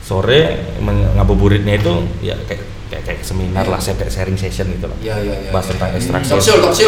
Sore 0.01 0.65
ngabuburitnya 0.81 1.77
itu 1.77 1.93
ya 2.25 2.41
kayak 2.49 2.65
kayak, 2.89 3.03
kayak 3.05 3.21
seminar 3.21 3.69
lah, 3.69 3.77
kayak 3.77 4.09
sharing 4.09 4.41
session 4.41 4.73
gitu 4.73 4.89
loh. 4.89 4.97
Iya, 5.05 5.21
iya, 5.21 5.35
iya. 5.37 5.51
Bahas 5.53 5.69
tentang 5.69 5.93
ekstraksi. 5.93 6.33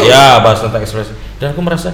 Ya, 0.09 0.41
bahas 0.41 0.65
tentang 0.65 0.81
ekstraksi. 0.81 1.13
Dan 1.37 1.53
aku 1.53 1.61
merasa, 1.61 1.93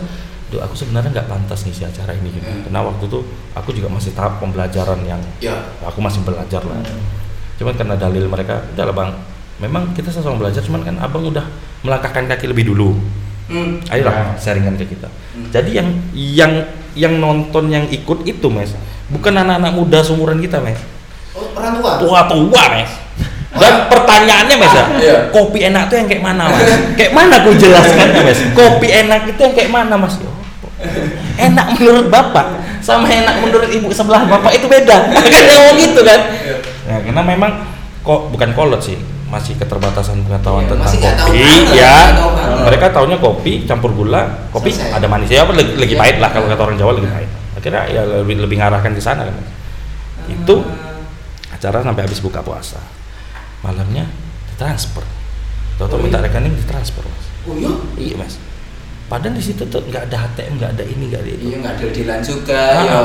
duh 0.54 0.62
aku 0.62 0.78
sebenarnya 0.78 1.10
nggak 1.10 1.26
pantas 1.26 1.66
ngisi 1.66 1.82
acara 1.82 2.14
ini 2.14 2.30
gitu. 2.30 2.46
Hmm. 2.46 2.62
Karena 2.64 2.80
waktu 2.86 3.10
itu 3.10 3.20
aku 3.52 3.70
juga 3.74 3.90
masih 3.90 4.14
tahap 4.14 4.38
pembelajaran 4.38 5.02
yang 5.02 5.18
Ya. 5.42 5.58
aku 5.82 5.98
masih 5.98 6.22
belajar 6.22 6.62
lah. 6.62 6.78
Cuman 7.58 7.74
karena 7.74 7.98
dalil 7.98 8.30
mereka, 8.30 8.62
udah 8.78 8.86
lah 8.86 8.96
bang, 8.96 9.10
memang 9.58 9.90
kita 9.92 10.14
sama 10.14 10.38
belajar, 10.38 10.62
cuman 10.62 10.86
kan 10.86 10.96
abang 11.02 11.26
udah 11.26 11.42
melangkahkan 11.82 12.30
kaki 12.30 12.46
lebih 12.46 12.70
dulu. 12.70 12.94
Hmm. 13.50 13.82
Ayolah 13.90 14.14
Ya. 14.14 14.26
sharingan 14.38 14.78
ke 14.78 14.86
kita. 14.88 15.10
Hmm. 15.34 15.50
Jadi 15.50 15.74
yang 15.74 15.90
yang 16.14 16.54
yang 16.94 17.14
nonton 17.18 17.74
yang 17.74 17.90
ikut 17.90 18.22
itu 18.24 18.48
mes, 18.54 18.78
bukan 19.10 19.34
anak-anak 19.34 19.74
muda 19.74 20.00
seumuran 20.06 20.38
kita 20.38 20.62
mes, 20.62 20.78
Oh, 21.34 21.50
orang 21.58 21.82
tua. 21.82 21.98
tua-tua 21.98 22.64
mes. 22.78 22.92
Dan 23.54 23.86
pertanyaannya 23.86 24.56
mes 24.58 24.74
ya, 24.74 24.86
Iya. 24.98 25.16
kopi 25.30 25.62
enak 25.62 25.86
tuh 25.86 25.98
yang 25.98 26.08
kayak 26.10 26.22
mana 26.22 26.50
mas? 26.50 26.62
kayak 26.94 27.14
mana 27.14 27.38
aku 27.38 27.54
jelaskannya 27.54 28.22
mes? 28.22 28.40
Kopi 28.58 28.88
enak 28.90 29.30
itu 29.30 29.40
yang 29.40 29.54
kayak 29.54 29.70
mana 29.70 29.94
mas? 29.94 30.18
Apa? 30.18 30.30
Enak 31.50 31.68
menurut 31.76 32.08
bapak 32.08 32.48
sama 32.80 33.08
enak 33.08 33.40
menurut 33.40 33.70
ibu 33.70 33.88
sebelah 33.90 34.24
bapak 34.24 34.54
itu 34.54 34.68
beda. 34.68 34.98
kan 35.34 35.44
ngomong 35.48 35.76
gitu 35.80 36.02
kan? 36.04 36.20
Iya. 36.30 36.56
Nah, 36.84 36.98
karena 37.00 37.22
memang 37.24 37.52
kok 38.04 38.22
bukan 38.30 38.50
kolot 38.52 38.80
sih, 38.80 39.00
masih 39.28 39.56
keterbatasan 39.56 40.20
pengetahuan 40.22 40.68
Iya, 40.68 40.72
tentang 40.76 40.92
tahu 40.92 41.32
kopi, 41.32 41.48
ya. 41.72 41.96
tahu 42.12 42.30
banget. 42.36 42.64
Mereka 42.68 42.86
taunya 42.92 43.18
kopi 43.18 43.54
campur 43.64 43.92
gula, 43.94 44.22
kopi 44.52 44.70
Selesai. 44.70 45.00
ada 45.00 45.08
manisnya 45.08 45.42
apa 45.42 45.56
lagi, 45.56 45.72
lagi 45.74 45.96
Iya. 45.96 46.02
pahit 46.04 46.18
lah 46.20 46.30
kalau 46.30 46.46
kata 46.46 46.62
orang 46.62 46.78
Jawa 46.78 46.92
lagi 46.94 47.08
pahit. 47.08 47.30
Akhirnya 47.54 47.82
ya 47.88 48.02
lebih 48.04 48.36
lebih 48.44 48.58
ngarahkan 48.60 48.92
ke 48.92 49.00
sana 49.00 49.24
kan. 49.24 49.36
Itu 50.28 50.56
acara 51.50 51.80
sampai 51.80 52.04
habis 52.04 52.20
buka 52.20 52.44
puasa. 52.44 52.84
Malamnya 53.64 54.04
transfer. 54.60 55.08
Tahu-tahu 55.80 55.98
Oh, 55.98 56.04
minta 56.04 56.20
iya? 56.20 56.28
rekening 56.28 56.54
ditransfer 56.54 57.02
mas. 57.02 57.26
Oh 57.48 57.56
iya? 57.56 57.72
Iya 57.96 58.16
mas. 58.20 58.36
Padahal 59.14 59.38
di 59.38 59.46
situ 59.46 59.62
tuh 59.70 59.78
nggak 59.86 60.10
ada 60.10 60.26
ATM, 60.26 60.58
nggak 60.58 60.72
ada 60.74 60.84
ini, 60.90 61.04
nggak 61.14 61.22
ada 61.22 61.32
itu. 61.38 61.44
Iya 61.46 61.58
nggak 61.62 61.74
deal-dealan 61.78 62.22
juga. 62.26 62.62
Ah. 62.66 62.82
yo. 62.82 63.04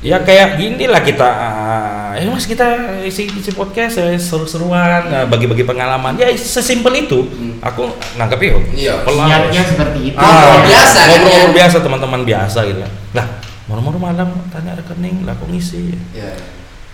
Ya 0.00 0.16
kayak 0.26 0.56
gini 0.56 0.88
lah 0.88 1.04
kita, 1.04 1.28
ah, 1.28 2.16
ya 2.16 2.24
mas 2.32 2.48
kita 2.48 2.98
isi, 3.04 3.28
isi 3.28 3.52
podcast 3.52 4.00
ya 4.00 4.16
seru-seruan, 4.16 5.06
ah, 5.12 5.28
bagi-bagi 5.28 5.62
pengalaman. 5.62 6.18
Ya 6.18 6.32
sesimpel 6.34 7.04
itu. 7.06 7.30
Hmm. 7.30 7.62
Aku 7.62 7.94
nangkep 8.18 8.40
ya. 8.42 8.56
Iya, 8.74 8.94
Niatnya 9.06 9.60
Mas. 9.60 9.68
seperti 9.70 10.00
itu. 10.10 10.16
Ngobrol 10.16 10.60
biasa 10.66 10.98
kan, 11.04 11.18
ngobrol 11.20 11.46
ya? 11.46 11.56
biasa 11.62 11.76
teman-teman 11.84 12.20
biasa 12.26 12.58
gitu. 12.66 12.80
Lah, 13.12 13.26
moro-moro 13.68 14.00
malam 14.00 14.28
tanya 14.48 14.72
rekening, 14.72 15.28
lah 15.28 15.36
kok 15.36 15.46
ngisi. 15.46 15.94
Ya. 16.16 16.32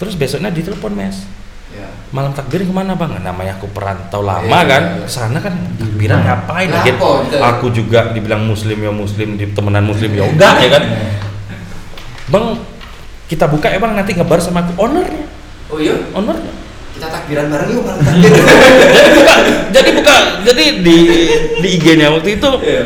Terus 0.03 0.19
besoknya 0.19 0.51
ditelepon 0.53 0.93
mes. 0.93 1.25
Ya. 1.69 1.87
Malam 2.09 2.31
takbir 2.31 2.63
ke 2.63 2.71
mana 2.71 2.95
bang? 2.95 3.19
Namanya 3.19 3.55
aku 3.55 3.67
perantau 3.69 4.23
lama 4.23 4.47
Iya, 4.47 4.61
kan. 4.65 4.83
iya. 4.97 5.07
Sana 5.07 5.39
kan 5.39 5.55
takbiran 5.77 6.23
ngapain? 6.23 6.69
Lapo, 6.69 6.79
Lagi 6.79 6.93
betul. 7.27 7.41
aku 7.43 7.67
juga 7.71 8.01
dibilang 8.11 8.43
muslim 8.43 8.79
ya 8.79 8.89
muslim, 8.89 9.35
di 9.35 9.51
temenan 9.51 9.83
muslim 9.83 10.11
ya 10.11 10.25
enggak 10.25 10.55
ya 10.59 10.69
kan. 10.71 10.83
Bang, 12.27 12.47
kita 13.27 13.47
buka 13.47 13.67
ya 13.67 13.77
bang 13.77 13.93
nanti 13.95 14.13
ngebar 14.13 14.39
sama 14.39 14.63
aku 14.63 14.79
ownernya, 14.79 15.27
Oh 15.67 15.79
iya? 15.79 15.95
ownernya. 16.13 16.55
Kita 16.93 17.07
takbiran 17.09 17.47
bareng 17.47 17.69
yuk 17.69 17.83
malam 17.83 18.01
takbir. 18.01 18.31
jadi 18.89 19.11
buka, 19.13 19.35
jadi 19.69 19.91
buka, 19.93 20.15
jadi 20.43 20.65
di 20.81 20.97
di 21.61 21.69
IG-nya 21.77 22.09
waktu 22.09 22.37
itu 22.37 22.49
Iya. 22.59 22.83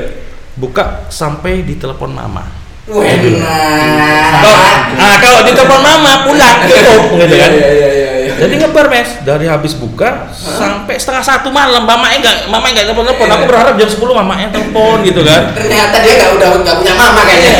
buka 0.56 0.84
sampai 1.06 1.62
di 1.62 1.76
telepon 1.76 2.10
mama. 2.10 2.42
Wah, 2.90 3.06
Kalau, 3.06 3.22
enak. 3.22 4.98
ah 4.98 5.14
kalau 5.16 5.40
di 5.40 5.52
telepon 5.52 5.78
mama 5.78 6.26
pulang 6.26 6.56
tutup 6.66 7.02
gitu 7.14 7.36
kan. 7.38 7.50
Iya 7.52 7.68
iya 7.70 7.88
iya 7.88 8.10
iya. 8.18 8.19
Jadi 8.40 8.54
ngebar 8.56 8.86
mes 8.88 9.20
dari 9.20 9.44
habis 9.44 9.72
buka 9.74 10.32
sampai 10.32 10.96
setengah 10.96 11.20
satu 11.20 11.48
malam 11.50 11.84
mamanya 11.84 12.16
nggak 12.18 12.36
mamanya 12.48 12.72
nggak 12.74 12.86
telepon 12.88 13.04
telepon 13.06 13.26
Iya. 13.26 13.36
aku 13.36 13.44
berharap 13.46 13.74
jam 13.76 13.88
10 13.90 14.00
mamanya 14.16 14.46
telepon 14.48 14.96
gitu 15.02 15.20
kan. 15.20 15.42
Ternyata 15.52 15.96
dia 16.00 16.12
nggak 16.16 16.30
udah 16.34 16.48
nggak 16.58 16.76
punya 16.76 16.94
mama 16.94 17.20
kayaknya. 17.22 17.52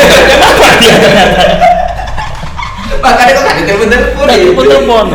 Makanya 3.01 3.33
kok 3.33 3.43
nggak 3.43 3.57
ditelepon-telepon 3.59 4.21
udah 4.21 4.29
ya? 4.31 4.43
telepon 4.43 4.65
telepon 4.67 5.07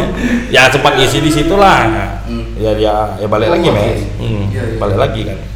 ya 0.47 0.61
sempat 0.69 0.93
isi 0.97 1.17
di 1.19 1.29
situ 1.29 1.53
lah. 1.55 1.85
Hmm. 2.25 2.45
ya 2.55 2.71
dia 2.73 2.93
ya 3.15 3.27
balik 3.27 3.47
Oh, 3.47 3.53
lagi 3.53 3.69
mes 3.69 3.99
Hmm, 4.17 4.49
Iya, 4.49 4.61
iya. 4.65 4.77
balik 4.77 4.97
lagi 4.97 5.21
kan. 5.23 5.37
Ka- 5.37 5.54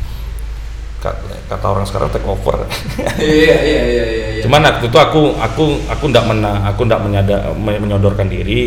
kata 1.50 1.66
orang 1.68 1.82
sekarang 1.84 2.08
take 2.08 2.24
over 2.24 2.62
Iya 3.18 3.56
iya 3.58 3.82
iya 3.84 4.04
iya. 4.06 4.28
iya. 4.32 4.42
cuman 4.42 4.62
waktu 4.62 4.86
itu 4.86 4.96
aku 4.96 5.22
aku 5.36 5.64
aku 5.90 6.04
ndak 6.08 6.24
mena 6.24 6.62
aku 6.64 6.86
ndak 6.86 7.02
menyada, 7.02 7.52
me- 7.52 7.76
menyodorkan 7.76 8.26
diri 8.26 8.62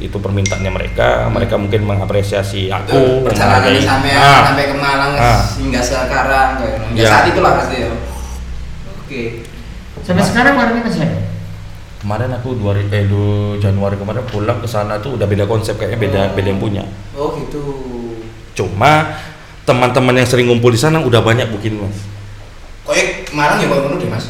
itu 0.00 0.14
permintaannya 0.14 0.70
mereka 0.70 1.26
Hmm. 1.26 1.34
mereka 1.34 1.54
mungkin 1.54 1.82
mengapresiasi 1.84 2.70
aku 2.70 3.26
perjalanan 3.26 3.74
sampai 3.76 4.12
Ah. 4.12 4.40
sampai 4.46 4.64
ke 4.64 4.74
Malang 4.74 5.12
Ah. 5.14 5.42
hingga 5.52 5.80
sekarang 5.80 6.08
kayak 6.56 6.76
ya, 6.94 6.96
Ya. 6.96 7.08
saat 7.10 7.24
itulah 7.28 7.52
pasti 7.56 7.76
ya. 7.78 7.90
Oke. 8.96 9.22
Sampai 10.00 10.22
sekarang 10.22 10.54
warnanya 10.54 10.82
masih 10.82 11.02
ada. 11.02 11.18
kemarin 11.98 12.32
aku 12.32 12.56
dua 12.56 12.72
eh 12.80 13.04
du- 13.04 13.58
Januari 13.58 13.92
kemarin 13.94 14.24
pulang 14.24 14.56
ke 14.56 14.64
sana 14.64 14.96
tuh 14.96 15.20
udah 15.20 15.26
beda 15.26 15.44
konsep 15.44 15.76
kayaknya 15.76 15.98
beda 16.00 16.20
Oh. 16.22 16.32
beda 16.32 16.48
yang 16.48 16.56
punya 16.58 16.82
Oh 17.12 17.36
gitu. 17.36 17.60
cuma 18.50 19.20
teman-teman 19.62 20.14
yang 20.14 20.24
sering 20.24 20.48
ngumpul 20.48 20.68
di 20.68 20.76
sana 20.76 20.96
udah 20.98 21.20
banyak 21.20 21.52
bikin 21.52 21.76
mas 21.76 21.92
Koyek 22.82 23.28
Malang 23.30 23.58
ya 23.58 23.66
ngono 23.66 23.96
deh 23.96 24.06
mas. 24.06 24.26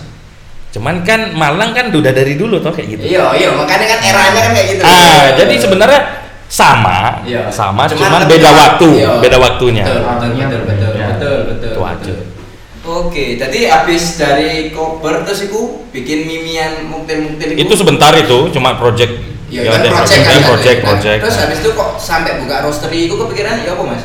cuman 0.71 1.03
kan 1.03 1.35
Malang 1.35 1.71
kan 1.71 1.91
udah 1.91 2.13
dari 2.13 2.35
dulu 2.35 2.59
toh 2.59 2.71
kayak 2.71 2.95
gitu 2.95 3.03
Iya 3.09 3.35
iya 3.35 3.49
makanya 3.51 3.87
kan 3.89 3.99
eranya 4.01 4.41
kan 4.41 4.53
kayak 4.53 4.69
gitu. 4.71 4.83
ah 4.83 5.25
jadi 5.35 5.55
sebenarnya 5.57 6.01
sama 6.47 7.23
Iya. 7.23 7.47
sama 7.49 7.87
Cuman 7.87 7.99
cuman, 8.07 8.23
beda 8.27 8.51
waktu 8.51 8.89
Iya. 8.97 9.11
beda 9.19 9.37
waktunya 9.39 9.85
Betul 9.85 9.99
betul 10.01 10.31
betul 10.31 10.61
betul 10.63 10.91
Ya. 10.95 11.07
betul 11.09 11.37
betul. 11.45 11.71
Itu 11.71 11.81
aja. 11.83 11.95
betul. 11.97 12.19
Oke, 12.81 13.37
jadi 13.37 13.59
habis 13.69 14.17
dari 14.17 14.73
koper 14.73 15.23
terus 15.23 15.45
iku 15.45 15.85
bikin 15.91 16.25
mimian 16.25 16.89
muktil-muktil 16.89 17.53
itu 17.55 17.75
sebentar 17.77 18.11
itu 18.13 18.49
cuma 18.51 18.75
project 18.75 19.13
Ya, 19.47 19.67
Ya, 19.67 19.75
kan 19.75 19.83
ada 19.83 19.91
project 19.93 20.23
kan, 20.23 20.31
project, 20.31 20.47
project, 20.47 20.79
Nah, 20.79 20.87
project. 20.89 21.19
Terus 21.21 21.37
habis 21.37 21.59
itu 21.59 21.71
kok 21.73 21.91
sampai 21.99 22.39
buka 22.39 22.63
roastery 22.63 23.01
itu 23.05 23.15
kepikiran 23.17 23.61
ya 23.61 23.75
apa 23.75 23.83
mas? 23.85 24.03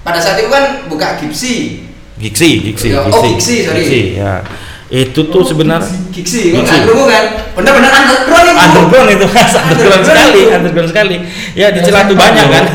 Pada 0.00 0.16
saat 0.16 0.38
itu 0.38 0.46
kan 0.46 0.64
buka 0.86 1.18
gipsi, 1.18 1.83
Giksi, 2.14 2.62
Giksi, 2.62 2.94
Ya, 2.94 3.02
oh, 3.04 3.22
Giksi, 3.26 3.66
sorry. 3.66 4.14
ya. 4.14 4.38
Itu 4.86 5.26
tuh 5.26 5.42
Oh, 5.42 5.46
sebenarnya 5.48 5.90
giksi, 6.14 6.54
Giksi. 6.54 6.76
kerungu 6.86 7.10
kan? 7.10 7.24
Bener-bener 7.58 7.90
underground 7.90 8.46
itu. 8.46 8.60
underground 8.62 9.08
itu 9.10 9.26
mas, 9.26 9.52
underground 9.56 10.04
sekali, 10.06 10.40
underground 10.46 10.88
sekali. 10.94 11.16
Ya 11.58 11.74
di 11.74 11.80
Cilatu 11.82 12.14
banyak 12.14 12.46
kan. 12.46 12.64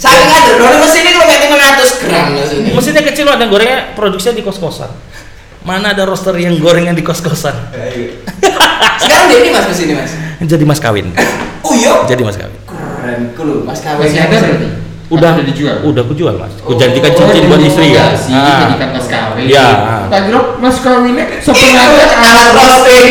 Saking 0.00 0.28
underground 0.28 0.76
mesin 0.80 1.00
ini 1.00 1.10
kalau 1.12 1.26
kayak 1.28 1.40
500 1.48 2.00
gram 2.04 2.26
mesinnya. 2.32 2.70
Mesinnya 2.72 3.02
kecil 3.04 3.24
loh, 3.24 3.34
ada 3.36 3.46
gorengnya 3.46 3.78
produksinya 3.92 4.36
di 4.36 4.44
kos-kosan. 4.44 4.90
Mana 5.60 5.92
ada 5.92 6.04
roaster 6.04 6.32
yang 6.36 6.56
gorengnya 6.56 6.92
di 6.92 7.00
kos-kosan? 7.00 7.52
Sekarang 8.96 9.24
dia 9.28 9.38
ini 9.40 9.50
mas 9.52 9.64
mesin 9.64 9.86
ini 9.88 9.94
mas. 9.96 10.12
Jadi 10.40 10.64
mas 10.64 10.80
kawin. 10.80 11.12
Oh 11.60 11.72
iya. 11.72 12.04
Jadi 12.04 12.20
mas 12.20 12.36
kawin. 12.36 12.56
Keren, 12.64 13.20
cool 13.32 13.64
mas 13.64 13.80
kawin. 13.80 14.08
Masih 14.08 14.20
ada 14.20 14.36
berarti? 14.36 14.68
Udah 15.10 15.34
Atau 15.34 15.42
dijual. 15.42 15.76
Udah 15.82 16.06
aku 16.06 16.14
jual 16.14 16.34
mas. 16.38 16.54
Aku 16.62 16.70
Oh, 16.70 16.78
janjikan 16.78 17.10
cincin 17.10 17.50
buat 17.50 17.58
istri 17.58 17.90
ya 17.90 18.14
ya. 18.14 18.14
sih, 18.14 18.30
Ah. 18.30 18.70
jadikan 18.70 18.88
mas 18.94 19.06
kawin. 19.10 19.42
Iya. 19.42 19.66
Tak 20.06 20.20
kira 20.30 20.40
mas 20.62 20.76
kawinnya 20.78 21.24
sebenarnya 21.42 22.06
alat 22.14 22.48
roasting. 22.54 23.04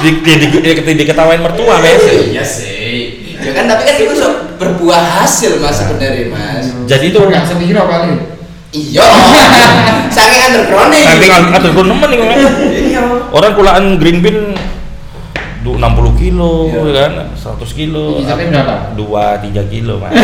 Di, 0.00 0.10
di, 0.22 0.32
di, 0.32 0.46
di, 0.48 0.70
di, 0.78 0.92
diketawain 1.04 1.42
mertua 1.42 1.82
mes. 1.82 2.00
Iya 2.30 2.44
sih. 2.46 3.18
Ya 3.42 3.50
kan 3.50 3.66
tapi 3.66 3.82
kan 3.82 3.94
itu 3.98 4.14
berbuah 4.56 5.02
hasil 5.20 5.58
mas 5.58 5.74
sebenarnya 5.74 6.30
mas. 6.30 6.64
Jadi 6.86 7.04
itu 7.10 7.18
nggak 7.18 7.44
sepiro 7.44 7.82
kali. 7.84 8.10
Iya. 8.70 9.02
Saking 10.14 10.40
underground 10.46 10.94
nih. 10.94 11.02
Saking 11.02 11.32
underground 11.50 11.88
nemen 11.90 12.08
nih. 12.08 12.18
Iya. 12.94 13.02
Orang 13.34 13.58
kulaan 13.58 13.98
green 13.98 14.22
bean 14.22 14.54
60 15.62 15.76
kilo 16.16 16.52
Iya. 16.66 16.80
ya 16.80 16.92
kan 16.98 17.12
100 17.34 17.68
kilo 17.70 18.04
berapa? 18.18 18.96
2 18.96 19.44
3 19.44 19.60
kilo 19.66 19.94
mas 19.96 20.12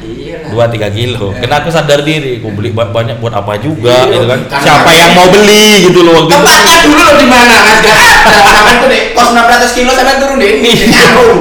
Iya. 0.00 0.48
2 0.48 0.56
3 0.56 0.88
kilo 0.90 1.28
Iya. 1.28 1.38
karena 1.38 1.54
aku 1.58 1.68
sadar 1.68 2.00
diri 2.00 2.40
aku 2.40 2.48
beli 2.50 2.70
ba- 2.70 2.88
banyak 2.88 3.16
buat 3.16 3.34
apa 3.34 3.56
juga 3.56 3.92
Iya, 4.02 4.16
gitu 4.16 4.26
kan 4.26 4.40
karena- 4.42 4.64
siapa 4.64 4.90
yang 4.90 5.10
mau 5.12 5.28
beli 5.28 5.64
gitu 5.84 6.00
loh 6.00 6.12
waktu 6.18 6.30
itu 6.30 6.40
Tempatnya 6.40 6.78
dulu 6.82 6.96
loh 6.98 7.14
di 7.14 7.26
mana 7.26 7.54
mas? 7.58 7.78
Gak 7.80 7.92
ada. 7.92 8.08
Sampai 8.50 8.74
tuh 8.74 8.88
deh 8.88 9.02
kos 9.12 9.28
600 9.30 9.70
kilo 9.72 9.90
sampai 9.92 10.14
turun 10.16 10.36
deh 10.36 10.50
ini. 10.54 10.72
Jauh. 10.88 11.36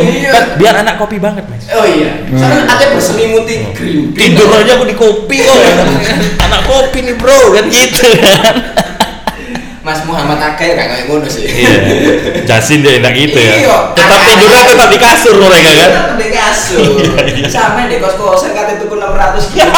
Iya. 0.00 0.30
kan 0.30 0.44
biar 0.56 0.74
anak 0.76 0.94
kopi 0.96 1.16
banget 1.16 1.44
mas 1.46 1.64
Oh 1.70 1.84
iya. 1.84 2.26
Soalnya 2.28 2.66
ada 2.66 2.84
berselimuti 2.90 3.54
green 3.72 4.10
bean. 4.10 4.34
tidur 4.34 4.50
aja 4.52 4.74
aku 4.74 4.84
di 4.84 4.94
kopi 4.94 5.36
kok 5.38 5.56
anak 6.40 6.62
kopi 6.64 6.98
nih 7.00 7.14
bro 7.14 7.40
kan 7.52 7.64
gitu 7.66 8.06
kan 8.18 8.54
Mas 9.90 10.06
Muhammad 10.06 10.38
Akay 10.38 10.72
gak 10.72 10.86
kayak 10.86 11.04
ngono 11.04 11.26
sih. 11.26 11.42
iya 11.44 11.74
jasin 12.46 12.78
dia 12.78 12.96
enak 12.96 13.10
gitu 13.12 13.34
ya 13.36 13.54
Iya. 13.58 13.76
tetap 13.90 14.20
tidurnya 14.22 14.62
tetap 14.64 14.88
di 14.88 14.98
kasur 14.98 15.34
mereka 15.36 15.70
kan 15.72 15.90
Tetap 15.90 16.14
di 16.14 16.28
kasur. 16.30 16.86
Iya, 16.94 17.22
iya. 17.28 17.48
Sama 17.50 17.82
di 17.84 17.98
kos-kosan 17.98 18.50
kata 18.52 18.78
tuku 18.78 18.94
600 18.94 19.50
kilo. 19.50 19.70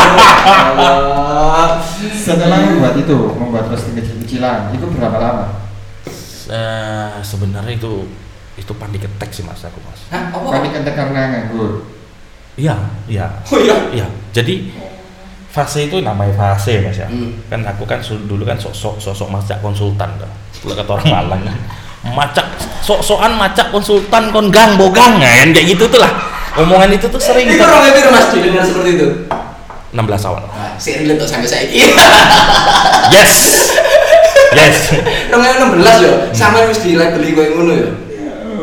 Allah. 0.77 1.81
Setelah 2.13 2.59
membuat 2.63 2.95
itu, 2.95 3.17
membuat 3.33 3.67
roasting 3.67 3.97
kecil-kecilan, 3.97 4.71
itu 4.71 4.85
berapa 4.87 5.17
lama? 5.17 5.45
Eh, 6.45 7.11
sebenarnya 7.23 7.73
itu 7.73 8.05
itu 8.53 8.73
pandi 8.75 9.01
ketek 9.01 9.33
sih 9.33 9.41
mas 9.41 9.65
aku 9.65 9.81
mas 9.81 10.05
Hah, 10.07 10.29
apa? 10.29 10.45
Panik 10.53 10.77
ente 10.77 10.93
karena 10.93 11.21
nganggur. 11.33 11.89
iya 12.53 12.77
iya 13.09 13.33
Oh 13.49 13.57
iya. 13.57 13.77
Iya, 13.91 14.07
jadi 14.31 14.69
fase 15.53 15.85
itu 15.85 16.01
namanya 16.01 16.33
fase 16.33 16.81
mas 16.81 16.97
ya. 16.97 17.07
Hmm. 17.07 17.37
Kan 17.53 17.61
aku 17.69 17.85
kan 17.85 18.01
dulu 18.01 18.43
kan 18.49 18.57
sosok 18.57 18.97
sosok 18.97 19.29
macak 19.29 19.61
konsultan. 19.61 20.09
Kalau 20.17 20.75
kata 20.75 20.91
orang 20.97 21.09
Malang 21.13 21.43
kan. 21.45 21.57
Macak 22.03 22.47
sok-sokan 22.83 23.39
macak 23.39 23.71
konsultan 23.71 24.35
kon 24.35 24.51
gang 24.51 24.75
bogang 24.75 25.23
kan 25.23 25.47
kayak 25.55 25.77
gitu 25.77 25.87
tuh 25.87 26.03
lah. 26.03 26.11
Omongan 26.59 26.91
itu 26.93 27.07
tuh 27.07 27.21
sering 27.23 27.47
Itu 27.47 27.63
orang 27.63 27.95
itu 27.95 28.11
mas 28.11 28.27
didengar 28.35 28.65
seperti 28.67 28.91
itu. 28.99 29.09
16 29.93 30.29
awal. 30.29 30.43
Nah, 30.49 30.73
relate 30.81 31.21
tuh 31.21 31.29
sampai 31.29 31.49
saya 31.49 31.69
Yes. 33.13 33.33
yes. 34.57 34.77
Rong 35.29 35.45
16 35.45 36.05
yo, 36.05 36.13
sama 36.33 36.65
wis 36.65 36.81
dilabeli 36.81 37.37
koyo 37.37 37.61
ngono 37.61 37.73
yo. 37.77 37.89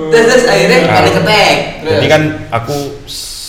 Terus 0.10 0.26
terus 0.26 0.46
akhirnya 0.50 0.78
Nah, 0.90 0.94
panik 1.00 1.14
ketek. 1.22 1.56
Jadi 1.86 2.08
kan 2.10 2.22
aku 2.50 2.78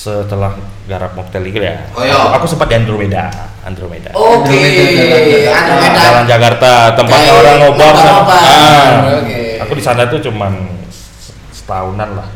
setelah 0.01 0.57
garap 0.89 1.13
mocktail 1.13 1.45
itu 1.45 1.61
ya. 1.61 1.77
Oh, 1.93 2.01
iya. 2.01 2.17
Aku, 2.17 2.41
aku 2.41 2.47
sempat 2.49 2.73
di 2.73 2.81
Andromeda, 2.81 3.29
Andromeda. 3.61 4.09
Oke, 4.17 4.49
Andromeda. 4.49 5.53
Andromeda. 5.53 6.01
Jalan 6.01 6.25
Jakarta, 6.25 6.71
tempatnya 6.97 7.33
orang 7.37 7.57
ngobrol. 7.61 7.93
Ah. 7.93 9.21
Oke. 9.21 9.61
Aku 9.61 9.73
di 9.77 9.85
sana 9.85 10.09
tuh 10.09 10.25
cuman 10.25 10.57
setahunan 11.53 12.17
lah. 12.17 12.29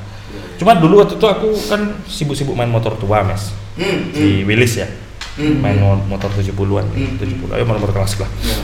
Cuma 0.60 0.76
dulu 0.76 1.00
waktu 1.00 1.16
itu 1.16 1.24
aku 1.24 1.48
kan 1.66 1.80
sibuk-sibuk 2.04 2.52
main 2.52 2.68
motor 2.68 3.00
tua, 3.00 3.24
Mes. 3.24 3.56
Hmm, 3.80 4.12
Di 4.12 4.44
hmm. 4.44 4.46
Willis 4.46 4.74
ya. 4.76 4.86
Hmm. 5.34 5.58
Main 5.58 5.80
mo- 5.80 6.04
motor 6.06 6.28
70-an, 6.30 6.84
Hmm. 6.92 7.16
70. 7.16 7.48
Ayo 7.48 7.64
motor 7.64 7.90
kelas 7.90 8.20
lah. 8.20 8.28
Iya. 8.44 8.56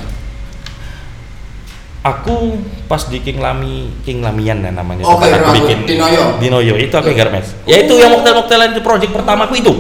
Aku 2.01 2.57
pas 2.87 3.03
di 3.05 3.21
King 3.21 3.39
Lami 3.39 3.93
King 4.01 4.21
Lamian 4.21 4.59
ya 4.59 4.71
namanya 4.71 5.05
Oke, 5.05 5.25
tempat 5.25 5.37
aku 5.37 5.45
aku 5.45 5.57
bikin 5.61 5.79
di 5.85 5.95
Noyo. 5.95 6.23
di 6.37 6.49
Noyo 6.49 6.75
itu 6.75 6.93
aku 6.93 7.09
yang 7.09 7.21
garmes 7.21 7.53
ya 7.65 7.77
itu 7.79 7.93
yang 7.95 8.11
moktel 8.11 8.33
moktelan 8.35 8.73
itu 8.73 8.81
project 8.81 9.13
pertamaku 9.13 9.55
itu 9.57 9.73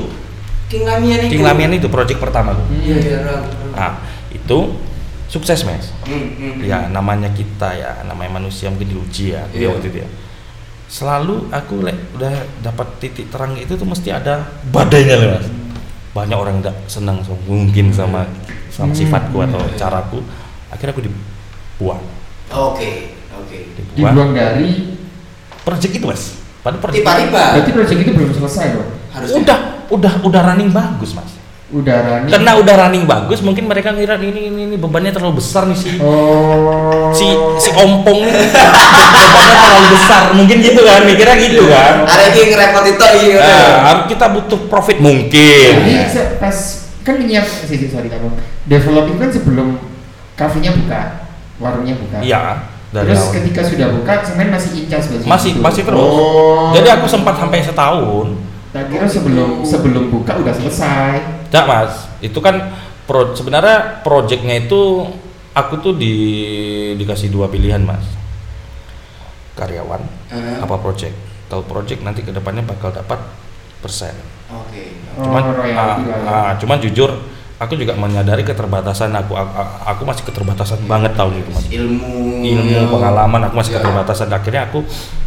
King 0.66 0.84
Lamian 0.84 1.18
itu. 1.22 1.30
King 1.32 1.42
Lamian 1.42 1.72
itu 1.72 1.88
project 1.88 2.18
pertamaku 2.18 2.60
Iya, 2.76 2.96
iya, 2.98 3.18
Ram. 3.24 3.42
nah 3.72 3.92
itu 4.28 4.58
sukses 5.26 5.62
mes 5.62 5.88
Hmm, 6.04 6.26
hmm. 6.34 6.54
ya 6.60 6.86
namanya 6.86 7.30
kita 7.30 7.70
ya 7.72 8.02
namanya 8.02 8.36
manusia 8.36 8.66
mungkin 8.66 8.90
diuji 8.90 9.32
ya 9.32 9.46
dia 9.48 9.62
Iya. 9.62 9.68
waktu 9.70 9.86
itu 9.88 9.98
ya 10.02 10.08
selalu 10.86 11.46
aku 11.48 11.74
lek 11.80 11.94
udah 12.14 12.34
dapat 12.60 12.98
titik 12.98 13.30
terang 13.30 13.54
itu 13.54 13.72
tuh 13.72 13.86
mesti 13.86 14.10
ada 14.10 14.42
badainya 14.68 15.14
loh 15.16 15.28
mas 15.32 15.46
banyak 16.10 16.34
orang 16.34 16.58
tidak 16.58 16.74
senang 16.84 17.22
so, 17.22 17.38
mungkin 17.46 17.94
sama 17.94 18.26
sama 18.68 18.90
Hmm, 18.90 18.98
sifatku 18.98 19.38
atau 19.40 19.62
iya, 19.62 19.70
iya. 19.70 19.78
caraku 19.78 20.18
akhirnya 20.68 20.92
aku 20.92 21.02
dibuang 21.80 22.02
Oke, 22.50 22.90
oke. 23.32 23.58
dibuang 23.94 24.12
Dibuang 24.12 24.30
dari 24.30 24.68
project 25.62 25.92
itu 25.94 26.04
mas 26.04 26.36
pada 26.60 26.76
project 26.76 27.00
Tiba-tiba 27.00 27.42
berarti 27.56 27.70
proyek 27.72 27.98
itu 27.98 28.12
belum 28.12 28.30
selesai 28.34 28.66
dong. 28.76 28.88
harusnya. 29.10 29.36
udah 29.40 29.58
udah 29.88 30.12
udah 30.22 30.40
running 30.44 30.68
bagus 30.68 31.16
mas 31.16 31.32
Udara 31.70 32.20
nih. 32.20 32.34
karena 32.34 32.58
udah 32.58 32.74
running 32.76 33.06
bagus 33.06 33.38
mungkin 33.40 33.64
mereka 33.64 33.94
ngira 33.94 34.18
ini 34.18 34.50
ini, 34.50 34.60
ini 34.66 34.76
bebannya 34.76 35.08
terlalu 35.08 35.38
besar 35.38 35.64
nih 35.64 35.78
si 35.78 35.96
Oh. 35.96 37.08
si 37.10 37.30
si 37.56 37.70
ompong 37.72 38.26
bebannya 38.26 39.54
terlalu 39.56 39.86
besar 39.88 40.22
mungkin 40.34 40.56
gitu 40.58 40.80
kan 40.82 41.00
mikirnya 41.00 41.36
gitu 41.40 41.64
kan 41.64 42.04
Ada 42.04 42.24
yang 42.28 42.50
ngerepot 42.50 42.84
itu 42.84 43.04
iya. 43.24 43.38
Nah, 43.40 43.72
harus 43.86 44.04
kita 44.06 44.26
butuh 44.28 44.60
profit 44.66 44.98
mungkin. 44.98 45.70
Jadi 45.78 45.94
pas 46.36 46.56
kan 47.00 47.16
nyiap 47.16 47.46
sih 47.46 47.78
sih, 47.78 47.88
sorry 47.88 48.10
kamu. 48.10 48.34
Develop 48.66 49.04
itu 49.06 49.16
kan 49.16 49.30
sebelum 49.30 49.68
kafenya 50.34 50.74
buka, 50.74 51.00
warungnya 51.60 51.94
buka. 52.00 52.18
Iya, 52.24 52.66
dari 52.90 53.12
Terus 53.12 53.22
awal. 53.22 53.34
ketika 53.38 53.60
sudah 53.62 53.88
buka, 53.94 54.12
semen 54.26 54.48
masih 54.50 54.70
incas 54.82 55.04
masih. 55.12 55.28
Masih 55.28 55.50
gitu? 55.54 55.62
masih 55.62 55.82
terus. 55.86 56.00
Oh. 56.00 56.74
Jadi 56.74 56.88
aku 56.90 57.06
sempat 57.06 57.38
sampai 57.38 57.62
setahun. 57.62 58.26
Tak 58.70 58.84
kira 58.90 59.06
sebelum 59.06 59.62
sebelum 59.62 60.10
buka 60.10 60.40
udah 60.40 60.54
selesai. 60.54 61.14
Tidak 61.50 61.64
mas, 61.66 62.06
itu 62.22 62.38
kan 62.38 62.74
pro, 63.06 63.34
sebenarnya 63.34 64.02
projectnya 64.06 64.66
itu 64.66 65.06
aku 65.54 65.74
tuh 65.82 65.94
di 65.98 66.14
dikasih 66.98 67.30
dua 67.30 67.46
pilihan 67.46 67.82
mas. 67.82 68.02
Karyawan 69.58 70.02
Heeh. 70.32 70.56
apa 70.62 70.74
project. 70.78 71.14
Kalau 71.50 71.66
project 71.66 72.00
nanti 72.06 72.22
ke 72.22 72.30
depannya 72.30 72.62
bakal 72.62 72.94
dapat 72.94 73.18
persen. 73.82 74.14
Oke. 74.50 74.98
Cuman, 75.18 75.42
oh, 75.50 75.54
royalty 75.58 75.78
ah, 75.78 75.98
lah 76.06 76.18
ya. 76.22 76.30
ah, 76.30 76.50
cuman 76.58 76.78
jujur, 76.78 77.10
aku 77.60 77.76
juga 77.76 77.92
menyadari 77.92 78.40
keterbatasan 78.40 79.12
aku. 79.12 79.36
Aku, 79.36 79.52
aku 79.86 80.02
masih 80.02 80.24
keterbatasan 80.24 80.80
banget 80.84 81.12
tahun 81.12 81.36
itu 81.36 81.50
mas. 81.50 81.64
Ilmu 81.68 82.40
ilmu 82.40 82.72
ya. 82.74 82.88
pengalaman 82.88 83.40
aku 83.44 83.54
masih 83.54 83.70
Ya. 83.70 83.78
keterbatasan 83.78 84.26
akhirnya 84.26 84.64
aku 84.64 84.80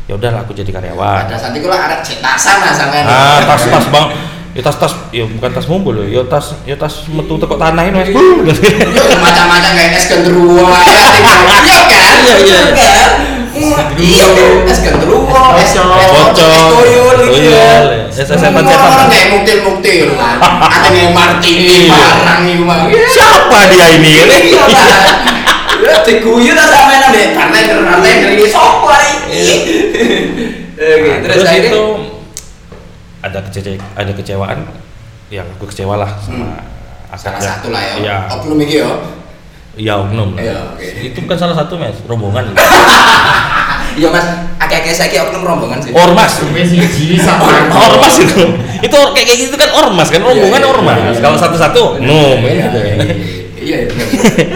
ya 0.03 0.13
udahlah 0.13 0.41
aku 0.41 0.51
jadi 0.51 0.67
karyawan 0.67 1.23
Pada 1.23 1.37
saat 1.37 1.53
itu 1.53 1.63
lah 1.65 1.87
ada 1.87 2.01
cetasan 2.01 2.57
lah 2.59 2.73
sampean. 2.73 3.05
ah 3.05 3.39
tas 3.39 3.63
tas 3.63 3.85
bang 3.87 4.07
ya 4.51 4.61
tas 4.61 4.75
tas 4.75 4.93
ya 5.09 5.23
bukan 5.23 5.49
tas 5.49 5.65
mumpul 5.65 5.95
ya 6.03 6.21
tas 6.25 6.57
ya 6.63 6.75
tas 6.75 7.05
metu 7.07 7.37
tekok 7.37 7.55
tanah 7.55 7.83
ini 7.83 7.95
mas 7.95 8.09
Iya, 8.09 9.15
macam-macam 9.15 9.71
kayak 9.71 9.93
es 9.93 10.05
genderuwo 10.05 10.59
ya, 10.59 10.67
kan? 10.67 11.61
Iya, 11.87 12.59
iya. 12.75 13.07
Iya, 13.93 14.27
es 14.67 14.79
genderuwo, 14.83 15.55
es 15.55 15.71
tuyul 15.71 17.15
gitu. 17.23 17.31
tuyul, 17.31 17.87
es 18.09 18.15
setan-setan. 18.15 18.63
Orang 18.67 19.07
kayak 19.07 19.27
muktil-muktil 19.31 20.13
kan. 20.19 20.37
Ada 20.83 20.91
yang 20.91 21.13
martini 21.15 21.87
Iya. 21.87 22.03
barang 22.19 22.41
itu 22.45 22.63
mah. 22.63 22.85
siapa 23.07 23.59
dia 23.71 23.85
ini 23.95 24.11
Iya. 24.27 24.63
Ya 25.83 25.95
diguyur 26.05 26.55
lah 26.55 27.11
dek 27.11 27.27
karena 27.35 27.57
karena 27.65 27.97
ngeri 27.99 28.45
sopo. 28.47 28.87
Oke, 30.73 31.09
Nah, 31.09 31.17
terus 31.23 31.47
itu 31.53 31.81
ada 33.19 33.39
kece 33.47 33.79
ada 33.95 34.11
kecewaan 34.11 34.67
yang 35.31 35.47
aku 35.55 35.71
kecewa 35.71 35.95
lah 35.95 36.11
sama 36.19 36.59
Hmm. 37.07 37.15
salah 37.15 37.39
satu 37.39 37.71
lah 37.71 37.79
ya. 37.79 37.93
Iya. 37.99 38.17
Oknum 38.35 38.59
iki 38.59 38.83
ya. 38.83 38.89
Iya 39.73 39.93
oknum. 39.97 40.37
lah. 40.37 40.41
Iya, 40.43 40.57
oke. 40.73 40.85
Itu 41.01 41.17
bukan 41.25 41.37
salah 41.37 41.55
satu 41.57 41.73
mas, 41.75 41.97
rombongan. 42.05 42.45
Iya 43.93 44.09
Mas, 44.09 44.25
akeh-akeh 44.57 44.89
saiki 44.89 45.21
oknum 45.21 45.45
rombongan 45.45 45.77
sih. 45.77 45.93
Ormas. 45.93 46.41
Ormas 47.85 48.15
itu 48.17 48.41
itu 48.81 48.97
kayak 49.13 49.25
kayak 49.29 49.39
gitu 49.45 49.53
kan 49.53 49.69
ormas 49.69 50.09
kan 50.09 50.17
rombongan 50.17 50.57
Iya, 50.57 50.65
iya, 50.65 50.73
ormas 50.73 50.97
iya, 50.97 51.11
iya. 51.13 51.21
kalau 51.21 51.37
satu-satu 51.37 51.79
oknum 51.97 52.37
Iya, 52.41 52.65
gitu. 52.65 52.77
iya, 52.81 52.95
iya, 53.61 53.77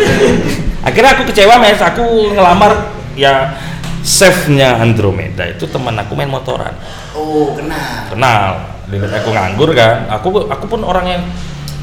akhirnya 0.89 1.11
aku 1.13 1.23
kecewa 1.29 1.61
mes 1.61 1.77
aku 1.77 2.33
ngelamar 2.33 2.71
ya 3.13 3.53
chefnya 4.01 4.81
Andromeda 4.81 5.45
itu 5.45 5.69
teman 5.69 5.93
aku 5.95 6.17
main 6.17 6.27
motoran 6.27 6.73
Oh, 7.13 7.53
kenal. 7.53 8.09
kenal 8.09 8.49
dilihat 8.87 9.21
aku 9.21 9.29
nganggur 9.31 9.69
kan 9.73 10.09
aku 10.09 10.49
aku 10.49 10.65
pun 10.65 10.81
orang 10.81 11.05
yang 11.07 11.21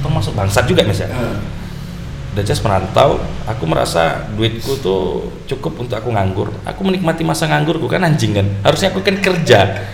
termasuk 0.03 0.35
bangsat 0.35 0.66
juga 0.66 0.82
mes 0.82 0.99
ya 0.99 1.09
Just 2.43 2.66
merantau 2.66 3.22
aku 3.47 3.62
merasa 3.62 4.26
duitku 4.35 4.74
tuh 4.82 5.30
cukup 5.47 5.87
untuk 5.87 5.95
aku 5.95 6.11
nganggur. 6.11 6.51
Aku 6.66 6.82
menikmati 6.82 7.22
masa 7.22 7.47
nganggurku 7.47 7.87
kan 7.87 8.03
anjing 8.03 8.35
kan. 8.35 8.47
Harusnya 8.66 8.91
aku 8.91 8.99
kan 9.07 9.22
kerja. 9.22 9.87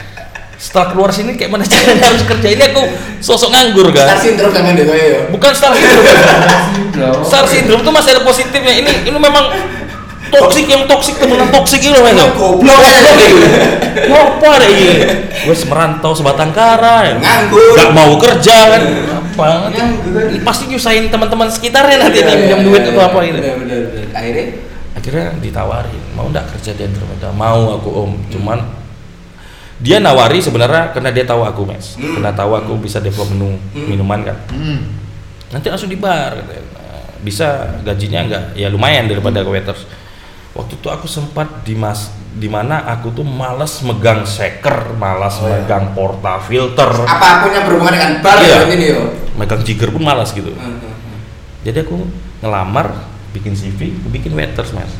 Setelah 0.57 0.93
keluar 0.93 1.13
sini 1.13 1.37
kayak 1.37 1.53
mana 1.53 1.65
caranya 1.73 2.09
harus 2.09 2.25
kerja? 2.25 2.49
Ini 2.49 2.63
aku 2.73 2.83
sosok 3.21 3.53
nganggur 3.53 3.93
Star 3.93 4.17
kan 4.17 4.17
syndrome 4.21 4.53
kan 4.57 4.73
itu 4.73 4.93
ya. 4.93 5.21
bukan 5.29 5.53
star 5.53 5.73
syndrome. 5.77 6.05
Star 6.97 7.13
star 7.25 7.45
syndrome 7.45 7.83
tuh 7.85 7.93
masih 7.93 8.11
ada 8.17 8.23
positifnya. 8.25 8.73
Ini 8.73 8.93
ini 9.09 9.19
memang 9.21 9.45
toksik 10.31 10.65
yang 10.71 10.87
toksik 10.87 11.19
temenan 11.19 11.51
toksik 11.51 11.83
itu 11.83 11.91
memang 11.91 12.31
Goblok 12.39 12.81
aja 12.81 13.11
gitu. 13.19 13.47
apa 14.15 14.51
deh 14.63 14.71
ini? 14.71 14.95
Wes 15.51 15.65
merantau 15.67 16.13
sebatang 16.15 16.55
kara 16.55 17.09
ya. 17.09 17.15
Nganggur. 17.19 17.75
nggak 17.77 17.91
mau 17.93 18.13
kerja 18.17 18.57
kan 18.79 18.83
apa 19.43 19.69
Nganggur. 19.71 20.23
ini 20.29 20.41
pasti 20.41 20.65
nyusahin 20.67 21.09
teman-teman 21.09 21.49
sekitarnya 21.49 21.97
nanti 21.99 22.19
Iya, 22.19 22.25
nih 22.25 22.31
iya, 22.31 22.41
pinjam 22.41 22.61
duit 22.63 22.81
iya, 22.81 22.89
atau 22.89 22.99
iya, 22.99 23.07
apa 23.07 23.19
gitu 23.21 23.37
benar, 23.37 23.57
benar, 23.57 23.79
benar. 23.87 24.07
Akhirnya 24.13 24.47
akhirnya 24.91 25.27
ditawarin 25.39 26.03
mau 26.13 26.27
nggak 26.27 26.47
kerja 26.51 26.71
di 26.73 26.83
Andromeda 26.85 27.29
mau 27.31 27.61
aku 27.73 27.89
om 27.91 28.13
cuman 28.29 28.59
dia 29.79 29.97
nawari 29.97 30.39
sebenarnya 30.39 30.93
karena 30.93 31.09
dia 31.09 31.25
tahu 31.25 31.41
aku 31.41 31.63
mes 31.65 31.97
Hmm. 31.97 32.15
karena 32.15 32.31
tahu 32.31 32.53
aku 32.53 32.73
bisa 32.79 32.99
develop 32.99 33.31
menu 33.31 33.57
Hmm. 33.73 33.87
minuman 33.87 34.21
kan 34.23 34.37
Hmm. 34.49 34.85
nanti 35.49 35.67
langsung 35.67 35.89
dibayar 35.89 36.37
katanya. 36.37 36.65
Nah, 36.71 37.01
bisa 37.19 37.47
gajinya 37.81 38.21
enggak 38.23 38.45
ya 38.55 38.69
lumayan 38.69 39.05
daripada 39.05 39.41
ke 39.41 39.49
waiters 39.49 39.89
waktu 40.53 40.75
itu 40.75 40.87
aku 40.87 41.07
sempat 41.07 41.65
di 41.65 41.73
mas 41.73 42.13
di 42.31 42.47
mana 42.47 42.87
aku 42.87 43.11
tuh 43.11 43.23
malas 43.23 43.83
megang 43.83 44.23
shaker 44.23 44.95
malas 44.95 45.39
Oh, 45.39 45.47
iya. 45.47 45.61
megang 45.61 45.91
porta 45.93 46.39
filter 46.39 46.87
apa 47.03 47.43
pun 47.43 47.51
yang 47.51 47.65
berhubungan 47.65 47.91
dengan 47.93 48.13
bar 48.21 48.39
Iya. 48.39 48.63
ya 48.63 48.71
ini 48.71 48.87
yo. 48.89 49.03
megang 49.35 49.61
jigger 49.61 49.91
pun 49.91 50.01
malas 50.01 50.31
gitu 50.31 50.49
Heeh, 50.49 50.63
heeh. 50.79 50.95
jadi 51.65 51.83
aku 51.83 52.07
ngelamar 52.39 52.95
bikin 53.31 53.53
CV 53.53 53.99
aku 53.99 54.09
bikin 54.11 54.33
waiters 54.33 54.71
mas 54.71 54.91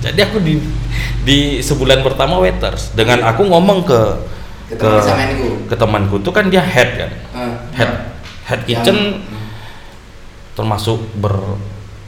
jadi 0.00 0.24
aku 0.24 0.40
di 0.40 0.60
di 1.22 1.38
sebulan 1.58 2.00
pertama 2.00 2.38
waiters 2.38 2.92
dengan 2.92 3.20
aku 3.22 3.44
ngomong 3.44 3.84
ke 3.84 4.00
Ke 4.66 4.74
teman 4.74 5.30
ke 5.66 5.74
temanku 5.74 6.16
tuh 6.18 6.32
kan 6.32 6.48
dia 6.48 6.58
head 6.58 6.90
kan 6.96 7.10
Heeh. 7.32 7.54
head 7.76 7.90
head 8.44 8.60
Yang- 8.60 8.82
kitchen 8.82 8.98
termasuk 10.52 11.04
ber 11.14 11.36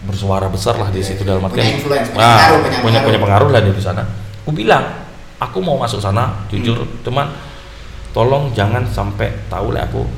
bersuara 0.01 0.49
besar 0.49 0.74
lah 0.74 0.88
di 0.88 0.99
situ 0.99 1.20
dalam 1.20 1.44
artian 1.44 1.68
punya 1.78 2.01
nah, 2.16 2.49
punya 2.49 2.80
punya 2.80 2.80
pengaruh. 2.80 3.05
punya 3.05 3.18
pengaruh 3.20 3.49
lah 3.53 3.61
dia 3.61 3.70
di 3.70 3.82
sana 3.82 4.03
aku 4.49 4.57
bilang 4.57 4.80
aku 5.36 5.61
mau 5.61 5.76
masuk 5.76 6.01
sana 6.01 6.32
jujur 6.49 6.80
Hmm. 6.80 7.05
cuman 7.05 7.26
tolong 8.11 8.49
jangan 8.51 8.80
sampai 8.82 9.28
tahu 9.46 9.70
lah 9.70 9.84
aku 9.84 10.09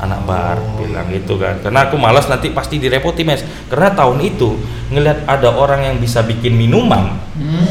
anak 0.00 0.16
bar 0.24 0.56
Oh, 0.56 0.80
bilang 0.80 1.04
iya. 1.06 1.20
gitu 1.20 1.36
kan 1.36 1.60
karena 1.60 1.84
aku 1.84 2.00
malas 2.00 2.24
nanti 2.24 2.48
pasti 2.48 2.80
direpoti 2.80 3.20
mes 3.20 3.44
karena 3.68 3.92
tahun 3.92 4.16
itu 4.24 4.56
ngelihat 4.88 5.28
ada 5.28 5.52
orang 5.52 5.84
yang 5.84 5.96
bisa 5.96 6.24
bikin 6.24 6.56
minuman 6.56 7.20
Hmm. 7.36 7.68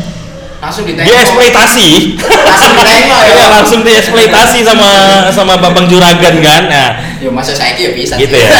langsung 0.59 0.85
ditengok. 0.85 1.09
dia 1.09 1.17
eksploitasi 1.19 1.89
Langsung 2.21 2.73
ditengok 2.75 3.21
ya. 3.25 3.33
Iya, 3.33 3.45
langsung 3.51 3.81
dieksploitasi 3.81 4.59
sama 4.61 4.89
sama 5.31 5.57
babang 5.57 5.89
juragan 5.89 6.37
kan 6.37 6.61
nah 6.69 6.89
Ya 7.17 7.27
masa 7.27 7.51
saya 7.51 7.73
ya 7.73 7.89
bisa. 7.91 8.13
gitu 8.15 8.31
ya 8.31 8.53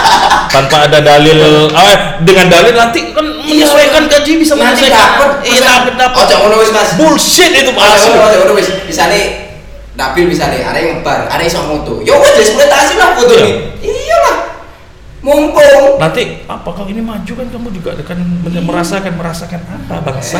tanpa 0.54 0.84
ada 0.84 1.00
dalil 1.00 1.40
oh, 1.66 1.94
dengan 2.20 2.46
dalil 2.46 2.76
nanti 2.76 3.10
kan 3.10 3.24
menyesuaikan 3.46 4.02
gaji 4.06 4.32
bisa 4.36 4.52
Nanti 4.54 4.84
menyesuaikan 4.84 4.96
dapat. 4.96 5.30
iya 5.44 5.58
dapat 5.60 5.94
dapat 5.96 6.24
jangan 6.26 6.50
wis 6.54 6.70
Mas. 6.70 6.90
bullshit 6.94 7.52
itu 7.52 7.70
palsu 7.70 8.08
jangan 8.08 8.30
jangan 8.32 8.54
wis. 8.54 8.68
Bisa 8.84 9.04
nih 9.06 9.24
Nabil 9.94 10.26
bisa 10.26 10.50
nih, 10.50 10.58
ada 10.58 10.74
yang 10.74 10.98
ngebar, 10.98 11.30
ada 11.30 11.38
yang 11.38 11.46
iso 11.46 11.62
moto. 11.62 12.02
Ya 12.02 12.18
wis 12.18 12.34
eksploitasi 12.34 12.98
lah 12.98 13.14
foto 13.14 13.30
Iya. 13.30 13.46
nih. 13.46 13.54
Iyalah. 13.80 14.36
Mumpung 15.22 15.96
nanti 15.96 16.42
apakah 16.44 16.84
ini 16.84 17.00
maju 17.00 17.32
kan 17.32 17.46
kamu 17.48 17.68
juga 17.72 17.90
akan 17.96 18.18
merasakan 18.60 19.12
merasakan 19.14 19.60
apa 19.64 19.96
bangsa 20.02 20.36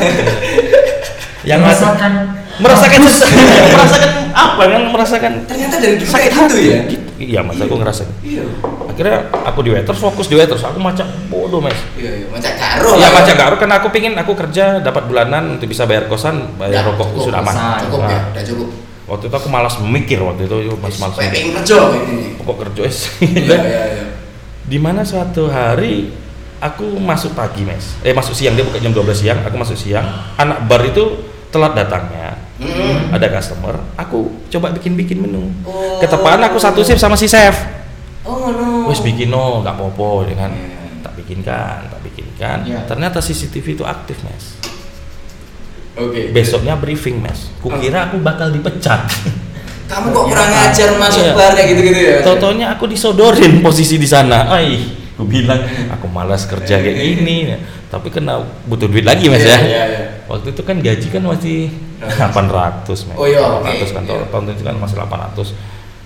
yang 1.48 1.60
merasakan 1.60 2.12
merasakan 2.58 3.00
merasakan 3.78 4.10
apa 4.30 4.62
kan 4.66 4.82
merasakan 4.90 5.32
ternyata 5.44 5.74
dari 5.78 5.96
sakit 5.96 6.28
gitu 6.28 6.36
hati 6.36 6.62
ya. 6.66 6.80
Iya 7.14 7.40
mas 7.40 7.56
aku 7.56 7.74
ngerasa 7.74 8.02
Iya. 8.20 8.42
akhirnya 8.84 9.16
aku 9.32 9.58
di 9.60 9.70
waiters 9.70 9.96
fokus 9.96 10.26
di 10.26 10.34
waiters 10.34 10.60
aku 10.60 10.78
macam 10.78 11.02
bodoh 11.26 11.58
mas 11.58 11.78
Iya, 11.94 12.22
iya. 12.22 12.26
Macam 12.26 12.52
karo. 12.52 12.88
Iya 12.94 13.08
macam 13.08 13.32
gak 13.32 13.48
kan 13.56 13.70
aku 13.72 13.86
pingin 13.88 14.14
aku 14.14 14.32
kerja 14.36 14.78
dapat 14.78 15.02
bulanan 15.04 15.54
untuk 15.54 15.66
bisa 15.66 15.84
bayar 15.84 16.04
kosan 16.04 16.54
bayar 16.54 16.74
Ya, 16.74 16.80
rokok 16.84 17.10
cukup, 17.12 17.24
sudah 17.28 17.40
aman. 17.40 17.54
Cukup 17.80 18.00
Nah, 18.00 18.10
ya, 18.10 18.20
udah 18.28 18.44
cukup. 18.44 18.68
waktu 19.04 19.24
itu 19.26 19.36
aku 19.36 19.48
malas 19.48 19.74
memikir 19.78 20.16
waktu 20.18 20.42
itu 20.44 20.56
yuk, 20.64 20.76
mas 20.78 20.96
malas 20.96 21.14
pengen 21.14 21.52
kerja 21.54 21.76
gini. 22.02 22.34
pokok 22.36 22.56
kerja 22.64 22.82
es 22.84 22.98
Iya, 23.20 23.56
iya, 23.62 23.82
iya. 23.92 24.04
di 24.64 24.78
mana 24.78 25.04
suatu 25.04 25.46
hari 25.46 26.08
aku 26.56 26.96
masuk 26.96 27.32
pagi 27.32 27.62
mes 27.62 28.00
eh 28.00 28.10
masuk 28.10 28.32
siang 28.32 28.52
dia 28.52 28.64
buka 28.64 28.80
jam 28.80 28.90
12 28.90 29.04
siang 29.14 29.38
aku 29.38 29.54
masuk 29.54 29.76
siang 29.76 30.08
anak 30.34 30.64
bar 30.64 30.80
itu 30.80 31.20
telat 31.48 31.76
datangnya 31.76 32.33
Hmm. 32.64 33.12
ada 33.12 33.26
customer 33.30 33.76
aku 33.94 34.18
coba 34.48 34.72
bikin 34.72 34.94
bikin 34.94 35.20
menu 35.20 35.52
Oh. 35.62 35.98
ketepaan 35.98 36.40
aku 36.42 36.56
satu 36.56 36.80
shift 36.80 36.96
sama 36.96 37.12
si 37.12 37.24
chef 37.24 37.52
Oh, 38.22 38.48
no. 38.48 38.88
wes 38.88 38.98
bikin 38.98 39.28
no 39.28 39.60
nggak 39.60 39.74
apa-apa 39.74 40.08
ya 40.26 40.36
kan 40.38 40.50
Hmm. 40.50 41.00
tak 41.00 41.12
bikinkan 41.14 41.78
tak 41.86 42.00
bikinkan 42.02 42.58
Ya. 42.64 42.80
ternyata 42.84 43.20
CCTV 43.20 43.74
itu 43.74 43.84
aktif 43.84 44.16
mes 44.22 44.56
Oke. 45.94 46.30
besoknya 46.30 46.74
briefing 46.74 47.20
mes 47.20 47.52
kukira 47.58 48.08
aku 48.08 48.18
bakal 48.18 48.48
dipecat 48.48 49.04
Kamu 49.84 50.10
kok 50.10 50.24
kurang 50.26 50.48
ngajar 50.48 50.96
masuk 50.96 51.22
Iya. 51.22 51.32
bar 51.36 51.52
kayak 51.52 51.68
gitu-gitu 51.70 52.00
ya? 52.00 52.16
Totonya 52.24 52.72
aku 52.72 52.88
disodorin 52.88 53.60
posisi 53.60 54.00
di 54.00 54.08
sana. 54.08 54.48
Ai, 54.48 54.80
aku 55.12 55.28
bilang 55.28 55.60
aku 55.92 56.08
malas 56.08 56.48
kerja 56.48 56.80
kayak 56.80 56.96
gini. 56.96 57.52
Tapi 57.92 58.08
kena 58.08 58.40
butuh 58.64 58.88
duit 58.88 59.04
lagi 59.04 59.28
mas 59.28 59.44
Iya, 59.44 59.52
ya. 59.52 59.58
iya, 59.60 59.82
iya. 59.84 60.00
Waktu 60.24 60.56
itu 60.56 60.62
kan 60.64 60.76
gaji 60.80 61.06
kan 61.08 61.22
masih 61.22 61.68
800 62.00 62.88
mas. 63.08 63.16
Oh 63.16 63.28
iya, 63.28 63.44
oke. 63.44 63.68
800 63.68 63.92
kan 63.92 64.02
Iya. 64.04 64.24
tahun 64.28 64.44
itu 64.50 64.62
kan 64.62 64.76
masih 64.76 64.96
800. 64.96 65.52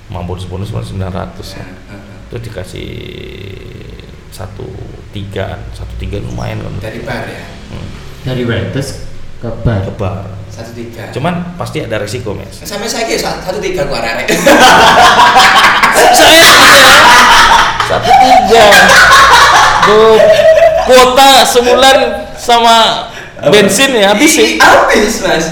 Mau 0.09 0.23
bonus-bonus 0.25 0.71
masih 0.71 0.97
900 0.97 1.55
ya. 1.55 1.65
Itu 2.27 2.37
dikasih 2.41 2.89
satu 4.29 4.67
tiga, 5.11 5.63
satu 5.73 5.93
tiga 5.97 6.19
lumayan 6.19 6.59
kan. 6.61 6.73
Dari 6.83 7.01
bar 7.03 7.25
ya. 7.25 7.45
Hmm, 7.71 7.89
Dari 8.25 8.43
waiters 8.43 9.07
ke 9.39 9.49
bar. 9.63 9.83
ke 9.83 9.93
bar. 9.95 10.27
Satu 10.51 10.75
tiga. 10.75 11.09
Cuman 11.15 11.55
pasti 11.55 11.79
ada 11.81 12.03
resiko 12.03 12.35
mas. 12.35 12.59
sampai 12.59 12.91
saya 12.91 13.07
kira 13.07 13.23
satu, 13.23 13.39
satu 13.47 13.59
tiga 13.63 13.87
gua 13.87 14.03
arek. 14.03 14.27
saya 16.13 16.59
satu 17.87 18.11
tiga 18.11 18.65
Tuh, 19.89 20.21
kuota 20.85 21.31
sebulan 21.49 21.97
sama 22.37 22.77
bensin 23.45 23.91
ya 23.93 24.11
habis 24.11 24.31
Ih, 24.31 24.37
sih 24.37 24.51
Habis 24.59 25.15
mas. 25.21 25.45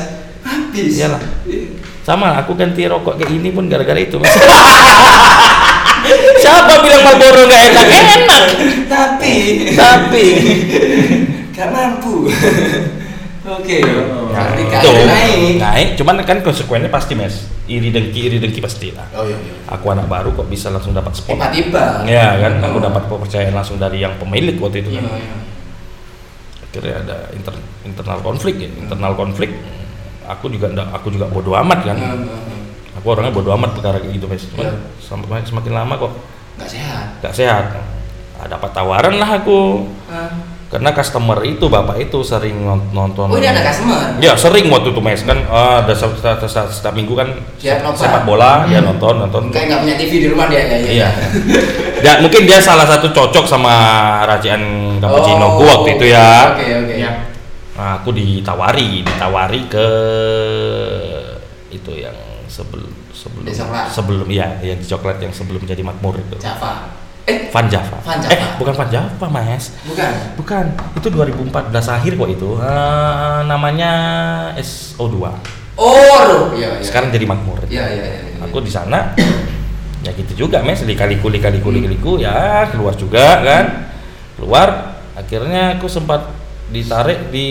Habis. 0.43 0.93
Iyalah. 0.97 1.23
sama 2.03 2.35
aku 2.37 2.55
ganti 2.55 2.85
rokok 2.85 3.15
kayak 3.17 3.31
ini 3.33 3.51
pun 3.51 3.67
gara-gara 3.67 3.99
itu 3.99 4.15
Mas. 4.17 4.31
siapa 6.39 6.79
bilang 6.79 7.03
Marlboro 7.03 7.43
nggak 7.45 7.63
enak 7.69 7.87
enak 7.91 8.45
Tapi. 8.87 9.35
tapi 9.73 10.27
Gak 11.53 11.73
mampu. 11.73 12.29
Oke. 13.49 13.81
Berarti 13.81 14.61
Nah, 14.61 14.69
gak 14.69 14.81
ada 14.85 15.03
naik. 15.09 15.57
naik 15.57 15.89
cuman 15.97 16.21
kan 16.21 16.39
konsekuensinya 16.41 16.91
pasti 16.91 17.17
mes 17.17 17.33
iri 17.65 17.89
dengki 17.89 18.21
iri 18.23 18.37
dengki 18.37 18.61
pasti 18.61 18.93
lah 18.93 19.09
Oh 19.11 19.25
iya. 19.25 19.35
iya. 19.35 19.55
aku 19.67 19.89
anak 19.89 20.05
baru 20.05 20.31
kok 20.31 20.47
bisa 20.47 20.69
langsung 20.69 20.93
dapat 20.93 21.11
spot 21.11 21.33
Tiba-tiba. 21.33 22.05
ya 22.05 22.37
kan 22.37 22.61
aku 22.61 22.77
Oh. 22.77 22.83
dapat 22.83 23.03
kepercayaan 23.09 23.51
langsung 23.53 23.79
dari 23.79 23.99
yang 23.99 24.13
pemilik 24.17 24.53
waktu 24.57 24.85
itu 24.85 24.91
Iya, 24.93 25.01
kan 25.01 25.17
iya. 25.17 25.35
Akhirnya 26.69 26.95
ada 27.01 27.17
inter- 27.31 27.65
internal 27.83 28.21
konflik 28.21 28.55
ya 28.57 28.69
internal 28.71 29.13
konflik 29.13 29.51
aku 30.23 30.49
juga 30.49 30.69
ndak 30.69 30.89
aku 30.93 31.09
juga 31.09 31.27
bodoh 31.27 31.55
amat 31.57 31.81
kan 31.83 31.97
Hmm, 31.97 32.13
hmm, 32.13 32.29
hmm. 32.29 32.99
aku 32.99 33.07
orangnya 33.09 33.33
bodoh 33.33 33.53
amat 33.55 33.71
perkara 33.73 33.97
kayak 33.99 34.13
gitu 34.13 34.27
mas 34.27 34.45
cuman 34.47 34.67
Iya. 34.67 34.75
sampai 34.99 35.41
semakin 35.43 35.73
lama 35.73 35.95
kok 35.97 36.13
Nggak 36.57 36.69
sehat. 36.71 37.07
gak 37.21 37.35
sehat 37.35 37.65
nah, 38.35 38.47
dapat 38.47 38.71
tawaran 38.71 39.15
lah 39.15 39.31
aku? 39.35 39.85
Karena 40.67 40.91
customer 40.91 41.47
itu 41.47 41.71
bapak 41.71 41.95
itu 42.03 42.27
sering 42.27 42.59
non- 42.59 42.91
nonton 42.91 43.31
Oh 43.31 43.39
ini 43.39 43.47
ada 43.47 43.63
customer. 43.63 44.19
ya 44.19 44.35
sering 44.35 44.67
waktu 44.67 44.91
itu 44.91 44.99
mes 44.99 45.23
kan 45.23 45.39
ah, 45.47 45.87
ada 45.87 45.95
setiap, 45.95 46.19
setiap, 46.19 46.39
setiap, 46.43 46.67
setiap 46.67 46.95
minggu 46.95 47.15
kan 47.15 47.29
Dia 47.63 47.79
sepak 47.87 48.27
bola 48.27 48.67
dia 48.67 48.83
nonton 48.83 49.15
nonton 49.23 49.55
Kayak 49.55 49.67
nggak 49.71 49.81
punya 49.87 49.95
TV 49.95 50.13
di 50.19 50.29
rumah 50.29 50.51
dia 50.51 50.67
ya. 50.67 50.77
iya 50.83 51.09
ya 52.03 52.13
mungkin 52.19 52.51
dia 52.51 52.59
salah 52.59 52.83
satu 52.83 53.15
cocok 53.15 53.47
sama 53.47 53.75
racian 54.27 54.59
cappuccino 54.99 55.47
Oh, 55.47 55.63
gua 55.63 55.67
waktu 55.81 55.91
itu 55.97 56.07
ya 56.11 56.59
Oke 56.59 56.67
oke. 56.83 56.95
Ya. 56.99 57.11
Nah, 57.77 58.01
aku 58.01 58.09
ditawari, 58.11 59.05
ditawari 59.05 59.69
ke 59.69 59.89
itu 61.69 61.93
yang 61.93 62.17
sebelum 62.49 62.89
sebelum 63.13 63.45
sebelum 63.93 64.27
ya, 64.33 64.57
yang 64.65 64.81
coklat 64.81 65.21
yang 65.21 65.29
sebelum 65.29 65.61
jadi 65.63 65.85
makmur 65.85 66.17
itu. 66.17 66.41
Java. 66.41 66.89
Eh 67.27 67.51
Van 67.51 67.67
Java. 67.67 67.99
Van 68.07 68.23
Java. 68.23 68.31
Eh, 68.31 68.41
bukan 68.55 68.75
Van 68.79 68.87
Java, 68.87 69.27
Mas. 69.27 69.75
bukan. 69.83 70.13
Bukan. 70.39 70.65
Itu 70.95 71.09
2014 71.11 71.91
akhir 71.91 72.15
kok 72.15 72.31
itu. 72.31 72.51
Eh, 72.63 73.39
namanya 73.51 73.93
SO2. 74.63 75.19
Oh. 75.77 76.55
Iya 76.55 76.79
iya. 76.79 76.85
Sekarang 76.87 77.11
jadi 77.11 77.27
makmur. 77.27 77.59
Iya 77.67 77.85
iya 77.91 78.05
iya. 78.07 78.21
iya. 78.31 78.39
Aku 78.47 78.63
di 78.63 78.71
sana 78.71 79.13
ya 80.07 80.15
gitu 80.15 80.47
juga, 80.47 80.63
Mes. 80.63 80.87
Likaliku 80.87 81.27
likaliku 81.27 81.75
likaliku 81.75 82.23
ya 82.23 82.71
keluar 82.71 82.95
juga 82.95 83.43
kan. 83.43 83.91
Keluar 84.39 84.69
akhirnya 85.19 85.77
aku 85.77 85.91
sempat 85.91 86.31
ditarik 86.71 87.31
di 87.35 87.49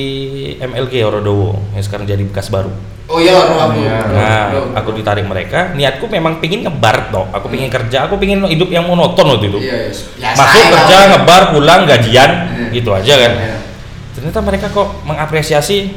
MLG 0.60 1.04
Orodowo 1.04 1.60
yang 1.76 1.84
sekarang 1.84 2.08
jadi 2.08 2.24
bekas 2.24 2.48
baru. 2.48 2.72
Oh 3.06 3.22
iya 3.22 3.38
roh 3.38 3.58
aku. 3.60 3.78
Iya. 3.78 3.98
Nah, 4.08 4.44
aku 4.74 4.90
ditarik 4.92 5.24
mereka. 5.24 5.72
Niatku 5.72 6.06
memang 6.06 6.42
pingin 6.42 6.66
ngebar 6.66 7.10
toh. 7.10 7.30
Aku 7.30 7.46
pingin 7.48 7.70
kerja. 7.70 8.06
Aku 8.06 8.18
pingin 8.18 8.42
hidup 8.44 8.66
yang 8.68 8.84
monoton 8.84 9.30
waktu 9.30 9.46
itu. 9.48 9.60
Iya 9.62 9.78
iya. 9.86 9.94
Biasa 9.94 10.36
Masuk 10.36 10.58
ya, 10.58 10.68
kerja, 10.74 10.98
ngebar, 11.12 11.42
pulang, 11.54 11.82
gajian, 11.86 12.32
Hmm. 12.50 12.70
gitu 12.72 12.90
aja 12.90 13.14
kan. 13.16 13.32
Iya. 13.32 13.58
Ternyata 14.12 14.40
mereka 14.42 14.68
kok 14.68 14.88
mengapresiasi 15.06 15.94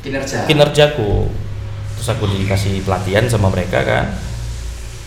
Kinerja. 0.00 0.44
kinerjaku. 0.44 1.30
Terus 1.94 2.08
aku 2.10 2.24
dikasih 2.28 2.82
pelatihan 2.82 3.22
sama 3.24 3.48
mereka 3.48 3.78
kan. 3.80 4.18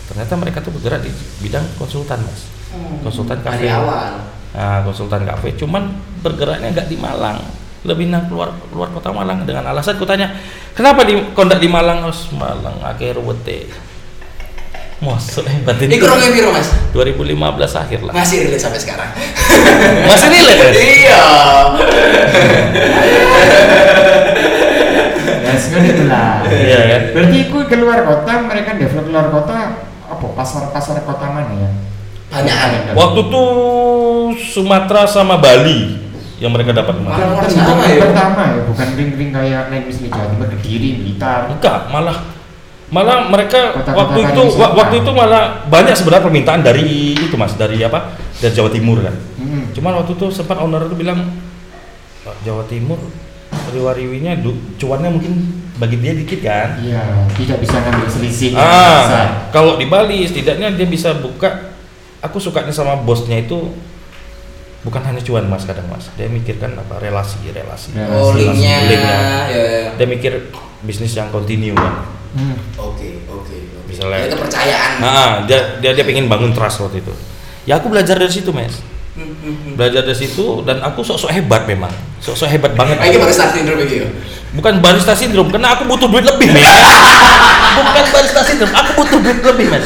Ternyata 0.08 0.32
mereka 0.34 0.58
tuh 0.58 0.72
bergerak 0.72 1.00
di 1.00 1.12
bidang 1.40 1.64
konsultan 1.76 2.20
mas. 2.20 2.48
Hmm. 2.70 3.04
konsultan 3.04 3.36
Dari 3.38 3.64
kafe. 3.64 3.68
awal. 3.68 4.08
Nah, 4.52 4.80
konsultan 4.82 5.22
kafe. 5.22 5.52
Cuman 5.54 5.92
bergeraknya 6.20 6.68
nggak 6.70 6.88
di 6.88 6.96
Malang. 6.96 7.40
Lebih 7.82 8.14
nang 8.14 8.30
keluar 8.30 8.54
keluar 8.70 8.88
kota 8.94 9.10
Malang 9.10 9.42
dengan 9.42 9.66
alasan 9.66 9.98
ku 9.98 10.06
tanya 10.06 10.30
kenapa 10.78 11.02
di 11.02 11.18
kondak 11.34 11.58
di 11.58 11.66
Malang 11.66 12.06
harus 12.06 12.30
Malang 12.30 12.78
akhir 12.78 13.18
wete 13.18 13.66
Mosok 15.02 15.50
eh 15.50 15.58
batin 15.66 15.90
Iku 15.90 16.06
rong 16.06 16.22
piro 16.30 16.54
mas? 16.54 16.70
2015 16.94 17.34
akhir 17.74 18.00
lah 18.06 18.14
Masih 18.14 18.46
relate 18.46 18.62
sampai 18.62 18.78
sekarang. 18.78 19.10
masih 20.10 20.28
relate 20.30 20.60
Mas? 20.62 20.78
iya. 21.02 21.22
Ya, 25.42 25.52
sebenarnya 25.58 25.90
itulah. 25.90 26.30
Iya 26.46 26.78
kan? 26.86 27.02
Berarti 27.18 27.36
itu 27.50 27.58
keluar 27.66 27.98
kota, 28.06 28.32
mereka 28.46 28.78
develop 28.78 29.04
keluar 29.10 29.26
kota, 29.34 29.56
apa 30.06 30.26
pasar-pasar 30.38 31.02
kota 31.02 31.26
mana 31.34 31.50
ya? 31.50 31.70
Banyak. 32.32 32.96
waktu 32.96 33.20
tuh 33.28 33.50
Sumatera 34.40 35.04
sama 35.04 35.36
Bali 35.36 36.01
yang 36.42 36.50
mereka 36.50 36.74
dapat 36.74 36.94
Malah 36.98 37.46
sana 37.46 37.70
bukan 37.70 37.86
ya. 37.88 38.02
pertama 38.02 38.42
ya, 38.48 38.60
bukan 38.66 38.88
ring-ring 38.92 39.30
kayak 39.30 39.70
naik 39.70 39.84
misalnya 39.86 40.10
Jawa 40.10 40.26
Timur, 40.28 40.46
Kediri, 40.52 40.88
Blitar. 40.98 41.40
enggak 41.48 41.78
malah 41.86 42.16
malah 42.90 43.18
mereka 43.24 43.60
Kota-kota 43.72 43.96
waktu 43.96 44.18
kayak 44.20 44.32
itu 44.32 44.42
wa- 44.58 44.74
waktu 44.76 44.94
itu 44.98 45.10
malah 45.12 45.42
banyak 45.64 45.94
sebenarnya 45.94 46.24
permintaan 46.24 46.60
dari 46.60 46.86
itu 47.14 47.34
mas 47.34 47.54
dari 47.54 47.78
apa 47.80 48.12
dari 48.36 48.52
Jawa 48.52 48.68
Timur 48.68 48.98
kan 49.00 49.14
Hmm. 49.38 49.64
Cuman 49.70 49.92
waktu 49.96 50.12
itu 50.12 50.26
sempat 50.28 50.54
owner 50.56 50.82
itu 50.82 50.94
bilang 50.94 51.18
"Pak, 52.20 52.36
Jawa 52.42 52.62
Timur 52.64 52.98
riwa-riwinya 53.68 54.38
cuannya 54.76 55.10
mungkin 55.10 55.32
bagi 55.74 55.98
dia 55.98 56.12
dikit 56.14 56.40
kan. 56.40 56.78
Iya, 56.78 57.02
tidak 57.32 57.58
bisa 57.58 57.76
ngambil 57.76 58.08
selisih. 58.08 58.50
Ah, 58.54 59.48
kalau 59.48 59.76
di 59.76 59.84
Bali 59.84 60.22
setidaknya 60.22 60.70
dia 60.70 60.84
bisa 60.84 61.12
buka. 61.14 61.74
Aku 62.20 62.38
sukanya 62.38 62.70
sama 62.70 62.94
bosnya 62.96 63.34
itu 63.36 63.72
bukan 64.82 65.02
hanya 65.02 65.22
cuan 65.22 65.46
mas 65.46 65.62
kadang 65.62 65.86
mas. 65.86 66.10
Dia 66.14 66.26
mikirkan 66.26 66.74
apa 66.74 66.98
relasi 66.98 67.38
relasi. 67.48 67.94
Ya. 67.94 68.06
Oh 68.10 68.30
linknya. 68.32 68.76
linknya. 68.86 69.18
Ya, 69.48 69.62
ya. 69.62 69.90
Dia 69.94 70.06
mikir 70.06 70.32
bisnis 70.82 71.14
yang 71.14 71.30
kontinu 71.30 71.74
kan. 71.74 72.02
Hmm. 72.34 72.56
Oke 72.76 73.22
oke. 73.24 73.54
oke. 73.54 73.86
Misalnya- 73.86 74.24
Ya, 74.24 74.32
kepercayaan. 74.32 74.92
Nah, 74.98 75.30
dia 75.44 75.78
dia 75.78 75.92
dia 75.92 76.04
pengen 76.04 76.26
bangun 76.26 76.50
trust 76.50 76.80
waktu 76.80 77.00
itu. 77.00 77.12
Ya 77.62 77.78
aku 77.78 77.86
belajar 77.88 78.18
dari 78.18 78.32
situ 78.32 78.50
mas. 78.50 78.82
Hmm, 79.12 79.28
hmm. 79.38 79.76
Belajar 79.76 80.02
dari 80.02 80.16
situ 80.16 80.64
dan 80.64 80.80
aku 80.80 81.04
sok-sok 81.04 81.30
hebat 81.30 81.68
memang. 81.68 81.92
Sok-sok 82.18 82.48
hebat 82.48 82.72
banget. 82.72 82.96
Ini 82.98 83.20
barista 83.20 83.52
syndrome 83.52 83.84
iki 83.84 83.96
ya. 84.02 84.08
bukan 84.52 84.84
barista 84.84 85.16
sindrom 85.16 85.48
karena 85.48 85.72
aku 85.72 85.88
butuh 85.88 86.12
duit 86.12 86.28
lebih 86.28 86.52
men 86.52 86.60
bukan 87.80 88.04
barista 88.12 88.44
sindrom 88.44 88.68
aku 88.68 89.00
butuh 89.00 89.16
duit 89.24 89.40
lebih 89.40 89.64
men 89.72 89.80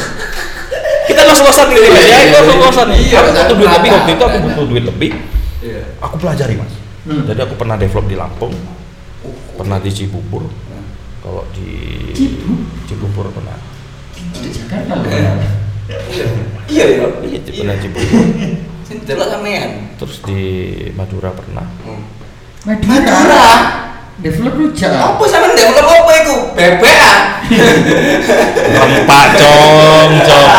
kita 1.07 1.21
ngos-ngosan 1.23 1.65
nih 1.67 1.77
Iya, 1.77 1.87
ya 1.87 1.97
iya, 1.97 2.17
itu 2.19 2.29
iya. 2.29 2.39
ngos-ngosan 2.43 2.85
nih 2.91 2.99
Iya, 3.01 3.17
aku 3.17 3.31
butuh 3.31 3.55
duit 3.55 3.71
lebih 3.71 3.89
waktu 3.91 4.11
itu 4.11 4.23
aku 4.23 4.37
butuh 4.43 4.65
duit 4.67 4.83
lebih 4.85 5.11
Iya. 5.57 5.81
aku 5.99 6.15
pelajari 6.17 6.55
mas 6.55 6.73
Hmm. 7.07 7.23
jadi 7.23 7.39
aku 7.47 7.55
pernah 7.55 7.79
develop 7.79 8.03
di 8.05 8.19
Lampung 8.19 8.51
pernah 9.55 9.79
di 9.79 9.87
Cibubur 9.87 10.43
Nah. 10.43 10.83
kalau 11.23 11.47
di 11.55 11.71
Cibu? 12.11 12.51
Cibubur 12.83 13.31
pernah 13.31 13.55
Di 14.35 14.49
Jakarta 14.51 14.91
loh. 14.97 15.07
Iya. 15.07 15.31
Iya 16.67 16.85
ya. 16.99 17.05
Iya, 17.23 17.39
pernah 17.47 17.75
Cibubur. 17.79 18.21
Terus 19.97 20.17
di 20.25 20.41
Madura 20.93 21.31
pernah. 21.31 21.63
Hmm. 21.87 22.03
Madura. 22.67 23.47
Develop 24.17 24.53
rujak. 24.57 24.89
Apa 24.89 25.23
sampean 25.29 25.53
develop 25.53 25.85
apa 25.93 26.11
iku? 26.25 26.35
Bebek 26.57 26.97
ah. 26.97 27.17
Rempah 28.73 29.23
cong, 29.37 30.09
cong. 30.25 30.49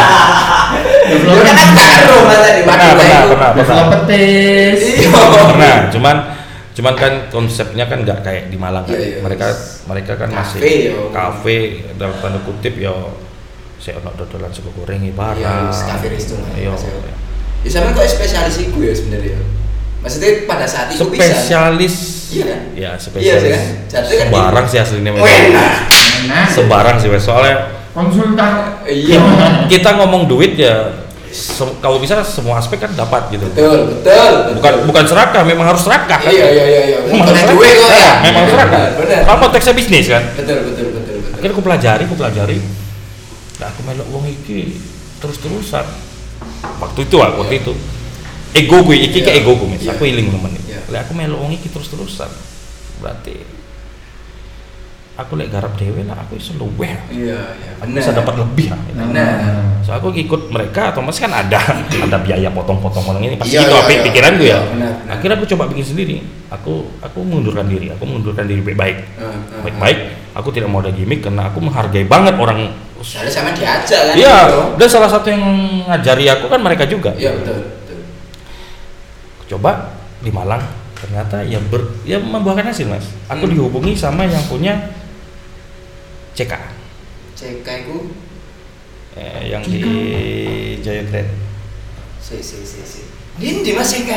Yo 1.09 1.41
kan 1.43 1.57
karo 1.75 2.17
masa 2.23 2.49
di 2.55 2.63
Pernah, 2.63 2.89
pernah, 2.95 3.19
itu. 3.19 3.29
pernah, 3.35 3.51
Develop 3.59 3.87
petis. 3.99 4.81
Iya. 5.03 5.09
Pernah, 5.11 5.77
cuman 5.91 6.17
cuman 6.79 6.95
kan 6.95 7.13
konsepnya 7.35 7.85
kan 7.91 8.07
nggak 8.07 8.23
kayak 8.23 8.45
di 8.47 8.55
Malang 8.55 8.87
kan. 8.87 8.95
Iya, 8.95 9.19
iya. 9.19 9.19
Mereka 9.27 9.47
mereka 9.91 10.13
kan 10.15 10.31
masih 10.31 10.59
Kafe, 10.63 10.75
yo. 10.95 11.11
kafe 11.11 11.59
dalam 11.99 12.15
tanda 12.23 12.39
kutip 12.47 12.79
yo 12.79 13.19
saya 13.83 13.99
ono 13.99 14.11
dodolan 14.15 14.55
sego 14.55 14.71
goreng 14.75 15.03
wis 15.03 15.83
kafe 15.83 16.07
resto 16.15 16.39
lah, 16.39 16.55
Iya. 16.55 16.71
Mas, 16.71 16.87
yo. 16.87 16.95
Ya 17.67 17.71
sampean 17.75 17.99
kok 17.99 18.07
spesialis 18.07 18.57
iku 18.63 18.79
ya 18.87 18.95
sebenarnya. 18.95 19.39
Maksudnya 19.99 20.31
pada 20.45 20.63
saat 20.63 20.89
itu 20.89 21.03
bisa. 21.09 21.27
Spesialis. 21.27 21.95
Iya 22.29 22.45
kan? 22.45 22.61
Ya, 22.71 22.77
Iya 22.77 22.91
spesialis. 22.95 23.51
kan? 23.51 23.65
Jadi 23.89 24.15
kan 24.15 24.27
Sembarang 24.27 24.67
sih 24.67 24.79
aslinya. 24.79 25.11
Wena. 25.13 25.67
Enak. 26.19 26.47
Sembarang 26.49 26.97
sih 26.97 27.09
soalnya 27.19 27.57
Konsultan. 27.91 28.53
Iya. 28.85 29.19
kita 29.67 29.91
ngomong 29.97 30.27
duit 30.27 30.55
ya 30.55 30.93
se- 31.29 31.77
kalau 31.79 31.99
bisa 31.99 32.23
semua 32.23 32.57
aspek 32.57 32.79
kan 32.79 32.95
dapat 32.95 33.27
gitu. 33.29 33.43
Betul, 33.49 33.99
betul. 33.99 34.55
Bukan 34.55 34.73
bukan 34.87 35.05
serakah, 35.05 35.43
memang 35.43 35.67
harus 35.67 35.83
serakah 35.83 36.15
kan. 36.17 36.31
Iya, 36.31 36.47
iya, 36.47 36.65
iya, 36.65 36.81
iya. 36.87 36.99
Memang 37.03 37.27
harus 37.27 37.43
duit 37.49 37.75
kok 37.75 37.83
serakah. 37.83 37.99
ya. 37.99 38.07
Ya, 38.07 38.15
memang 38.23 38.41
harus 38.41 38.53
serakah. 38.55 38.81
Benar. 38.95 39.21
Kalau 39.27 39.39
konteksnya 39.43 39.75
bisnis 39.75 40.07
kan. 40.07 40.23
Betul, 40.33 40.57
betul, 40.63 40.87
betul, 40.95 41.15
betul. 41.19 41.35
Akhirnya 41.35 41.53
aku 41.53 41.63
pelajari, 41.63 42.03
aku 42.07 42.15
pelajari. 42.15 42.59
Nah, 43.59 43.67
aku 43.67 43.81
melok 43.83 44.09
wong 44.15 44.25
iki 44.27 44.59
terus-terusan. 45.19 45.87
Waktu 46.79 47.01
itu 47.03 47.17
aku 47.19 47.37
waktu 47.43 47.57
itu. 47.59 47.75
Ego 48.53 48.81
gue, 48.83 48.97
iki 48.97 49.19
kayak 49.21 49.37
Iya. 49.39 49.43
ego 49.45 49.53
gue, 49.55 49.69
Mas. 49.69 49.83
Iya. 49.83 49.93
aku 49.93 50.03
iling 50.05 50.29
temen 50.29 50.53
Iya. 50.65 50.81
Lek 50.89 51.01
aku 51.05 51.13
melok 51.13 51.39
wong 51.39 51.53
iki 51.53 51.69
terus-terusan. 51.69 52.31
Berarti 52.99 53.37
aku 55.19 55.35
lek 55.35 55.51
garap 55.51 55.75
dewe 55.75 56.07
lah, 56.07 56.15
aku 56.23 56.39
iso 56.39 56.55
luweh. 56.55 56.95
Iya, 57.11 57.59
iya. 57.59 57.71
Aku 57.83 57.91
bisa 57.91 58.15
dapat 58.15 58.39
lebih 58.39 58.71
lah. 58.71 58.79
Benar. 58.87 59.35
So 59.83 59.91
aku 59.91 60.15
ikut 60.15 60.47
mereka 60.49 60.95
otomatis 60.95 61.19
kan 61.19 61.35
ada 61.35 61.59
ada 62.07 62.19
biaya 62.19 62.49
potong-potong 62.49 63.03
potong 63.03 63.23
ini 63.23 63.35
pasti 63.35 63.59
Iya, 63.59 63.67
itu 63.67 63.75
iya, 63.75 63.83
apa 63.83 63.91
iya. 63.91 64.03
pikiran 64.07 64.33
gue 64.39 64.49
ya. 64.49 64.61
Iya. 64.63 64.91
Akhirnya 65.11 65.35
aku 65.37 65.47
coba 65.51 65.65
bikin 65.69 65.85
sendiri. 65.85 66.17
Aku 66.49 66.87
aku 67.03 67.19
mengundurkan 67.21 67.67
diri. 67.67 67.91
Aku 67.91 68.07
mengundurkan 68.07 68.47
diri 68.47 68.63
baik-baik. 68.63 68.97
Heeh, 69.19 69.27
heeh. 69.27 69.63
Baik-baik. 69.67 69.99
Aku 70.39 70.49
tidak 70.55 70.71
mau 70.71 70.79
ada 70.79 70.95
gimmick 70.95 71.21
karena 71.21 71.51
aku 71.51 71.59
menghargai 71.59 72.07
banget 72.07 72.39
orang. 72.39 72.71
Soalnya 72.99 73.31
sama 73.31 73.51
diajak 73.51 74.01
kan. 74.11 74.15
Iya. 74.15 74.37
gitu. 74.47 74.61
Dan 74.79 74.89
salah 74.89 75.11
satu 75.11 75.27
yang 75.29 75.43
ngajari 75.87 76.25
aku 76.31 76.47
kan 76.47 76.61
mereka 76.63 76.87
juga. 76.87 77.11
Iya, 77.15 77.35
betul, 77.35 77.59
coba 79.49 79.97
di 80.21 80.29
Malang 80.29 80.61
ternyata 80.95 81.41
ya 81.43 81.57
ber 81.63 81.95
ya 82.03 82.19
membuahkan 82.19 82.69
hasil 82.69 82.87
mas. 82.87 83.07
Aku 83.27 83.47
Hmm. 83.47 83.55
dihubungi 83.55 83.95
sama 83.95 84.25
yang 84.25 84.43
punya 84.45 84.93
CK 86.35 86.53
CK 87.35 87.67
itu 87.83 87.97
eh, 89.15 89.43
yang 89.49 89.63
di 89.63 89.79
Jaya 90.79 91.03
Grand 91.05 91.31
si 92.19 92.39
si 92.39 92.61
si 92.61 92.81
si. 92.83 93.01
Ini 93.39 93.63
di 93.63 93.73
Mas 93.73 93.89
CK. 93.89 94.11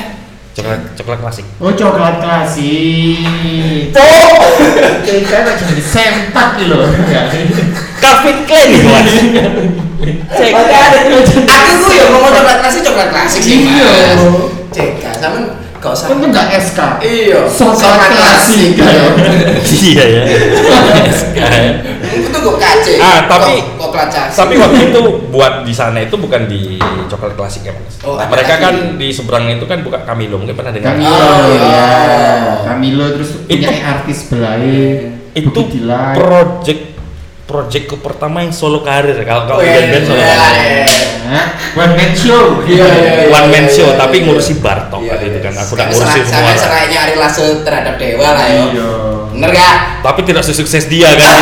coklat 0.52 0.84
coklat 0.94 1.20
klasik. 1.22 1.46
Oh 1.58 1.72
coklat 1.72 2.20
klasik. 2.20 3.24
Oh. 3.92 4.42
Kita 5.02 5.44
kok 5.44 5.56
jadi 5.58 5.84
sempak 5.84 6.58
gitu 6.58 6.72
loh. 6.72 6.88
Ya. 7.08 7.28
Calvin 7.98 8.38
Klein 8.44 8.68
nih 8.70 8.82
mas. 8.84 9.08
CK. 10.38 10.56
Aku 11.46 11.74
tuh 11.78 11.94
ya 11.94 12.06
ngomong 12.10 12.32
coklat 12.32 12.58
klasik 12.60 12.82
coklat 12.84 13.10
klasik 13.12 13.42
sih 13.42 13.58
Iya. 13.64 13.90
Mas. 14.18 14.61
CK 14.72 15.04
sama 15.20 15.40
gak 15.78 15.92
usah. 15.92 16.08
Kan 16.08 16.22
enggak 16.22 16.48
SK. 16.56 16.80
Iya. 17.02 17.40
Coklat 17.50 18.12
klasik. 18.14 18.72
iya 19.82 20.04
ya. 20.06 20.24
SK. 21.10 21.38
Aku 21.42 22.28
tuh 22.30 22.42
kok 22.44 22.58
kace. 22.58 22.94
Ah, 22.98 23.26
tapi- 23.26 23.66
kok, 23.76 23.90
kok 23.90 23.92
klasik. 23.92 24.38
Tapi 24.38 24.54
waktu 24.56 24.80
itu 24.90 25.02
buat 25.28 25.54
di 25.66 25.74
sana 25.74 26.00
itu 26.00 26.16
bukan 26.16 26.46
di 26.46 26.78
coklat 27.08 27.34
klasik 27.34 27.66
ya 27.66 27.74
mas. 27.74 27.98
Oh, 28.02 28.16
Mereka 28.16 28.54
kan 28.58 28.76
di 28.96 29.10
seberang 29.10 29.50
itu 29.50 29.66
kan 29.66 29.82
buka 29.82 30.06
Camilo 30.06 30.38
mungkin 30.38 30.54
pernah 30.54 30.70
dengar. 30.70 30.94
Camilo 30.94 31.12
Oh, 31.12 31.46
iya. 31.50 31.66
ya. 31.66 32.56
Camilo 32.64 33.06
terus 33.12 33.30
punya 33.42 33.70
Itu- 33.70 33.84
artis 33.84 34.20
belai. 34.30 34.78
itu 35.32 35.60
project 36.14 36.91
projectku 37.52 38.00
pertama 38.00 38.40
yang 38.40 38.50
solo 38.50 38.80
karir 38.80 39.20
kalau 39.22 39.44
kalau 39.46 39.60
Weh, 39.60 39.68
band-band 39.68 40.06
solo 40.08 40.18
iya, 40.18 40.34
karir. 40.34 40.64
iya. 40.64 40.86
Hah? 41.22 41.48
One 41.78 41.94
man 41.94 42.12
show. 42.14 42.44
Iya, 42.64 42.88
iya, 42.88 43.12
iya. 43.22 43.30
One 43.30 43.48
man 43.50 43.66
show 43.68 43.88
iya, 43.88 44.00
tapi 44.00 44.16
iya. 44.18 44.26
ngurusi 44.26 44.54
Bartok 44.58 45.00
Iya, 45.00 45.12
waktu 45.12 45.26
itu 45.28 45.38
iya. 45.38 45.46
kan 45.46 45.54
aku 45.54 45.72
udah 45.72 45.86
Sampai 45.86 45.94
ngurusin 45.94 46.12
serai- 46.18 46.32
semua 46.32 46.48
lah. 46.48 46.58
serainya 46.58 46.98
Ari 47.02 47.16
Lasso 47.16 47.44
terhadap 47.62 47.94
Dewa 47.96 48.28
lah 48.30 48.46
ya. 48.46 48.64
Iya. 48.70 48.90
Bener 49.32 49.50
gak? 49.52 49.76
tapi 50.02 50.20
tidak 50.24 50.44
sesukses 50.44 50.84
dia 50.86 51.08
kan 51.12 51.36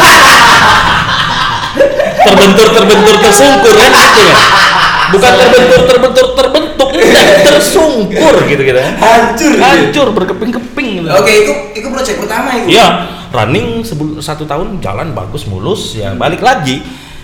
terbentur 2.19 2.67
terbentur 2.69 3.15
tersungkur 3.19 3.73
kan 3.73 3.89
gitu 3.89 4.21
ya 4.21 4.35
bukan 5.09 5.31
terbentur 5.33 5.81
terbentur 5.87 6.25
terbentuk 6.35 6.89
tersungkur 7.41 8.35
gitu 8.45 8.61
gitu 8.61 8.77
kan 8.77 8.93
Hancur. 8.99 9.51
hancur 9.57 10.07
berkeping-keping 10.13 10.87
gitu 11.01 11.07
Oke, 11.09 11.31
itu 11.33 11.53
itu 11.73 11.87
proyek 11.89 12.15
pertama 12.19 12.49
itu. 12.55 12.67
Iya, 12.71 12.87
running 13.31 13.81
sebelum 13.81 14.17
satu 14.17 14.43
tahun 14.43 14.79
jalan 14.79 15.11
bagus 15.11 15.45
mulus 15.45 15.93
ya 15.93 16.13
balik 16.13 16.39
lagi 16.39 16.81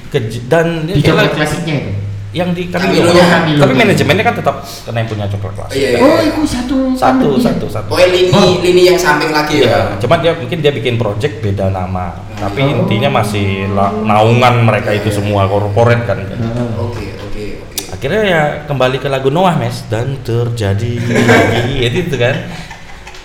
ke 0.07 0.17
dan 0.45 0.85
Di 0.85 1.01
coklat 1.01 1.33
klasiknya 1.33 1.75
itu. 1.77 1.91
yang 2.31 2.51
di 2.51 2.67
Camilo. 2.67 3.09
Camilo. 3.09 3.23
Camilo. 3.23 3.61
Tapi 3.63 3.73
manajemennya 3.73 4.23
kan 4.23 4.35
tetap 4.35 4.55
karena 4.59 4.97
yang 4.99 5.09
punya 5.09 5.25
coklat 5.25 5.53
klasik. 5.55 5.75
Iya, 5.75 5.87
iya. 5.89 5.99
Oh, 5.99 6.19
itu 6.19 6.41
satu 6.43 6.77
Satu, 6.93 7.29
iya. 7.31 7.43
satu, 7.47 7.65
satu. 7.65 7.89
Oh, 7.89 7.99
lini 8.01 8.27
Oh. 8.29 8.59
lini 8.59 8.81
yang 8.85 8.95
samping 8.95 9.31
lagi 9.31 9.63
Iya, 9.63 9.71
ya. 9.71 9.79
cuma 9.97 10.19
dia 10.19 10.31
mungkin 10.31 10.59
dia 10.59 10.69
bikin 10.69 10.95
project 10.95 11.39
beda 11.39 11.67
nama, 11.69 12.11
tapi 12.35 12.59
Oh. 12.61 12.83
intinya 12.83 13.23
masih 13.23 13.71
la- 13.71 13.95
naungan 13.95 14.61
mereka 14.61 14.91
itu 14.91 15.07
Iya. 15.07 15.15
semua 15.15 15.47
korporat 15.47 16.03
kan. 16.03 16.21
Heeh. 16.21 16.69
Oke, 16.75 17.05
oke, 17.17 17.43
oke. 17.63 17.81
Akhirnya 17.89 18.21
ya 18.21 18.41
kembali 18.65 18.99
ke 18.99 19.07
lagu 19.07 19.31
Noah 19.31 19.55
Mes 19.55 19.87
dan 19.87 20.19
terjadi 20.19 20.91
lagi 21.07 21.63
itu, 21.87 21.97
itu 22.03 22.15
kan. 22.15 22.35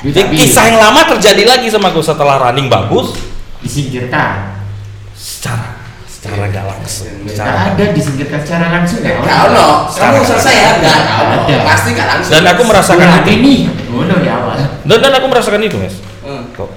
Jadi 0.00 0.20
kisah 0.32 0.64
yang 0.72 0.78
lama 0.80 1.00
terjadi 1.16 1.44
lagi 1.44 1.68
sama 1.68 1.92
aku 1.92 2.00
setelah 2.00 2.40
running 2.40 2.72
bagus 2.72 3.12
disingkirkan. 3.60 4.56
secara 5.12 5.76
secara 6.08 6.48
nggak 6.48 6.64
langsung. 6.64 7.08
Tidak 7.24 7.32
Secara 7.36 7.76
ada 7.76 7.84
disingkirkan 7.92 8.40
secara 8.40 8.66
langsung 8.72 9.00
ya. 9.04 9.20
Gak 9.20 9.38
ono, 9.52 9.68
kamu 9.92 10.20
selesai 10.24 10.54
ya? 10.56 10.70
Enggak, 10.80 10.98
gak 11.04 11.16
ono. 11.20 11.36
Ada. 11.44 11.56
Pasti 11.64 11.88
gak 11.92 12.08
langsung. 12.08 12.32
Dan 12.32 12.44
aku 12.48 12.62
merasakan 12.64 13.06
Nah, 13.08 13.20
itu. 13.20 13.30
ini. 13.36 13.54
Oh, 13.92 14.04
no, 14.04 14.14
di 14.20 14.28
awal. 14.28 14.56
Dan, 14.84 14.96
dan 15.00 15.12
aku 15.16 15.26
merasakan 15.28 15.60
itu, 15.64 15.76
Mes. 15.76 15.96
Hmm. 16.24 16.48
Kok 16.56 16.70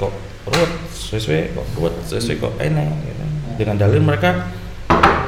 kok 0.00 0.12
ruwet, 0.48 0.72
sesuai 0.92 1.52
kok 1.52 1.66
ruwet, 1.76 1.94
sesuai 2.08 2.36
kok 2.40 2.52
enak 2.56 2.84
gitu. 3.04 3.24
Dengan 3.60 3.76
dalil 3.76 4.00
mereka 4.00 4.48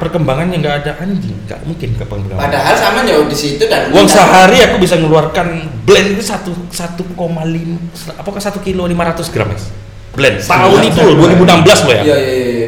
perkembangannya 0.03 0.59
nggak 0.59 0.75
ada 0.83 0.91
anjing, 0.99 1.37
nggak 1.47 1.59
mungkin 1.63 1.89
perkembangan. 1.95 2.43
Padahal 2.43 2.75
sama 2.75 2.99
jauh 3.07 3.23
di 3.25 3.37
situ 3.37 3.63
dan 3.65 3.87
Uang 3.89 4.05
sehari 4.05 4.59
aku 4.59 4.75
bisa 4.77 4.99
mengeluarkan 4.99 5.47
blend 5.87 6.19
itu 6.19 6.23
satu 6.23 6.51
satu 6.67 7.07
koma 7.15 7.47
lima 7.47 7.79
apakah 8.13 8.43
satu 8.43 8.59
kilo 8.59 8.83
lima 8.83 9.07
ratus 9.07 9.31
gram 9.31 9.47
Mes? 9.47 9.71
Blend 10.13 10.43
tahun 10.43 10.79
itu 10.93 10.99
loh 11.01 11.15
2016 11.25 11.89
loh 11.89 11.93
ya. 11.95 12.03
Iya, 12.05 12.17
iya, 12.21 12.45
iya. 12.53 12.67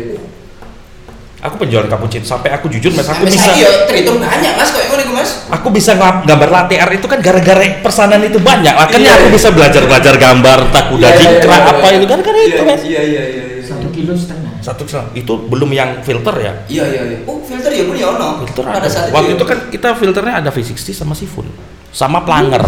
Aku 1.46 1.62
penjualan 1.62 1.86
cappuccino 1.86 2.26
sampai 2.26 2.50
aku 2.50 2.66
jujur 2.74 2.90
Mas 2.90 3.06
aku 3.06 3.22
Sampai 3.22 3.38
bisa 3.38 3.54
iya, 3.54 3.70
terhitung 3.86 4.18
banyak 4.18 4.58
mas, 4.58 4.74
kok 4.74 4.82
ngono 4.90 5.02
iku 5.06 5.14
mas. 5.14 5.32
aku 5.46 5.68
bisa 5.70 5.94
gambar 6.00 6.50
latte 6.50 6.74
art 6.82 6.98
itu 6.98 7.06
kan 7.06 7.22
gara-gara 7.22 7.62
persanan 7.86 8.18
itu 8.26 8.42
banyak 8.42 8.74
makanya 8.74 9.14
Iya, 9.14 9.18
aku 9.22 9.28
iya. 9.30 9.36
bisa 9.38 9.50
belajar 9.54 9.86
belajar 9.86 10.14
gambar 10.18 10.58
entah 10.74 10.84
kuda 10.90 11.06
Iya, 11.06 11.14
iya, 11.14 11.20
jingkrak 11.22 11.62
iya, 11.62 11.70
apa 11.70 11.86
iya. 11.86 11.98
itu 12.02 12.06
gara-gara 12.10 12.40
itu 12.42 12.50
Iya, 12.50 12.66
Mas. 12.66 12.82
Iya, 12.82 13.02
iya, 13.06 13.24
iya. 13.30 13.44
iya. 13.46 13.62
Satu 13.62 13.88
kilo 13.94 14.18
setengah. 14.18 14.45
Satu 14.66 14.82
setengah. 14.84 15.14
itu 15.14 15.34
belum 15.46 15.70
yang 15.70 16.02
filter 16.02 16.34
ya 16.36 16.52
Iya, 16.66 16.84
iya, 16.88 17.02
iya. 17.06 17.18
Oh, 17.24 17.38
filter 17.40 17.70
ya 17.70 17.86
pun 17.86 17.94
ya 17.94 18.10
ono. 18.10 18.42
filter 18.42 18.64
Pada 18.66 18.82
ada 18.82 18.90
saat 18.90 19.14
waktu 19.14 19.30
ya. 19.30 19.38
itu 19.38 19.46
kan 19.46 19.58
kita 19.70 19.90
filternya 19.94 20.34
ada 20.42 20.50
V60 20.50 20.90
sama 20.92 21.14
Sifun 21.14 21.46
sama 21.94 22.26
Planger 22.26 22.66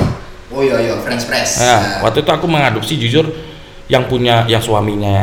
Oh 0.48 0.62
iya, 0.62 0.80
iya, 0.80 0.96
French 1.02 1.26
press. 1.26 1.60
nah, 1.60 2.00
waktu 2.00 2.22
itu 2.22 2.32
aku 2.32 2.46
mengadopsi 2.46 2.96
jujur 2.96 3.26
yang 3.88 4.04
punya 4.04 4.44
yang 4.46 4.60
suaminya 4.60 5.16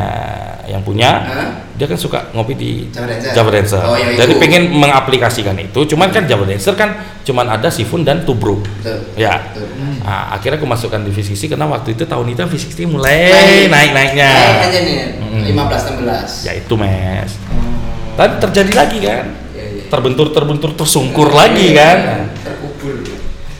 yang 0.64 0.80
punya 0.80 1.20
Hah? 1.20 1.50
dia 1.76 1.84
kan 1.84 2.00
suka 2.00 2.32
ngopi 2.32 2.56
di 2.56 2.70
Java 2.88 3.12
Dancer. 3.12 3.32
Java 3.36 3.50
Dancer. 3.52 3.82
Oh, 3.84 3.92
iya, 3.92 4.16
jadi 4.16 4.32
itu. 4.32 4.40
pengen 4.40 4.62
mengaplikasikan 4.72 5.52
itu 5.60 5.80
cuman 5.92 6.08
kan 6.08 6.24
Java 6.24 6.48
Dancer 6.48 6.72
kan 6.72 6.96
cuman 7.20 7.44
ada 7.50 7.68
Sifun 7.68 8.08
dan 8.08 8.24
Tubruk 8.24 8.64
Betul. 8.80 9.04
ya 9.20 9.36
Betul. 9.52 9.68
Nah, 10.00 10.32
akhirnya 10.32 10.56
aku 10.56 10.68
masukkan 10.68 11.00
di 11.00 11.08
V60 11.08 11.56
karena 11.56 11.64
waktu 11.64 11.92
itu 11.92 12.04
tahun 12.04 12.28
itu 12.28 12.40
V60 12.44 12.88
mulai 12.88 13.24
Naik. 13.28 13.68
naik-naiknya. 13.72 14.32
Naik 14.32 14.60
aja 14.68 14.80
nih. 14.80 14.96
Mm. 15.16 15.42
15 15.48 16.44
16. 16.44 16.44
Ya 16.44 16.52
itu 16.56 16.74
mes. 16.76 17.30
Dan 18.14 18.30
terjadi 18.38 18.72
lagi 18.76 18.98
kan, 19.00 19.24
Iya, 19.56 19.64
iya. 19.64 19.84
terbentur-terbentur 19.88 20.76
tersungkur 20.76 21.32
Iya, 21.32 21.36
lagi 21.40 21.66
iya, 21.68 21.76
kan. 21.80 21.98
iya. 22.04 22.16
Terkubur. 22.44 22.96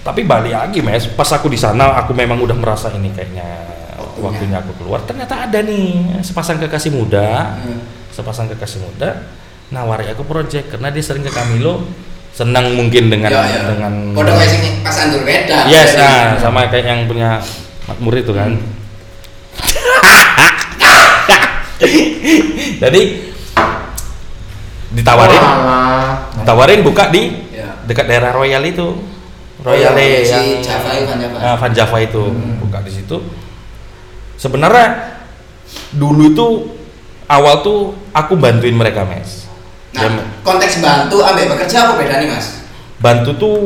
Tapi 0.05 0.21
balik 0.23 0.53
lagi 0.53 0.79
mes, 0.85 1.09
pas 1.11 1.29
aku 1.29 1.49
di 1.49 1.57
sana 1.57 1.97
aku 1.97 2.13
memang 2.13 2.37
udah 2.39 2.55
merasa 2.55 2.93
ini 2.93 3.09
kayaknya 3.09 3.74
Waktunya. 4.17 4.25
waktunya 4.25 4.59
aku 4.61 4.73
keluar. 4.79 5.01
Ternyata 5.03 5.35
ada 5.43 5.59
nih 5.61 5.87
sepasang 6.21 6.59
kekasih 6.59 6.91
muda, 6.91 7.57
Hmm. 7.57 7.81
sepasang 8.09 8.47
kekasih 8.47 8.79
muda 8.81 9.27
nawari 9.67 10.07
aku 10.07 10.23
project 10.23 10.71
karena 10.71 10.87
dia 10.89 11.03
sering 11.03 11.21
ke 11.21 11.31
Camilo 11.31 11.83
senang 12.31 12.75
mungkin 12.75 13.09
dengan 13.09 13.27
Ya, 13.29 13.43
ya. 13.43 13.63
dengan 13.67 14.13
Kode 14.13 14.31
kayak 14.31 14.47
sini 14.49 14.69
pas 14.81 14.95
Andur 15.01 15.23
Medan. 15.23 15.67
yes 15.67 15.95
nah 15.95 16.35
sama 16.37 16.67
kayak 16.69 16.85
yang 16.85 17.01
punya 17.07 17.43
makmur 17.85 18.15
itu 18.15 18.31
kan 18.31 18.55
jadi 22.79 23.03
ditawarin 24.91 25.35
Walah. 25.37 26.31
ditawarin 26.39 26.81
buka 26.83 27.11
di 27.11 27.23
Ya. 27.51 27.75
dekat 27.85 28.07
daerah 28.07 28.31
Royal 28.31 28.63
itu 28.63 28.87
Oh, 29.57 29.73
Royal 29.73 29.97
iya, 29.97 30.21
yang 30.21 30.45
si 30.45 30.61
Java 30.61 30.93
itu 30.93 31.09
kan 31.09 31.17
Java. 31.17 31.39
Ah, 31.41 31.57
Van 31.57 31.73
Java 31.73 31.97
itu 31.99 32.21
Hmm. 32.21 32.61
buka 32.61 32.79
di 32.81 32.93
situ 32.93 33.17
sebenarnya 34.45 35.17
dulu 35.97 36.23
itu 36.29 36.47
awal 37.27 37.65
tuh 37.65 37.79
aku 38.13 38.37
bantuin 38.37 38.77
mereka 38.77 39.09
mes 39.09 39.49
Nah, 39.95 40.11
Dan 40.11 40.13
konteks 40.43 40.83
bantu 40.83 41.23
ambek 41.23 41.55
bekerja 41.55 41.87
apa 41.87 41.95
beda 41.95 42.19
nih 42.19 42.27
mas? 42.27 42.67
bantu 42.99 43.31
tuh 43.39 43.57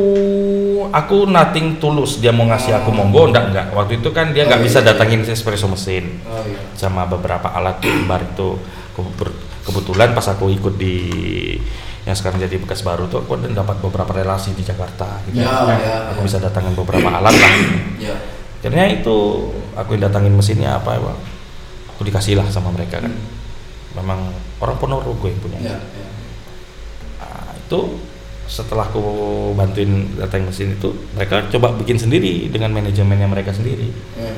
aku 0.93 1.25
nothing 1.25 1.81
tulus 1.81 2.21
dia 2.21 2.29
mau 2.29 2.45
ngasih 2.45 2.75
aku 2.75 2.93
monggo 2.93 3.33
enggak 3.33 3.49
enggak 3.49 3.67
waktu 3.73 3.97
itu 3.97 4.13
kan 4.13 4.29
dia 4.29 4.45
Oh, 4.45 4.51
nggak 4.51 4.61
iya, 4.61 4.67
bisa 4.67 4.79
iya. 4.83 4.87
datangin 4.93 5.25
espresso 5.25 5.65
mesin 5.65 6.21
Oh 6.27 6.43
iya. 6.45 6.59
sama 6.77 7.09
beberapa 7.09 7.49
alat 7.49 7.81
bar 8.05 8.21
itu 8.21 8.61
kebetulan 9.65 10.13
pas 10.13 10.27
aku 10.27 10.53
ikut 10.53 10.77
di 10.77 10.95
yang 12.05 12.13
sekarang 12.13 12.37
jadi 12.37 12.61
bekas 12.61 12.85
baru 12.85 13.09
tuh 13.09 13.25
aku 13.25 13.41
dapat 13.49 13.81
beberapa 13.81 14.11
relasi 14.13 14.53
di 14.53 14.61
Jakarta 14.61 15.17
gitu. 15.25 15.41
Ya, 15.41 15.49
ya, 15.65 16.13
aku 16.13 16.21
ya. 16.21 16.25
bisa 16.25 16.37
datangin 16.37 16.77
beberapa 16.77 17.09
alat 17.09 17.33
lah 17.33 17.51
Ya. 17.97 18.15
Akhirnya 18.59 18.85
itu 18.91 19.15
aku 19.73 19.95
yang 19.95 20.03
datangin 20.05 20.31
mesinnya 20.31 20.75
apa 20.75 20.93
ya 20.93 21.13
aku 21.89 22.01
dikasih 22.03 22.35
lah 22.35 22.47
sama 22.47 22.69
mereka 22.69 22.99
kan 22.99 23.11
memang 23.93 24.29
orang 24.59 24.75
Ponorogo 24.75 25.25
yang 25.25 25.39
punya 25.39 25.59
Ya. 25.59 25.75
ya. 25.75 26.07
Nah, 27.19 27.51
itu 27.55 27.79
setelah 28.45 28.83
aku 28.83 28.99
bantuin 29.53 29.89
datang 30.15 30.43
mesin 30.43 30.73
itu 30.73 30.89
mereka 31.13 31.45
coba 31.47 31.71
bikin 31.73 31.95
sendiri 31.95 32.49
dengan 32.49 32.73
manajemennya 32.73 33.25
mereka 33.25 33.51
sendiri 33.51 33.89
Ya. 34.13 34.33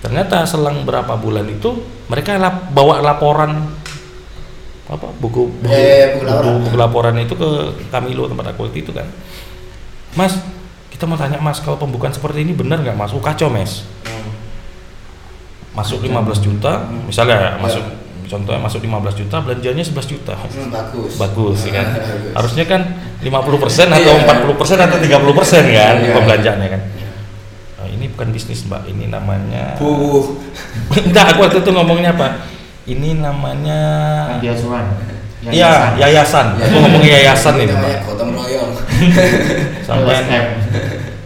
ternyata 0.00 0.44
selang 0.44 0.82
berapa 0.82 1.14
bulan 1.14 1.46
itu 1.46 1.80
mereka 2.06 2.36
lap- 2.36 2.68
bawa 2.70 3.00
laporan 3.00 3.70
apa 4.84 5.06
buku 5.16 5.46
buku, 5.56 5.70
Ya, 5.70 5.78
ya, 5.78 5.96
ya, 5.96 6.06
buku 6.12 6.24
laporan. 6.26 6.54
buku 6.60 6.76
laporan 6.76 7.14
itu 7.16 7.34
ke 7.34 7.48
Kamilo 7.88 8.26
tempat 8.26 8.50
aku 8.50 8.66
itu 8.74 8.90
kan 8.90 9.06
Mas 10.12 10.34
kita 11.00 11.08
mau 11.08 11.16
tanya 11.16 11.40
Mas 11.40 11.56
kalau 11.58 11.80
pembukaan 11.80 12.12
seperti 12.12 12.44
ini 12.44 12.52
benar 12.52 12.76
nggak 12.78 12.92
Mas? 12.92 13.08
Oh, 13.10 13.24
kacau 13.24 13.48
Mas 13.48 13.88
Hmm. 14.04 14.28
masuk 15.72 16.04
15 16.04 16.36
juta 16.38 16.84
misalnya 17.08 17.40
Ya. 17.40 17.50
masuk 17.56 17.80
contohnya 18.28 18.60
masuk 18.60 18.84
15 18.84 19.16
juta 19.16 19.40
belanjanya 19.40 19.80
11 19.80 20.04
juta 20.04 20.36
Hmm, 20.36 20.68
bagus. 20.68 21.16
bagus 21.16 21.58
ya 21.64 21.72
kan 21.72 21.86
Bagus. 21.96 22.32
harusnya 22.36 22.64
kan 22.68 22.80
50% 23.18 23.88
atau 23.96 24.12
Iya. 24.12 24.28
40% 24.28 24.76
atau 24.78 24.98
30% 25.00 25.64
kan 25.72 25.94
Iya. 25.96 26.12
pembelanjaannya 26.12 26.68
kan 26.68 26.82
Nah, 27.80 27.86
ini 27.88 28.04
bukan 28.12 28.28
bisnis 28.28 28.68
mbak 28.68 28.84
ini 28.84 29.08
namanya 29.08 29.80
Bu. 29.80 30.36
enggak 30.92 31.32
aku 31.32 31.48
waktu 31.48 31.64
itu 31.64 31.70
ngomongnya 31.72 32.12
apa 32.12 32.44
ini 32.84 33.16
namanya 33.16 33.80
Panti 34.36 34.52
asuhan. 34.52 34.84
Iya, 35.48 35.96
yayasan. 35.96 36.60
Aku 36.60 36.76
ngomong 36.84 37.00
yayasan 37.00 37.56
ini, 37.56 37.72
Mbak. 37.72 38.12
gotong 38.12 38.30
royong. 38.36 38.72
Sampai 39.88 40.20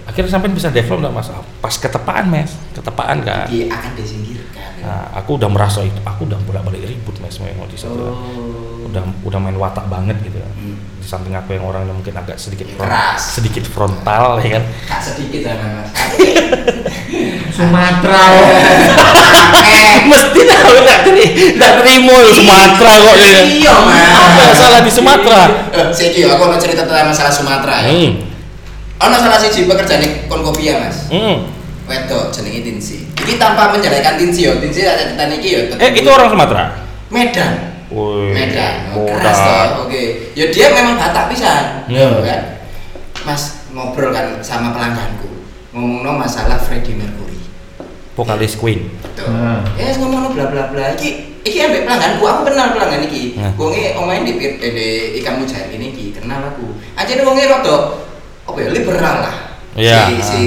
akhirnya 0.06 0.30
sampai 0.30 0.54
bisa 0.54 0.70
develop 0.70 1.02
enggak 1.02 1.14
Mas? 1.18 1.28
Pas 1.58 1.74
ketepaan, 1.74 2.30
Mes. 2.30 2.54
Ketepaan 2.70 3.18
kan. 3.26 3.50
Iki 3.50 3.66
akan 3.66 3.90
disingkirkan. 3.98 4.70
ya. 4.78 4.86
Nah, 4.86 5.04
aku 5.18 5.34
udah 5.34 5.50
merasa 5.50 5.82
itu, 5.82 5.98
aku 6.06 6.30
udah 6.30 6.38
bolak-balik 6.46 6.86
ribut 6.86 7.18
Mes 7.18 7.34
mau 7.42 7.66
di 7.66 7.74
situ. 7.74 7.90
Oh. 7.90 8.86
Udah 8.86 9.02
udah 9.26 9.38
main 9.42 9.58
watak 9.58 9.90
banget 9.90 10.14
gitu. 10.22 10.38
Hmm. 10.38 10.53
Di 11.04 11.12
samping 11.12 11.36
aku 11.36 11.52
yang 11.52 11.68
orangnya 11.68 11.92
mungkin 11.92 12.16
agak 12.16 12.40
sedikit 12.40 12.64
front- 12.70 12.88
Keras. 12.88 13.20
sedikit 13.36 13.64
frontal 13.68 14.40
ya 14.40 14.56
kan. 14.56 14.64
Kak 14.88 15.00
sedikit 15.04 15.40
sama 15.44 15.66
mas. 15.76 15.88
Sumatera. 17.52 18.24
Mesti 20.04 20.40
tahu 20.42 20.74
enggak 20.80 20.98
teri, 21.04 21.24
enggak 21.54 21.72
terima 21.82 22.14
ya 22.14 22.32
Sumatera 22.32 22.92
kok 22.96 23.14
ya. 23.20 23.40
Iya 23.44 23.74
mas. 23.84 24.08
Apa 24.10 24.40
yang 24.40 24.56
salah 24.56 24.80
di 24.80 24.90
Sumatera? 24.90 25.42
Eh, 25.70 25.86
Siki, 25.92 26.24
aku 26.24 26.40
mau 26.40 26.56
cerita 26.56 26.82
tentang 26.82 27.04
masalah 27.06 27.28
Sumatera 27.28 27.84
ya. 27.84 27.92
Hmm. 27.92 28.10
Ono 29.04 29.16
salah 29.20 29.36
siji 29.36 29.68
pekerjaan 29.68 30.00
kon 30.24 30.40
kopi 30.40 30.72
ya 30.72 30.80
mas. 30.80 31.12
Hmm. 31.12 31.52
Wedok 31.84 32.32
jenenge 32.32 32.64
Tinsi. 32.64 33.04
Ini 33.12 33.36
tanpa 33.36 33.68
menjelekan 33.68 34.16
Tinsi 34.16 34.48
yo. 34.48 34.56
Tinsi 34.56 34.80
ada 34.82 35.04
cerita 35.04 35.28
niki 35.28 35.48
yo. 35.52 35.60
Eh, 35.76 35.90
itu 35.92 36.08
orang 36.08 36.32
Sumatera. 36.32 36.64
Medan. 37.12 37.73
Woi. 37.94 38.34
Medan. 38.34 38.90
Oh, 38.98 39.06
keras 39.06 39.38
toh. 39.38 39.86
Oke. 39.86 40.34
Ya 40.34 40.50
dia 40.50 40.74
memang 40.74 40.98
Batak 40.98 41.30
pisan. 41.30 41.86
Hmm. 41.86 41.94
Ya 41.94 42.10
kan. 42.26 42.40
Mas 43.22 43.70
ngobrol 43.70 44.10
kan 44.10 44.42
sama 44.42 44.74
pelangganku. 44.74 45.30
Ngomongno 45.70 46.18
masalah 46.18 46.58
Freddie 46.58 46.98
Mercury. 46.98 47.38
Vokalis 48.18 48.58
Queen. 48.58 48.90
Betul. 48.98 49.30
Hmm. 49.30 49.62
Ya 49.78 49.94
yes, 49.94 50.02
ngomongno 50.02 50.34
bla 50.34 50.50
bla 50.50 50.74
bla. 50.74 50.98
Iki 50.98 51.38
iki 51.46 51.58
ambek 51.62 51.86
pelangganku. 51.86 52.22
Aku 52.26 52.40
kenal 52.50 52.74
pelanggan 52.74 53.06
iki. 53.06 53.38
Nah. 53.38 53.54
Wonge 53.54 53.94
omahe 53.94 54.26
di, 54.26 54.32
di, 54.42 54.48
di 54.58 54.88
ikan 55.22 55.38
mujair 55.38 55.70
ini 55.70 55.94
iki 55.94 56.18
kenal 56.18 56.50
aku. 56.50 56.74
Aja 56.98 57.14
wonge 57.22 57.46
rada 57.46 57.76
apa 58.44 58.58
ya 58.58 58.68
liberal 58.74 59.16
lah. 59.22 59.36
Iya. 59.78 60.10
Si 60.10 60.14
si 60.18 60.40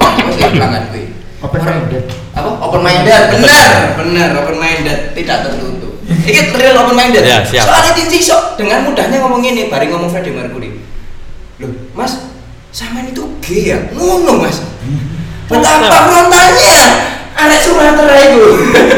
apa 0.00 0.28
sih 0.32 0.42
pelanggan 0.56 0.88
kuwi. 0.88 1.04
Open 1.44 1.60
minded. 1.60 2.04
Apa? 2.32 2.50
Open 2.56 2.80
minded. 2.80 3.22
Benar, 3.36 4.00
benar 4.00 4.28
open 4.40 4.56
minded, 4.56 5.12
tidak 5.12 5.44
tertutup. 5.44 5.73
Iki 6.04 6.52
real 6.52 6.76
open 6.78 6.94
minded. 6.94 7.22
Ya, 7.22 7.40
siap. 7.40 7.64
Soalnya 7.64 7.92
Tinci 7.92 8.20
sok 8.20 8.56
dengan 8.56 8.84
mudahnya 8.84 9.18
ngomong 9.18 9.40
ini, 9.40 9.66
bari 9.66 9.88
ngomong 9.88 10.08
Freddie 10.08 10.32
Mercury. 10.32 10.76
Loh, 11.56 11.70
Mas, 11.92 12.20
sama 12.68 13.00
itu 13.02 13.24
gay 13.40 13.72
ya? 13.72 13.78
Ngono, 13.90 14.38
Mas. 14.38 14.60
Betapa 15.44 15.86
Masa? 15.86 16.00
frontalnya 16.04 16.76
anak 17.34 17.60
Sumatera 17.60 18.16
itu. 18.18 18.44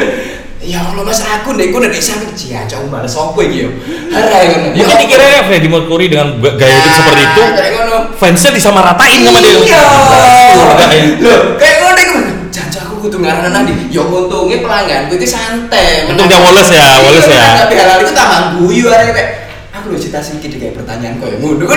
ya 0.73 0.83
Allah 0.83 1.03
Mas 1.03 1.19
aku 1.19 1.55
nek 1.55 1.71
ku 1.71 1.79
nek 1.79 1.95
sampe 1.97 2.27
dia 2.35 2.63
cok 2.65 2.87
males 2.87 3.15
opo 3.15 3.39
iki 3.39 3.67
yo. 3.67 3.71
Hara 4.11 4.47
ngono. 4.47 4.67
Ya 4.73 4.83
Mungkin 4.83 4.99
dikira 5.01 5.43
Freddie 5.43 5.71
Mercury 5.71 6.07
dengan 6.07 6.39
ga- 6.39 6.55
gaya 6.55 6.75
hidup 6.75 6.93
seperti 6.93 7.23
itu, 7.23 7.43
Nah, 7.43 7.51
Kayak 7.55 7.73
ngono. 7.77 7.97
fansnya 8.15 8.51
disamaratain 8.51 9.21
sama 9.23 9.39
dia. 9.39 9.55
Iya. 9.57 9.83
Enggak 10.65 10.91
ya. 10.91 11.05
Loh, 11.23 11.41
kayak 11.59 11.77
ngono 11.81 12.01
iku. 12.01 12.19
Aku 12.57 12.86
kudu 13.07 13.23
ngaranan 13.23 13.53
nanti. 13.55 13.73
Ya 13.95 14.03
untungnya 14.03 14.59
pelangganku 14.59 15.15
itu 15.15 15.27
santai. 15.31 16.11
Untung 16.11 16.27
dia 16.27 16.43
Wallace 16.43 16.75
ya, 16.75 16.87
Wallace 17.07 17.31
ya. 17.31 17.47
Tapi 17.63 17.75
hal 17.79 18.03
itu 18.03 18.13
tambah 18.13 18.41
guyu 18.59 18.91
arek 18.91 19.15
kayak 19.15 19.31
aku 19.87 19.95
lho 19.95 19.99
cita 20.03 20.19
siki 20.19 20.51
kayak 20.51 20.75
pertanyaan 20.75 21.23
kok 21.23 21.31
ngono. 21.39 21.71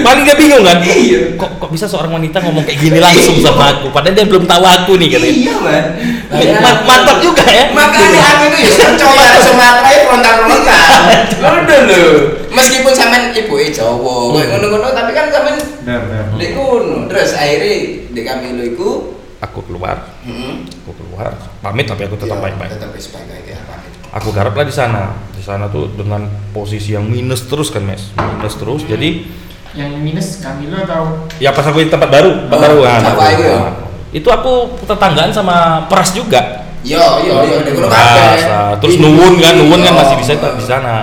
Paling 0.00 0.22
dia 0.24 0.36
bingung 0.38 0.64
kan? 0.64 0.80
Iya. 0.80 1.36
Kok 1.36 1.60
kok 1.60 1.68
bisa 1.68 1.84
seorang 1.84 2.16
wanita 2.16 2.40
ngomong 2.40 2.64
kayak 2.64 2.80
gini 2.80 2.98
langsung 3.04 3.36
sama 3.44 3.76
aku 3.76 3.92
padahal 3.92 4.16
dia 4.16 4.24
belum 4.24 4.48
tahu 4.48 4.64
aku 4.64 4.92
nih 4.96 5.08
katanya. 5.12 5.34
Iya, 5.36 5.54
Man. 5.60 5.84
Ma- 6.64 6.82
Mantap 6.88 7.20
juga 7.20 7.44
ya. 7.44 7.68
Makanya 7.76 8.20
aku 8.24 8.44
itu 8.56 8.80
ya 8.80 8.88
coba 8.96 9.24
Sumatera 9.44 9.88
itu 9.92 10.04
frontal-frontal. 10.08 10.80
Ngono 11.42 11.76
lho. 11.92 12.04
Meskipun 12.52 12.92
sampean 12.92 13.32
ibu 13.32 13.54
e 13.56 13.72
Jawa, 13.72 14.36
kayak 14.36 14.48
ngono-ngono 14.52 14.92
tapi 14.92 15.10
kan 15.16 15.32
sampean 15.32 15.56
Benar, 15.82 16.00
benar. 16.06 16.24
Dek 16.40 16.50
ngono. 16.56 16.96
Terus 17.12 17.30
akhirnya 17.36 17.76
Dek 18.12 18.26
iku 18.72 19.11
Aku 19.52 19.60
keluar, 19.62 20.16
heeh. 20.24 20.64
aku 20.80 20.96
keluar, 20.96 21.28
pamit 21.60 21.84
tapi 21.84 22.08
aku 22.08 22.16
tetap 22.16 22.34
Iya, 22.34 22.44
baik-baik. 22.48 22.70
Tetap 22.72 22.88
baik-baik 22.88 23.44
ya, 23.46 23.58
pamit. 23.62 23.92
Aku 24.10 24.28
garaplah 24.30 24.64
di 24.64 24.72
sana. 24.72 25.12
Di 25.30 25.40
sana 25.40 25.68
tuh 25.68 25.92
dengan 25.92 26.24
posisi 26.50 26.90
yang 26.90 27.04
minus 27.04 27.44
terus 27.44 27.68
kan, 27.68 27.80
Mes. 27.82 28.12
Minus 28.14 28.56
terus. 28.56 28.80
Jadi 28.82 29.28
Yang 29.72 29.92
minus 29.98 30.26
Camilo 30.38 30.76
atau 30.78 31.24
ya 31.36 31.48
pas 31.48 31.64
aku 31.64 31.80
di 31.80 31.88
tempat 31.88 32.04
baru, 32.06 32.44
tempat 32.44 32.56
Oh, 32.56 32.62
baru 32.62 32.78
kan. 32.82 33.00
apa 33.02 33.12
aku- 33.12 33.28
itu 33.30 33.42
ya? 33.42 33.60
Itu 34.10 34.28
aku 34.28 34.52
tetanggaan 34.82 35.32
sama 35.32 35.56
Pras 35.86 36.12
juga. 36.12 36.64
Yo 36.82 37.00
yo 37.22 37.40
yo 37.40 37.56
Dek 37.58 37.72
ngono 37.72 37.88
Pras, 37.88 38.04
kabeh. 38.04 38.40
ah, 38.48 38.72
terus 38.76 38.96
Nuwun 38.96 39.36
kan, 39.36 39.52
Nuwun 39.54 39.80
kan 39.80 39.92
Iya. 39.92 39.98
masih 39.98 40.14
di 40.14 40.26
sana 40.26 40.48
di 40.52 40.64
sana. 40.66 40.94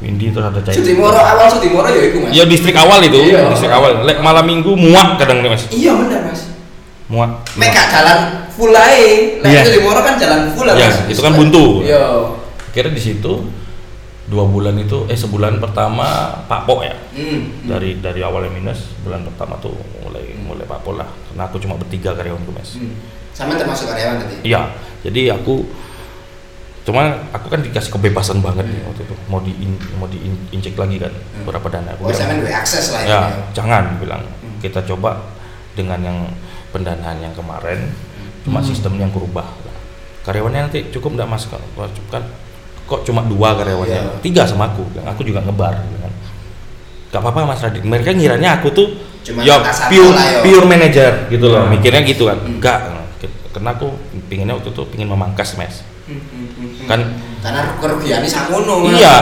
Windy 0.00 0.32
terus 0.32 0.46
ada 0.46 0.60
Cai. 0.60 0.72
Sudimoro 0.74 1.12
awal 1.12 1.44
Sudimoro 1.46 1.88
ya 1.88 2.02
iku 2.02 2.24
Mas. 2.24 2.32
Ya 2.32 2.44
distrik 2.44 2.72
awal 2.74 3.00
itu, 3.02 3.20
Iya. 3.22 3.52
distrik 3.52 3.68
awal. 3.68 4.00
Lek 4.00 4.20
malam 4.20 4.44
minggu 4.44 4.72
muak 4.72 5.16
kadang 5.16 5.40
nih, 5.40 5.52
Mas. 5.52 5.68
Iya 5.68 5.92
bener 5.94 6.20
Mas. 6.24 6.40
Muak. 7.10 7.30
Mek 7.54 7.68
gak 7.68 7.86
jalan 7.90 8.18
full. 8.48 8.70
Lah 8.70 8.86
Iya. 9.42 9.62
Sudimoro 9.62 9.98
kan 9.98 10.14
jalan 10.14 10.54
full 10.54 10.64
lah, 10.64 10.74
Iya, 10.74 10.88
Mas. 10.88 11.10
itu 11.10 11.20
kan 11.20 11.34
buntu. 11.34 11.82
Iya. 11.82 12.02
Kira 12.70 12.88
di 12.88 13.02
situ 13.02 13.50
dua 14.30 14.46
bulan 14.46 14.78
itu 14.78 15.10
eh 15.10 15.18
sebulan 15.18 15.58
pertama 15.58 16.06
Pak 16.46 16.60
Po 16.64 16.80
ya. 16.80 16.94
Hmm. 17.10 17.66
Dari 17.66 17.98
dari 17.98 18.22
awalnya 18.22 18.48
minus, 18.48 18.94
bulan 19.02 19.26
pertama 19.26 19.58
tuh 19.58 19.74
mulai 20.00 20.22
mulai 20.38 20.62
Pak 20.62 20.80
Po 20.80 20.94
lah. 20.94 21.10
Karena 21.26 21.42
aku 21.44 21.58
cuma 21.58 21.74
bertiga 21.74 22.14
karyawanku, 22.14 22.50
Mas. 22.50 22.78
Hmm. 22.78 22.94
Sama 23.30 23.58
termasuk 23.58 23.90
karyawan 23.90 24.22
tadi. 24.22 24.36
Iya, 24.44 24.70
jadi 25.02 25.34
aku 25.34 25.66
cuma 26.80 27.02
aku 27.30 27.46
kan 27.48 27.60
dikasih 27.60 27.92
kebebasan 27.92 28.40
banget 28.40 28.64
nih 28.64 28.80
waktu 28.82 29.04
itu 29.04 29.14
mau 29.26 29.38
di 29.38 29.52
mau 29.94 30.08
diinjek 30.08 30.74
lagi 30.74 30.96
kan 30.96 31.12
Hmm. 31.12 31.44
berapa 31.44 31.66
dana 31.68 31.92
aku 31.92 32.02
Oh, 32.02 32.08
bilang, 32.08 32.40
duwe 32.40 32.50
akses 32.50 32.88
lah 32.90 33.02
ya 33.02 33.20
ini. 33.28 33.52
jangan 33.52 33.84
bilang 34.00 34.22
Hmm. 34.40 34.56
kita 34.58 34.80
coba 34.86 35.20
dengan 35.70 36.00
yang 36.00 36.18
pendanaan 36.70 37.18
yang 37.18 37.34
kemarin 37.34 37.90
cuma 38.40 38.58
Hmm. 38.58 38.66
sistem 38.66 38.96
yang 38.96 39.10
kurubah 39.10 39.44
karyawannya 40.22 40.68
nanti 40.68 40.88
cukup 40.88 41.16
nggak 41.16 41.28
mas 41.28 41.44
kan 41.44 41.60
kan 42.08 42.22
kok 42.84 43.04
cuma 43.04 43.22
dua 43.22 43.54
karyawannya 43.54 44.00
Iya. 44.00 44.20
tiga 44.20 44.42
sama 44.44 44.68
aku 44.68 44.82
Bilang, 44.90 45.06
aku 45.08 45.22
juga 45.22 45.40
ngebar 45.40 45.74
gitu 45.78 45.98
kan 45.98 46.12
gak 47.10 47.20
apa-apa 47.26 47.42
Mas 47.42 47.58
Radit. 47.58 47.82
Mereka 47.82 48.14
ngiranya 48.14 48.62
aku 48.62 48.70
tuh 48.70 48.86
Cuma 49.26 49.42
ya 49.42 49.58
pure 49.90 50.14
lah, 50.14 50.26
yo. 50.30 50.40
pure 50.46 50.62
manager 50.62 51.26
gitu 51.26 51.50
loh. 51.50 51.66
Hmm. 51.66 51.74
Mikirnya 51.74 52.06
gitu 52.06 52.30
kan. 52.30 52.38
Hmm. 52.38 52.54
Enggak. 52.54 52.78
Karena 53.50 53.74
aku 53.74 53.98
pinginnya 54.30 54.54
waktu 54.54 54.70
itu 54.70 54.82
pingin 54.94 55.10
memangkas 55.10 55.58
Mas. 55.58 55.82
Kan 56.86 57.10
karena 57.42 57.74
kerugiannya 57.82 58.30
samono 58.30 58.86
Iya. 58.86 59.14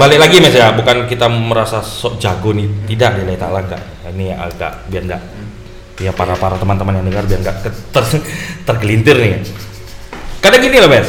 Balik 0.00 0.16
lagi 0.16 0.40
Mas 0.40 0.56
ya, 0.56 0.72
bukan 0.72 1.04
kita 1.04 1.28
merasa 1.28 1.84
sok 1.84 2.16
jago 2.16 2.56
nih. 2.56 2.88
Tidak, 2.88 3.20
Lillahi 3.20 3.36
ta'ala 3.36 3.68
enggak. 3.68 3.82
Ini 4.16 4.32
agak 4.32 4.88
biar 4.88 5.04
enggak 5.04 5.22
ya 6.00 6.10
para 6.10 6.32
para 6.34 6.56
teman-teman 6.56 6.96
yang 6.96 7.06
dengar 7.06 7.24
biar 7.24 7.40
enggak 7.40 7.56
ke- 7.60 7.76
ter- 7.92 8.22
tergelintir 8.64 9.16
nih. 9.16 9.44
Karena 10.40 10.56
gini 10.58 10.76
loh, 10.76 10.88
Mas. 10.88 11.08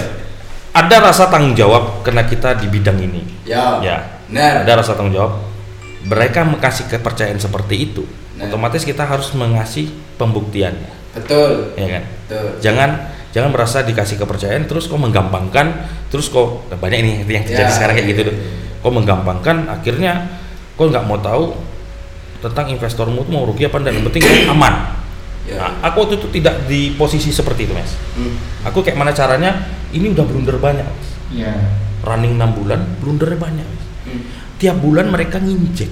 Ada 0.71 0.95
rasa 1.01 1.27
tanggung 1.27 1.51
jawab 1.51 1.99
karena 2.01 2.23
kita 2.23 2.55
di 2.55 2.67
bidang 2.67 2.95
ini. 2.97 3.23
ya 3.43 3.79
Ya. 3.79 3.97
benar 4.27 4.63
Ada 4.63 4.79
rasa 4.79 4.91
tanggung 4.93 5.11
jawab. 5.11 5.39
Mereka 6.01 6.43
mengasih 6.43 6.87
kepercayaan 6.87 7.37
seperti 7.37 7.75
itu. 7.85 8.03
Nah. 8.35 8.47
Otomatis 8.47 8.81
kita 8.81 9.03
harus 9.03 9.31
mengasih 9.31 9.91
pembuktiannya, 10.15 11.13
betul 11.13 11.75
ya 11.75 11.87
kan? 11.89 12.03
betul 12.25 12.45
Jangan 12.57 12.89
jangan 13.29 13.49
merasa 13.49 13.81
dikasih 13.81 14.17
kepercayaan 14.17 14.65
terus 14.65 14.85
kok 14.85 14.97
menggampangkan, 14.97 15.67
terus 16.07 16.25
kok 16.25 16.65
nah, 16.67 16.75
banyak 16.75 16.99
ini 16.99 17.11
yang 17.21 17.43
terjadi 17.43 17.63
Ya, 17.63 17.71
sekarang 17.71 17.93
kayak 17.93 18.07
gitu 18.09 18.21
tuh. 18.27 18.35
Kok 18.81 18.93
menggampangkan 18.93 19.69
akhirnya 19.69 20.25
kok 20.73 20.87
nggak 20.87 21.05
mau 21.05 21.15
tahu 21.15 21.53
tentang 22.41 22.65
investormu 22.67 23.21
tuh 23.21 23.31
mau 23.31 23.45
rugi 23.45 23.69
apa 23.69 23.77
enggak, 23.77 23.93
yang 23.95 24.05
penting 24.09 24.23
aman. 24.49 24.73
ya 25.45 25.55
Nah, 25.57 25.71
aku 25.85 26.05
waktu 26.05 26.15
itu 26.17 26.27
tidak 26.41 26.65
di 26.65 26.93
posisi 26.97 27.29
seperti 27.29 27.69
itu, 27.69 27.73
Mas. 27.73 27.93
Hmm. 28.17 28.33
Aku 28.65 28.81
kayak 28.81 28.97
mana 28.97 29.13
caranya? 29.13 29.61
Ini 29.93 30.09
udah 30.13 30.25
blunder 30.25 30.57
banyak, 30.57 30.85
Mas. 30.85 31.09
Iya. 31.33 31.53
Running 32.01 32.33
6 32.37 32.57
bulan, 32.57 32.79
blundernya 32.97 33.37
banyak. 33.37 33.65
Mas. 33.65 33.83
Hmm. 34.09 34.21
Tiap 34.57 34.77
bulan 34.81 35.09
mereka 35.09 35.37
nginjek. 35.37 35.89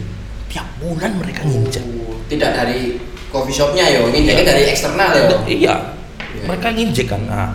Tiap 0.50 0.68
bulan 0.82 1.12
mereka 1.22 1.46
nginjek. 1.46 1.86
Oh, 1.86 2.18
tidak 2.26 2.54
dari 2.58 2.98
coffee 3.30 3.54
shopnya 3.54 3.86
yo 3.94 4.10
ini 4.10 4.26
jadi 4.26 4.42
dari 4.42 4.64
eksternal 4.74 5.14
yo 5.14 5.38
Iya. 5.46 5.76
Mereka 6.46 6.68
nginjek 6.74 7.06
kan. 7.10 7.22
Nah, 7.30 7.54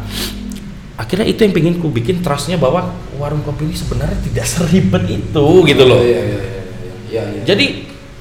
akhirnya 0.94 1.26
itu 1.26 1.42
yang 1.42 1.54
pengen 1.54 1.74
ku 1.82 1.90
bikin 1.90 2.22
trustnya 2.22 2.54
bahwa 2.54 2.94
warung 3.18 3.42
kopi 3.42 3.66
ini 3.70 3.74
sebenarnya 3.74 4.18
tidak 4.22 4.46
seribet 4.46 5.02
itu 5.10 5.46
gitu 5.66 5.82
loh. 5.86 5.98
iya 6.02 6.20
iya 6.22 6.38
iya 6.38 6.62
iya 7.10 7.22
iya 7.34 7.42
Jadi 7.42 7.66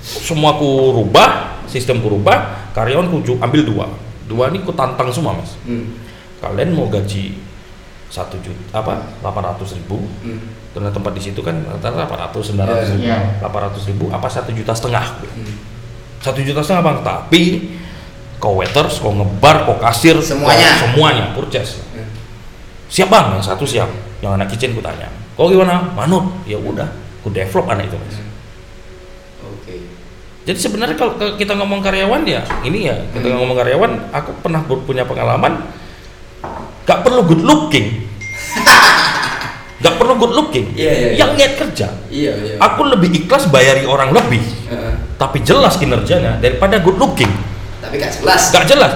semua 0.04 0.60
ku 0.60 0.68
rubah, 0.94 1.64
sistem 1.66 2.04
ku 2.04 2.12
rubah, 2.12 2.68
karyawan 2.76 3.08
ku 3.08 3.24
ambil 3.40 3.62
dua. 3.64 3.86
Dua 4.24 4.52
ini 4.52 4.60
ku 4.62 4.72
tantang 4.72 5.08
semua 5.10 5.32
mas. 5.34 5.56
Hmm. 5.64 5.96
Kalian 6.38 6.76
mau 6.76 6.86
gaji 6.86 7.40
satu 8.08 8.38
juta 8.38 8.78
apa 8.78 8.94
800 9.26 9.74
ribu 9.74 9.98
Hmm. 10.22 10.38
karena 10.70 10.94
tempat 10.94 11.18
di 11.18 11.22
situ 11.24 11.42
kan 11.42 11.66
rata-rata 11.66 12.06
800 12.30 12.54
900 12.54 12.94
ribu 12.94 13.10
Iya. 13.10 13.42
800 13.42 13.90
ribu 13.90 14.06
apa 14.08 14.30
satu 14.30 14.54
juta 14.54 14.70
setengah 14.70 15.18
Hmm. 15.34 15.58
satu 16.22 16.38
juta 16.40 16.62
setengah 16.62 16.84
bang 16.84 16.98
tapi 17.02 17.42
kau 18.38 18.62
waiters 18.62 19.02
kau 19.02 19.10
ngebar 19.12 19.66
kau 19.66 19.82
kasir 19.82 20.14
Semuanya. 20.22 20.62
kau 20.62 20.82
semuanya 20.86 21.26
purchase 21.34 21.82
Hmm. 21.90 22.06
siap 22.86 23.10
bang 23.10 23.34
yang 23.34 23.42
satu 23.42 23.66
siap 23.66 23.90
yang 24.22 24.38
anak 24.38 24.46
kitchen 24.48 24.78
ku 24.78 24.82
tanya 24.84 25.10
kau 25.34 25.50
gimana 25.50 25.82
manut 25.90 26.30
ya 26.46 26.62
udah 26.62 26.86
ku 27.26 27.34
develop 27.34 27.66
anak 27.66 27.90
itu 27.90 27.98
mas 27.98 28.14
oke 28.14 28.22
jadi 30.44 30.60
sebenarnya 30.60 30.96
kalau 31.00 31.16
kita 31.40 31.56
ngomong 31.56 31.80
karyawan 31.80 32.28
ya 32.28 32.44
ini 32.68 32.92
ya 32.92 32.96
kita 33.16 33.32
Hmm. 33.32 33.40
ngomong 33.40 33.56
karyawan 33.56 33.92
aku 34.12 34.32
pernah 34.44 34.60
punya 34.68 35.08
pengalaman 35.08 35.64
gak 36.84 37.00
perlu 37.00 37.24
good 37.24 37.44
looking. 37.48 38.04
Gak 39.84 40.00
perlu 40.00 40.16
good 40.16 40.32
looking. 40.32 40.72
Iya, 40.80 40.92
iya, 40.96 41.08
iya. 41.12 41.16
yang 41.20 41.32
niat 41.36 41.60
kerja. 41.60 41.88
Iya 42.08 42.32
iya. 42.40 42.56
Aku 42.56 42.88
lebih 42.88 43.12
ikhlas 43.24 43.52
bayari 43.52 43.84
orang 43.84 44.12
lebih. 44.16 44.40
Heeh. 44.72 44.96
tapi 45.20 45.40
jelas 45.40 45.80
kinerjanya 45.80 46.40
daripada 46.44 46.80
good 46.84 47.00
looking. 47.00 47.32
Tapi 47.80 47.96
gak 48.00 48.12
jelas. 48.20 48.52
Gak 48.52 48.68
jelas. 48.68 48.92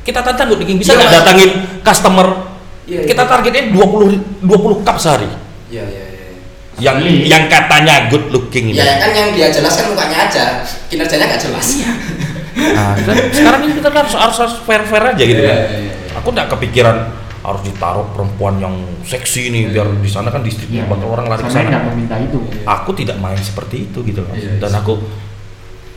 Kita 0.00 0.24
tantang 0.24 0.52
good 0.52 0.60
looking 0.64 0.80
bisa 0.80 0.96
nggak 0.96 1.08
Mas. 1.08 1.16
datangin 1.20 1.50
customer? 1.84 2.26
Iya, 2.88 3.04
kita 3.04 3.22
iya. 3.24 3.30
targetnya 3.32 3.62
20 3.76 4.44
20 4.48 4.86
cup 4.86 4.96
sehari. 4.96 5.28
Iya 5.68 5.84
iya 5.88 6.05
yang 6.76 7.00
yang 7.24 7.44
katanya 7.48 8.12
good 8.12 8.28
looking 8.28 8.70
ini 8.70 8.80
ya. 8.80 9.00
kan 9.00 9.10
yang 9.12 9.30
dia 9.32 9.48
jelaskan 9.48 9.96
mukanya 9.96 10.28
aja. 10.28 10.44
Kinerjanya 10.92 11.24
gak 11.32 11.42
jelas. 11.48 11.66
Nah, 12.56 12.96
kan 12.96 13.16
sekarang 13.32 13.60
ini 13.68 13.72
kita 13.76 13.88
harus 13.92 14.14
harus, 14.16 14.36
harus 14.40 14.56
fair 14.64 14.82
fair 14.84 15.04
aja 15.12 15.20
gitu 15.20 15.40
Iya, 15.40 15.48
kan. 15.52 15.58
iya, 15.60 15.78
iya. 15.84 15.92
aku 16.16 16.28
nggak 16.32 16.48
kepikiran 16.56 16.96
harus 17.44 17.62
ditaruh 17.62 18.06
perempuan 18.16 18.56
yang 18.58 18.74
seksi 19.04 19.52
nih 19.52 19.70
biar 19.70 19.86
di 20.00 20.08
sana 20.08 20.32
kan 20.32 20.40
distriknya 20.40 20.82
Iya. 20.82 20.90
bakal 20.90 21.08
orang 21.12 21.26
lari 21.28 21.44
ke 21.44 21.52
Saya 21.52 21.68
sana. 21.68 21.84
meminta 21.92 22.16
itu. 22.16 22.40
aku 22.64 22.90
tidak 22.96 23.20
main 23.20 23.36
seperti 23.36 23.86
itu 23.86 24.00
gitu 24.02 24.24
loh. 24.24 24.32
Iya, 24.32 24.56
dan 24.56 24.72
iya. 24.72 24.80
aku 24.80 24.94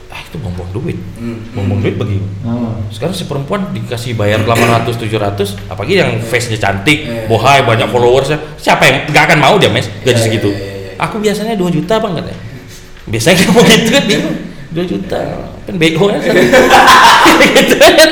ah 0.09 0.19
itu 0.19 0.35
buang-buang 0.35 0.71
duit. 0.71 0.97
Hmm. 1.15 1.37
buang-buang 1.53 1.81
duit 1.81 1.95
bagi 1.95 2.17
Oh. 2.41 2.73
sekarang 2.89 3.13
si 3.13 3.23
perempuan 3.23 3.69
dikasih 3.69 4.13
bayar 4.13 4.41
800 4.41 4.97
700 4.97 5.53
apalagi 5.67 5.97
yang 5.97 6.17
face-nya 6.19 6.57
cantik 6.57 7.03
Iya. 7.03 7.25
bohai 7.25 7.61
banyak 7.61 7.85
followersnya. 7.87 8.37
Siapa 8.55 8.83
yang 8.83 8.97
nggak 9.07 9.23
akan 9.27 9.39
mau 9.39 9.55
dia 9.55 9.69
mes? 9.69 9.85
Gaji 9.99 10.09
Iya, 10.11 10.17
segitu. 10.19 10.49
iya. 10.49 10.97
aku 10.97 11.17
biasanya 11.17 11.53
2 11.53 11.69
juta 11.71 11.95
bang 11.95 12.13
katanya. 12.15 12.41
Biasanya 13.05 13.37
kamu 13.39 13.59
gitu 13.63 13.89
kan 13.95 14.03
bingung. 14.05 14.35
2 14.69 14.85
juta. 14.85 15.19
Kan 15.63 15.75
BO 15.75 16.05
ya 16.07 16.17
gitu 16.19 17.75
kan? 17.77 18.09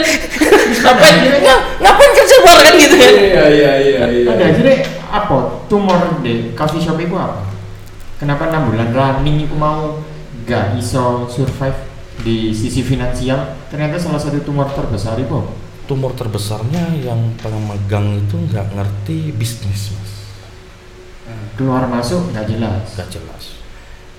Ngapain? 0.78 1.16
Nga- 1.42 1.62
ngapain 1.80 2.12
kerja 2.14 2.36
bareng 2.40 2.64
kan 2.64 2.74
gitu 2.78 2.96
kan? 2.96 3.12
Iya 3.12 3.44
iya 3.50 3.72
iya 3.78 4.02
iya. 4.08 4.30
Ada 4.30 4.46
jadi 4.54 4.74
apa? 5.08 5.38
Tumor 5.66 6.22
di 6.22 6.54
coffee 6.54 6.80
shop 6.80 6.98
itu 6.98 7.14
apa? 7.14 7.44
Kenapa 8.18 8.48
enam 8.48 8.70
bulan 8.70 8.90
running 8.90 9.46
itu 9.46 9.54
mau 9.54 10.02
gak 10.48 10.80
iso 10.80 11.28
survive 11.28 11.76
di 12.24 12.50
sisi 12.56 12.82
finansial? 12.82 13.54
Ternyata 13.70 14.00
salah 14.00 14.18
satu 14.18 14.40
tumor 14.42 14.72
terbesar 14.72 15.20
itu. 15.20 15.30
apa? 15.30 15.68
tumor 15.88 16.12
terbesarnya 16.14 17.00
yang 17.00 17.32
pemegang 17.40 18.20
itu 18.20 18.36
nggak 18.52 18.76
ngerti 18.76 19.32
bisnis 19.32 19.96
mas 19.96 20.12
Keluar 21.56 21.88
masuk 21.88 22.36
nggak 22.36 22.44
jelas. 22.44 22.84
nggak 22.94 23.10
jelas 23.10 23.44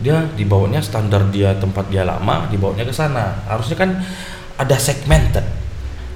dia 0.01 0.25
dibawanya 0.33 0.81
standar 0.81 1.29
dia 1.29 1.53
tempat 1.61 1.93
dia 1.93 2.09
lama 2.09 2.49
dibawanya 2.49 2.89
ke 2.89 2.95
sana 2.95 3.45
harusnya 3.45 3.77
kan 3.77 3.91
ada 4.57 4.77
segmented 4.81 5.45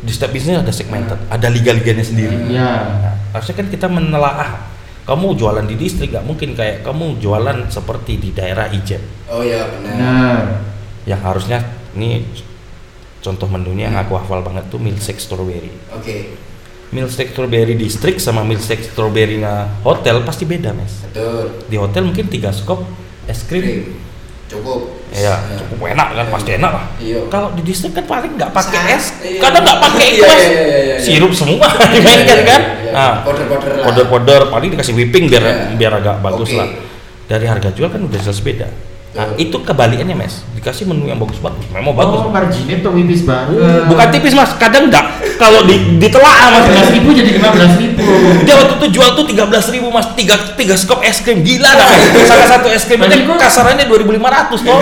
di 0.03 0.11
setiap 0.11 0.33
bisnis 0.33 0.57
ada 0.57 0.73
segmented 0.73 1.21
ada 1.29 1.47
liga-liganya 1.53 2.03
sendiri 2.03 2.49
Iya. 2.49 2.73
Nah, 3.05 3.15
harusnya 3.37 3.55
kan 3.61 3.69
kita 3.69 3.87
menelaah 3.93 4.72
kamu 5.03 5.35
jualan 5.35 5.67
di 5.67 5.75
distrik 5.75 6.15
nggak 6.15 6.27
mungkin 6.27 6.55
kayak 6.55 6.87
kamu 6.87 7.19
jualan 7.19 7.67
seperti 7.67 8.23
di 8.23 8.31
daerah 8.31 8.71
Ijen. 8.71 9.03
Oh 9.27 9.43
iya 9.43 9.67
benar. 9.67 9.95
Benar. 9.99 10.43
yang 11.03 11.19
harusnya 11.19 11.59
ini 11.99 12.23
contoh 13.19 13.51
menunya 13.51 13.91
yang 13.91 13.99
aku 13.99 14.15
hafal 14.15 14.39
banget 14.47 14.71
tuh 14.71 14.79
milkshake 14.79 15.19
strawberry. 15.19 15.75
Oke. 15.91 16.39
Milkshake 16.95 17.35
strawberry 17.35 17.75
distrik 17.75 18.23
sama 18.23 18.47
milkshake 18.47 18.87
strawberry 18.87 19.43
hotel 19.83 20.23
pasti 20.23 20.47
beda 20.47 20.71
mes 20.71 21.03
betul. 21.11 21.67
Di 21.67 21.75
hotel 21.75 22.07
mungkin 22.07 22.31
tiga 22.31 22.55
skop 22.55 22.87
es 23.27 23.43
krim. 23.43 23.99
Cukup 24.47 25.02
ya 25.13 25.35
cukup 25.61 25.93
enak 25.93 26.09
kan 26.17 26.27
pasti 26.33 26.51
enak 26.57 26.71
lah 26.73 26.85
iya 26.97 27.21
kalau 27.29 27.49
di 27.53 27.63
distrik 27.63 27.93
kan 27.93 28.05
paling 28.09 28.33
nggak 28.37 28.49
pakai 28.49 28.81
es 28.97 29.05
iya. 29.21 29.41
kadang 29.45 29.63
nggak 29.63 29.81
pakai 29.81 30.09
Iya, 30.09 30.25
mas 30.25 30.41
iya, 30.41 30.49
iya, 30.49 30.63
iya, 30.65 30.79
iya. 30.81 30.97
sirup 30.99 31.33
semua 31.37 31.69
Iya, 31.69 31.87
dimainkan 31.93 32.39
iya, 32.41 32.45
kan 32.49 32.61
iya. 32.81 32.91
nah 32.93 33.13
Powder-powder 33.21 33.71
lah. 33.77 33.85
powder-powder 33.85 34.41
paling 34.49 34.69
dikasih 34.73 34.95
whipping 34.97 35.25
biar 35.29 35.45
Iya. 35.45 35.55
biar 35.77 35.93
agak 36.01 36.17
bagus 36.25 36.51
lah 36.57 36.69
dari 37.29 37.45
harga 37.45 37.69
jual 37.73 37.89
kan 37.89 38.01
udah 38.01 38.19
jelas 38.21 38.41
beda 38.41 38.69
nah 39.13 39.29
itu 39.37 39.53
kebalikannya 39.55 40.17
mas. 40.17 40.41
Dikasih 40.57 40.89
menu 40.89 41.05
yang 41.05 41.21
bagus-bagus 41.21 41.69
memang 41.69 41.93
bagus. 41.93 42.25
Oh, 42.25 42.33
marginnya 42.33 42.81
tuh 42.81 42.97
tipis 42.97 43.29
banget. 43.29 43.61
Bukan 43.85 44.07
tipis 44.09 44.33
mas. 44.33 44.57
Kadang 44.57 44.89
nggak. 44.89 45.05
Kalau 45.37 45.69
di 45.69 46.01
ditelaah 46.01 46.49
mas. 46.49 46.65
15 46.89 46.97
ribu 46.97 47.13
jadi 47.13 47.37
15 47.37 47.77
ribu. 47.77 48.01
dia 48.49 48.55
waktu 48.57 48.75
itu 48.81 48.87
jual 48.97 49.13
tuh 49.13 49.29
13.000 49.29 49.77
ribu 49.77 49.93
mas. 49.93 50.09
Tiga 50.17 50.57
tiga 50.57 50.73
skop 50.81 51.05
es 51.05 51.21
krim. 51.21 51.45
Gila 51.45 51.71
dah 51.77 51.85
mas. 51.85 52.03
Salah 52.25 52.49
satu 52.49 52.73
es 52.73 52.89
krim 52.89 53.05
itu 53.05 53.29
gua- 53.29 53.37
kasarannya 53.37 53.85
2.500 53.85 54.65
toh 54.65 54.81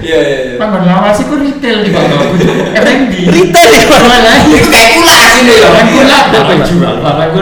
iya 0.00 0.18
iya 0.18 0.18
iya. 0.24 0.56
Paman 0.56 0.88
lawas 0.88 1.20
itu 1.20 1.34
retail 1.36 1.78
di 1.84 1.90
bawah. 1.92 2.32
R&D. 2.72 3.12
Retail 3.28 3.70
di 3.76 3.86
bawah. 3.92 4.08
Mana 4.08 4.24
lagi? 4.24 4.56
kayak 4.56 4.90
gula 4.96 5.16
sini 5.28 5.52
loh 5.52 5.68
Paman 5.68 5.86
gula 5.92 6.18
dapat 6.32 6.58
jual. 6.64 6.94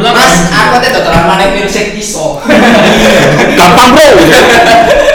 Mas. 0.03 0.35
Aku 0.51 0.75
tuh 0.83 0.91
dodolan 0.91 1.25
mana 1.31 1.45
milkshake 1.55 1.95
iso 1.95 2.43
gampang 3.55 3.91
bro 3.95 4.09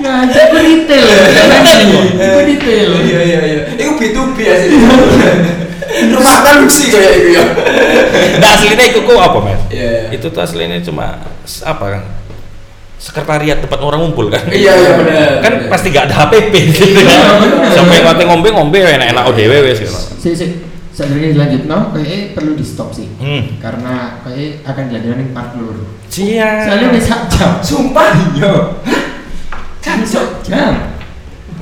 Ya, 0.00 0.12
itu 0.24 0.56
retail. 0.56 1.04
R&D. 1.04 1.68
Itu 2.10 2.38
retail. 2.42 2.88
iya 3.02 3.20
iya 3.22 3.40
iya 3.42 3.62
itu 3.70 3.92
B2B 3.92 4.36
ya 4.40 4.56
sini 4.58 4.76
rumah 6.06 6.36
kan 6.40 6.64
sih 6.64 6.86
kayak 6.88 7.12
gitu 7.18 7.30
ya 7.34 7.44
nah 8.38 8.54
aslinya 8.54 8.84
itu 8.86 9.00
kok 9.02 9.18
apa 9.18 9.38
mas 9.42 9.60
Iya, 9.68 9.88
iya. 9.90 10.02
itu 10.10 10.26
tuh 10.26 10.40
aslinya 10.40 10.78
cuma 10.80 11.18
apa 11.60 11.84
kan 11.90 12.02
sekretariat 12.96 13.58
tempat 13.58 13.80
orang 13.80 14.00
ngumpul 14.00 14.28
kan 14.28 14.44
Iya, 14.48 14.72
iya, 14.72 14.90
benar, 14.94 15.28
kan 15.40 15.52
pasti 15.66 15.90
gak 15.90 16.08
ada 16.08 16.16
HPP 16.22 16.52
gitu 16.70 16.84
Iya, 16.94 17.18
kan 17.20 17.42
benar. 17.42 17.70
sampai 17.74 17.96
ngombe 18.00 18.22
ngombe 18.24 18.48
ngombe 18.50 18.76
enak-enak 18.78 19.24
ODW 19.26 19.52
wes 19.62 19.78
gitu 19.80 19.92
Si, 20.16 20.28
si, 20.32 20.46
sebenarnya 20.90 21.28
dilanjut 21.34 21.62
no, 21.64 21.78
kayaknya 21.90 22.18
perlu 22.32 22.52
di 22.52 22.62
stop 22.62 22.92
sih. 22.92 23.08
hmm 23.16 23.56
Karena 23.56 24.20
kayaknya 24.20 24.48
akan 24.62 24.82
dilanjutkan 24.86 25.28
part 25.32 25.48
peluru. 25.50 25.84
siap 26.06 26.68
Soalnya 26.68 26.86
udah 26.88 27.02
sak 27.02 27.20
jam. 27.30 27.50
sumpah 27.60 28.08
Iya. 28.30 28.52
Kan 29.80 30.04
sok 30.04 30.44
jam. 30.44 30.76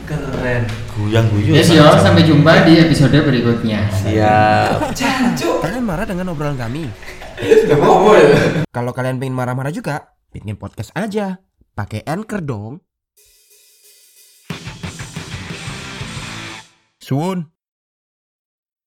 keren. 0.09 0.65
Guyang 0.97 1.29
guyu. 1.31 1.53
Yes 1.53 1.69
yo, 1.71 1.85
sampai 2.01 2.25
jumpa 2.25 2.65
di 2.65 2.81
episode 2.81 3.15
berikutnya. 3.15 3.93
Siap. 3.93 4.91
Jancuk. 4.97 5.61
Kalian 5.61 5.85
marah 5.85 6.09
dengan 6.09 6.33
obrolan 6.33 6.57
kami? 6.57 6.89
Gak 7.39 7.77
apa-apa 7.77 8.11
ya. 8.17 8.29
Kalau 8.73 8.91
kalian 8.97 9.21
pengen 9.21 9.37
marah-marah 9.37 9.71
juga, 9.71 10.17
bikin 10.33 10.57
podcast 10.57 10.91
aja. 10.97 11.45
Pakai 11.77 12.03
Anchor 12.09 12.41
dong. 12.43 12.81
Suun. 16.99 17.58